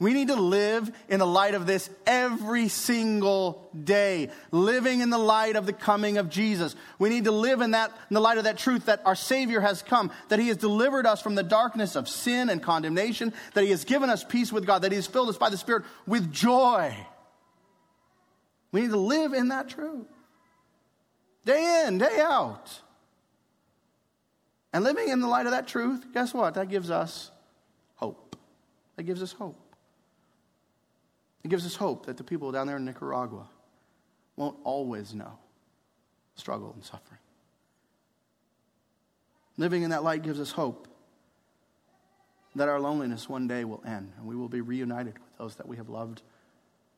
We 0.00 0.12
need 0.12 0.26
to 0.28 0.34
live 0.34 0.90
in 1.08 1.20
the 1.20 1.26
light 1.26 1.54
of 1.54 1.64
this 1.64 1.88
every 2.04 2.66
single 2.66 3.70
day, 3.84 4.30
living 4.50 5.00
in 5.00 5.10
the 5.10 5.18
light 5.18 5.54
of 5.54 5.64
the 5.64 5.72
coming 5.72 6.18
of 6.18 6.28
Jesus. 6.28 6.74
We 6.98 7.08
need 7.08 7.26
to 7.26 7.30
live 7.30 7.60
in 7.60 7.70
that 7.70 7.92
in 8.10 8.14
the 8.14 8.20
light 8.20 8.38
of 8.38 8.44
that 8.44 8.58
truth 8.58 8.86
that 8.86 9.02
our 9.04 9.14
Savior 9.14 9.60
has 9.60 9.80
come, 9.80 10.10
that 10.28 10.40
He 10.40 10.48
has 10.48 10.56
delivered 10.56 11.06
us 11.06 11.22
from 11.22 11.36
the 11.36 11.44
darkness 11.44 11.94
of 11.94 12.08
sin 12.08 12.50
and 12.50 12.60
condemnation, 12.60 13.32
that 13.54 13.62
He 13.62 13.70
has 13.70 13.84
given 13.84 14.10
us 14.10 14.24
peace 14.24 14.50
with 14.50 14.66
God, 14.66 14.82
that 14.82 14.90
He 14.90 14.96
has 14.96 15.06
filled 15.06 15.28
us 15.28 15.38
by 15.38 15.50
the 15.50 15.56
Spirit 15.56 15.84
with 16.04 16.32
joy. 16.32 16.92
We 18.72 18.80
need 18.80 18.90
to 18.90 18.96
live 18.96 19.32
in 19.34 19.48
that 19.48 19.68
truth. 19.68 20.08
Day 21.44 21.84
in, 21.86 21.98
day 21.98 22.20
out. 22.20 22.80
And 24.72 24.84
living 24.84 25.08
in 25.08 25.20
the 25.20 25.26
light 25.26 25.46
of 25.46 25.52
that 25.52 25.66
truth, 25.66 26.06
guess 26.14 26.32
what? 26.32 26.54
That 26.54 26.68
gives 26.68 26.90
us 26.90 27.30
hope. 27.96 28.36
That 28.96 29.02
gives 29.02 29.22
us 29.22 29.32
hope. 29.32 29.58
It 31.44 31.48
gives 31.48 31.66
us 31.66 31.74
hope 31.74 32.06
that 32.06 32.16
the 32.16 32.24
people 32.24 32.52
down 32.52 32.66
there 32.66 32.76
in 32.76 32.84
Nicaragua 32.84 33.48
won't 34.36 34.56
always 34.64 35.14
know 35.14 35.38
struggle 36.36 36.72
and 36.74 36.84
suffering. 36.84 37.18
Living 39.58 39.82
in 39.82 39.90
that 39.90 40.02
light 40.02 40.22
gives 40.22 40.40
us 40.40 40.52
hope 40.52 40.88
that 42.54 42.68
our 42.68 42.80
loneliness 42.80 43.28
one 43.28 43.46
day 43.46 43.64
will 43.64 43.82
end 43.86 44.12
and 44.16 44.26
we 44.26 44.36
will 44.36 44.48
be 44.48 44.60
reunited 44.60 45.14
with 45.14 45.38
those 45.38 45.56
that 45.56 45.66
we 45.66 45.76
have 45.76 45.88
loved 45.88 46.22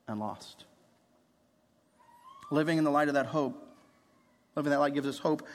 and 0.07 0.20
lost. 0.20 0.64
Living 2.51 2.78
in 2.78 2.84
the 2.84 2.90
light 2.90 3.09
of 3.09 3.14
that 3.14 3.26
hope 3.26 3.74
Living 4.57 4.70
that 4.70 4.78
light 4.78 4.94
gives 4.94 5.07
us 5.07 5.18
hope 5.18 5.46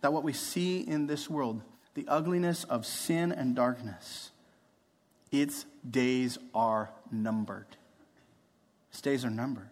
that 0.00 0.12
what 0.12 0.22
we 0.22 0.32
see 0.32 0.80
in 0.80 1.06
this 1.06 1.28
world, 1.28 1.62
the 1.94 2.06
ugliness 2.08 2.64
of 2.64 2.86
sin 2.86 3.32
and 3.32 3.54
darkness, 3.54 4.30
its 5.30 5.66
days 5.88 6.38
are 6.54 6.90
numbered. 7.10 7.76
Its 8.90 9.00
days 9.00 9.24
are 9.24 9.30
numbered. 9.30 9.68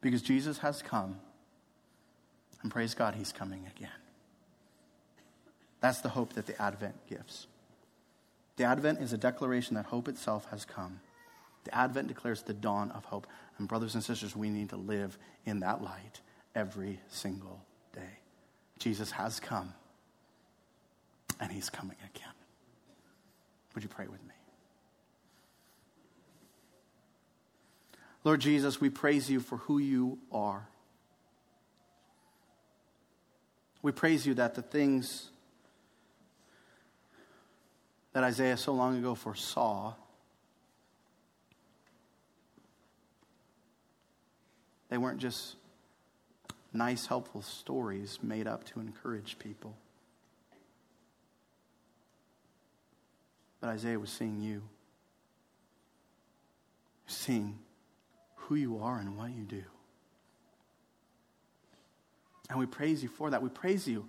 Because 0.00 0.22
Jesus 0.22 0.58
has 0.58 0.82
come, 0.82 1.18
and 2.62 2.70
praise 2.70 2.94
God, 2.94 3.14
he's 3.14 3.32
coming 3.32 3.66
again. 3.76 3.90
That's 5.80 6.00
the 6.00 6.08
hope 6.08 6.34
that 6.34 6.46
the 6.46 6.60
Advent 6.60 6.94
gives. 7.08 7.46
The 8.56 8.64
Advent 8.64 9.00
is 9.00 9.12
a 9.12 9.18
declaration 9.18 9.76
that 9.76 9.86
hope 9.86 10.08
itself 10.08 10.46
has 10.50 10.64
come. 10.64 11.00
The 11.64 11.74
Advent 11.74 12.08
declares 12.08 12.42
the 12.42 12.54
dawn 12.54 12.90
of 12.92 13.04
hope. 13.04 13.26
And, 13.58 13.68
brothers 13.68 13.94
and 13.94 14.02
sisters, 14.02 14.34
we 14.34 14.48
need 14.48 14.70
to 14.70 14.76
live 14.76 15.18
in 15.44 15.60
that 15.60 15.82
light 15.82 16.20
every 16.56 16.98
single 17.08 17.64
day. 17.92 18.18
Jesus 18.80 19.12
has 19.12 19.38
come. 19.38 19.72
and 21.38 21.52
he's 21.52 21.68
coming 21.68 21.96
again. 22.14 22.32
Would 23.74 23.84
you 23.84 23.90
pray 23.90 24.06
with 24.06 24.22
me? 24.24 24.32
Lord 28.24 28.40
Jesus, 28.40 28.80
we 28.80 28.88
praise 28.88 29.28
you 29.28 29.38
for 29.38 29.58
who 29.58 29.76
you 29.76 30.18
are. 30.32 30.66
We 33.82 33.92
praise 33.92 34.26
you 34.26 34.32
that 34.34 34.54
the 34.54 34.62
things 34.62 35.30
that 38.14 38.24
Isaiah 38.24 38.56
so 38.56 38.72
long 38.72 38.96
ago 38.96 39.14
foresaw 39.14 39.92
they 44.88 44.96
weren't 44.96 45.18
just 45.18 45.56
nice, 46.76 47.06
helpful 47.06 47.42
stories 47.42 48.18
made 48.22 48.46
up 48.46 48.64
to 48.64 48.80
encourage 48.80 49.38
people. 49.38 49.76
But 53.60 53.70
Isaiah 53.70 53.98
was 53.98 54.10
seeing 54.10 54.40
you, 54.40 54.62
seeing 57.06 57.58
who 58.36 58.54
you 58.54 58.78
are 58.78 58.98
and 58.98 59.16
what 59.16 59.30
you 59.30 59.44
do. 59.44 59.64
And 62.48 62.58
we 62.58 62.66
praise 62.66 63.02
you 63.02 63.08
for 63.08 63.30
that. 63.30 63.42
We 63.42 63.48
praise 63.48 63.88
you. 63.88 64.08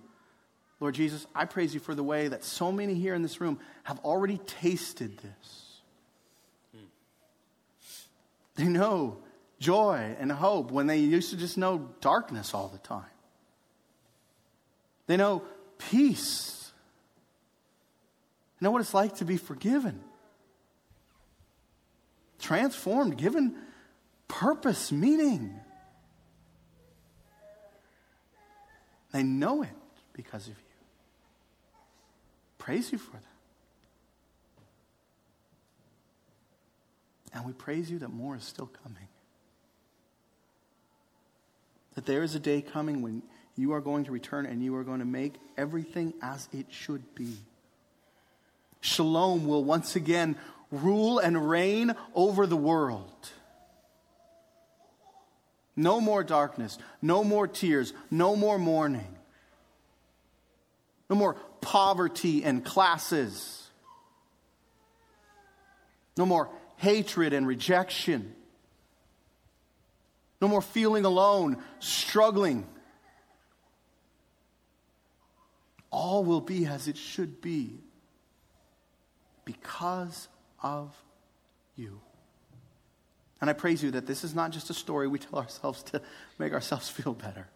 Lord 0.80 0.94
Jesus, 0.94 1.26
I 1.34 1.44
praise 1.44 1.74
you 1.74 1.80
for 1.80 1.94
the 1.94 2.04
way 2.04 2.28
that 2.28 2.44
so 2.44 2.70
many 2.70 2.94
here 2.94 3.14
in 3.14 3.22
this 3.22 3.40
room 3.40 3.58
have 3.82 3.98
already 4.00 4.38
tasted 4.38 5.18
this. 5.18 5.80
Hmm. 6.72 6.84
They 8.54 8.68
know 8.68 9.18
joy 9.58 10.16
and 10.18 10.30
hope 10.30 10.70
when 10.70 10.86
they 10.86 10.98
used 10.98 11.30
to 11.30 11.36
just 11.36 11.58
know 11.58 11.88
darkness 12.00 12.54
all 12.54 12.68
the 12.68 12.78
time. 12.78 13.04
They 15.06 15.16
know 15.16 15.42
peace. 15.78 16.70
They 18.60 18.64
know 18.64 18.70
what 18.70 18.80
it's 18.80 18.94
like 18.94 19.16
to 19.16 19.24
be 19.24 19.36
forgiven, 19.36 20.00
transformed, 22.38 23.16
given 23.16 23.56
purpose, 24.26 24.92
meaning. 24.92 25.58
They 29.12 29.22
know 29.22 29.62
it 29.62 29.70
because 30.12 30.46
of 30.46 30.50
you. 30.50 30.64
Praise 32.58 32.92
you 32.92 32.98
for 32.98 33.12
that. 33.12 33.22
And 37.32 37.46
we 37.46 37.52
praise 37.52 37.90
you 37.90 38.00
that 38.00 38.10
more 38.10 38.36
is 38.36 38.44
still 38.44 38.70
coming. 38.84 39.08
That 41.98 42.06
there 42.06 42.22
is 42.22 42.36
a 42.36 42.38
day 42.38 42.62
coming 42.62 43.02
when 43.02 43.24
you 43.56 43.72
are 43.72 43.80
going 43.80 44.04
to 44.04 44.12
return 44.12 44.46
and 44.46 44.62
you 44.62 44.76
are 44.76 44.84
going 44.84 45.00
to 45.00 45.04
make 45.04 45.34
everything 45.56 46.14
as 46.22 46.48
it 46.52 46.66
should 46.70 47.12
be. 47.16 47.34
Shalom 48.80 49.48
will 49.48 49.64
once 49.64 49.96
again 49.96 50.36
rule 50.70 51.18
and 51.18 51.50
reign 51.50 51.96
over 52.14 52.46
the 52.46 52.56
world. 52.56 53.30
No 55.74 56.00
more 56.00 56.22
darkness, 56.22 56.78
no 57.02 57.24
more 57.24 57.48
tears, 57.48 57.92
no 58.12 58.36
more 58.36 58.60
mourning, 58.60 59.16
no 61.10 61.16
more 61.16 61.34
poverty 61.60 62.44
and 62.44 62.64
classes, 62.64 63.68
no 66.16 66.24
more 66.24 66.48
hatred 66.76 67.32
and 67.32 67.44
rejection, 67.44 68.36
no 70.40 70.48
more 70.48 70.62
feeling 70.62 71.04
alone, 71.04 71.58
struggling. 71.80 72.66
All 75.90 76.24
will 76.24 76.40
be 76.40 76.66
as 76.66 76.86
it 76.86 76.96
should 76.96 77.40
be 77.40 77.80
because 79.44 80.28
of 80.62 80.94
you. 81.76 82.00
And 83.40 83.48
I 83.48 83.52
praise 83.52 83.82
you 83.82 83.92
that 83.92 84.06
this 84.06 84.24
is 84.24 84.34
not 84.34 84.50
just 84.50 84.70
a 84.70 84.74
story 84.74 85.08
we 85.08 85.18
tell 85.18 85.38
ourselves 85.38 85.82
to 85.84 86.02
make 86.38 86.52
ourselves 86.52 86.88
feel 86.88 87.14
better, 87.14 87.48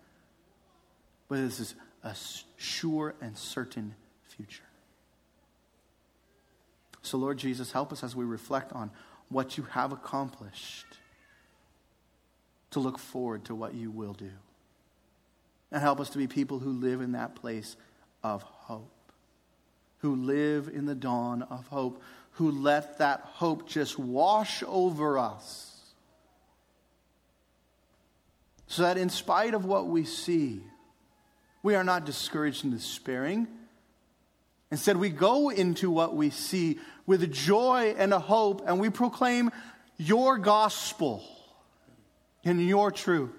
but 1.29 1.37
this 1.37 1.61
is 1.61 1.75
a 2.03 2.15
sure 2.57 3.15
and 3.21 3.37
certain 3.37 3.95
future. 4.37 4.65
So, 7.03 7.19
Lord 7.19 7.39
Jesus, 7.39 7.73
help 7.73 7.93
us 7.93 8.05
as 8.05 8.15
we 8.15 8.25
reflect 8.25 8.73
on 8.73 8.91
what 9.29 9.57
you 9.57 9.65
have 9.65 9.93
accomplished 9.93 10.92
to 12.73 12.81
look 12.81 12.99
forward 12.99 13.45
to 13.47 13.55
what 13.55 13.75
you 13.75 13.91
will 13.91 14.13
do. 14.13 14.31
And 15.71 15.81
help 15.81 16.01
us 16.01 16.11
to 16.11 16.19
be 16.19 16.27
people 16.27 16.59
who 16.59 16.73
live 16.73 17.01
in 17.01 17.13
that 17.13 17.35
place 17.35 17.77
of 18.23 18.43
hope, 18.43 19.13
who 19.99 20.17
live 20.17 20.69
in 20.69 20.85
the 20.85 20.95
dawn 20.95 21.43
of 21.43 21.67
hope, 21.69 22.03
who 22.33 22.51
let 22.51 22.99
that 22.99 23.21
hope 23.21 23.69
just 23.69 23.99
wash 23.99 24.63
over 24.67 25.19
us 25.19 25.73
so 28.73 28.81
that 28.85 28.97
in 28.97 29.11
spite 29.11 29.53
of 29.53 29.67
what 29.67 29.87
we 29.87 30.03
see, 30.03 30.63
we 31.63 31.75
are 31.75 31.85
not 31.85 32.07
discouraged 32.07 32.65
and 32.65 32.73
despairing. 32.73 33.47
Instead, 34.71 34.97
we 34.97 35.11
go 35.11 35.51
into 35.51 35.91
what 35.91 36.17
we 36.17 36.31
see 36.31 36.79
with 37.05 37.31
joy 37.31 37.95
and 37.99 38.15
a 38.15 38.19
hope, 38.19 38.63
and 38.67 38.81
we 38.81 38.89
proclaim 38.89 39.51
your 39.99 40.39
gospel 40.39 41.23
and 42.45 42.67
your 42.67 42.91
truth 42.91 43.31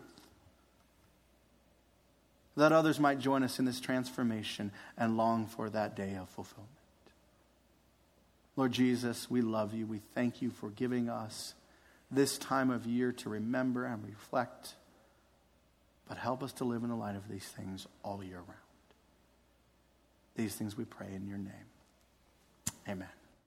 that 2.56 2.72
others 2.72 3.00
might 3.00 3.20
join 3.20 3.44
us 3.44 3.60
in 3.60 3.66
this 3.66 3.80
transformation 3.80 4.72
and 4.98 5.18
long 5.18 5.48
for 5.48 5.70
that 5.70 5.96
day 5.96 6.16
of 6.16 6.30
fulfillment. 6.30 6.70
Lord 8.56 8.72
Jesus, 8.72 9.30
we 9.30 9.42
love 9.42 9.74
you. 9.74 9.88
We 9.88 10.02
thank 10.14 10.42
you 10.42 10.52
for 10.52 10.70
giving 10.70 11.10
us 11.10 11.56
this 12.12 12.38
time 12.38 12.70
of 12.70 12.86
year 12.86 13.12
to 13.12 13.30
remember 13.30 13.86
and 13.86 14.06
reflect 14.06 14.76
but 16.08 16.18
help 16.18 16.44
us 16.44 16.54
to 16.54 16.64
live 16.64 16.84
in 16.84 16.90
the 16.90 16.96
light 16.96 17.16
of 17.16 17.28
these 17.30 17.46
things 17.46 17.88
all 18.04 18.24
year 18.24 18.38
round. 18.38 18.60
These 20.36 20.56
things 20.56 20.78
we 20.78 20.86
pray 20.86 21.08
in 21.16 21.28
your 21.28 21.38
name. 21.38 21.54
Amen. 22.88 23.08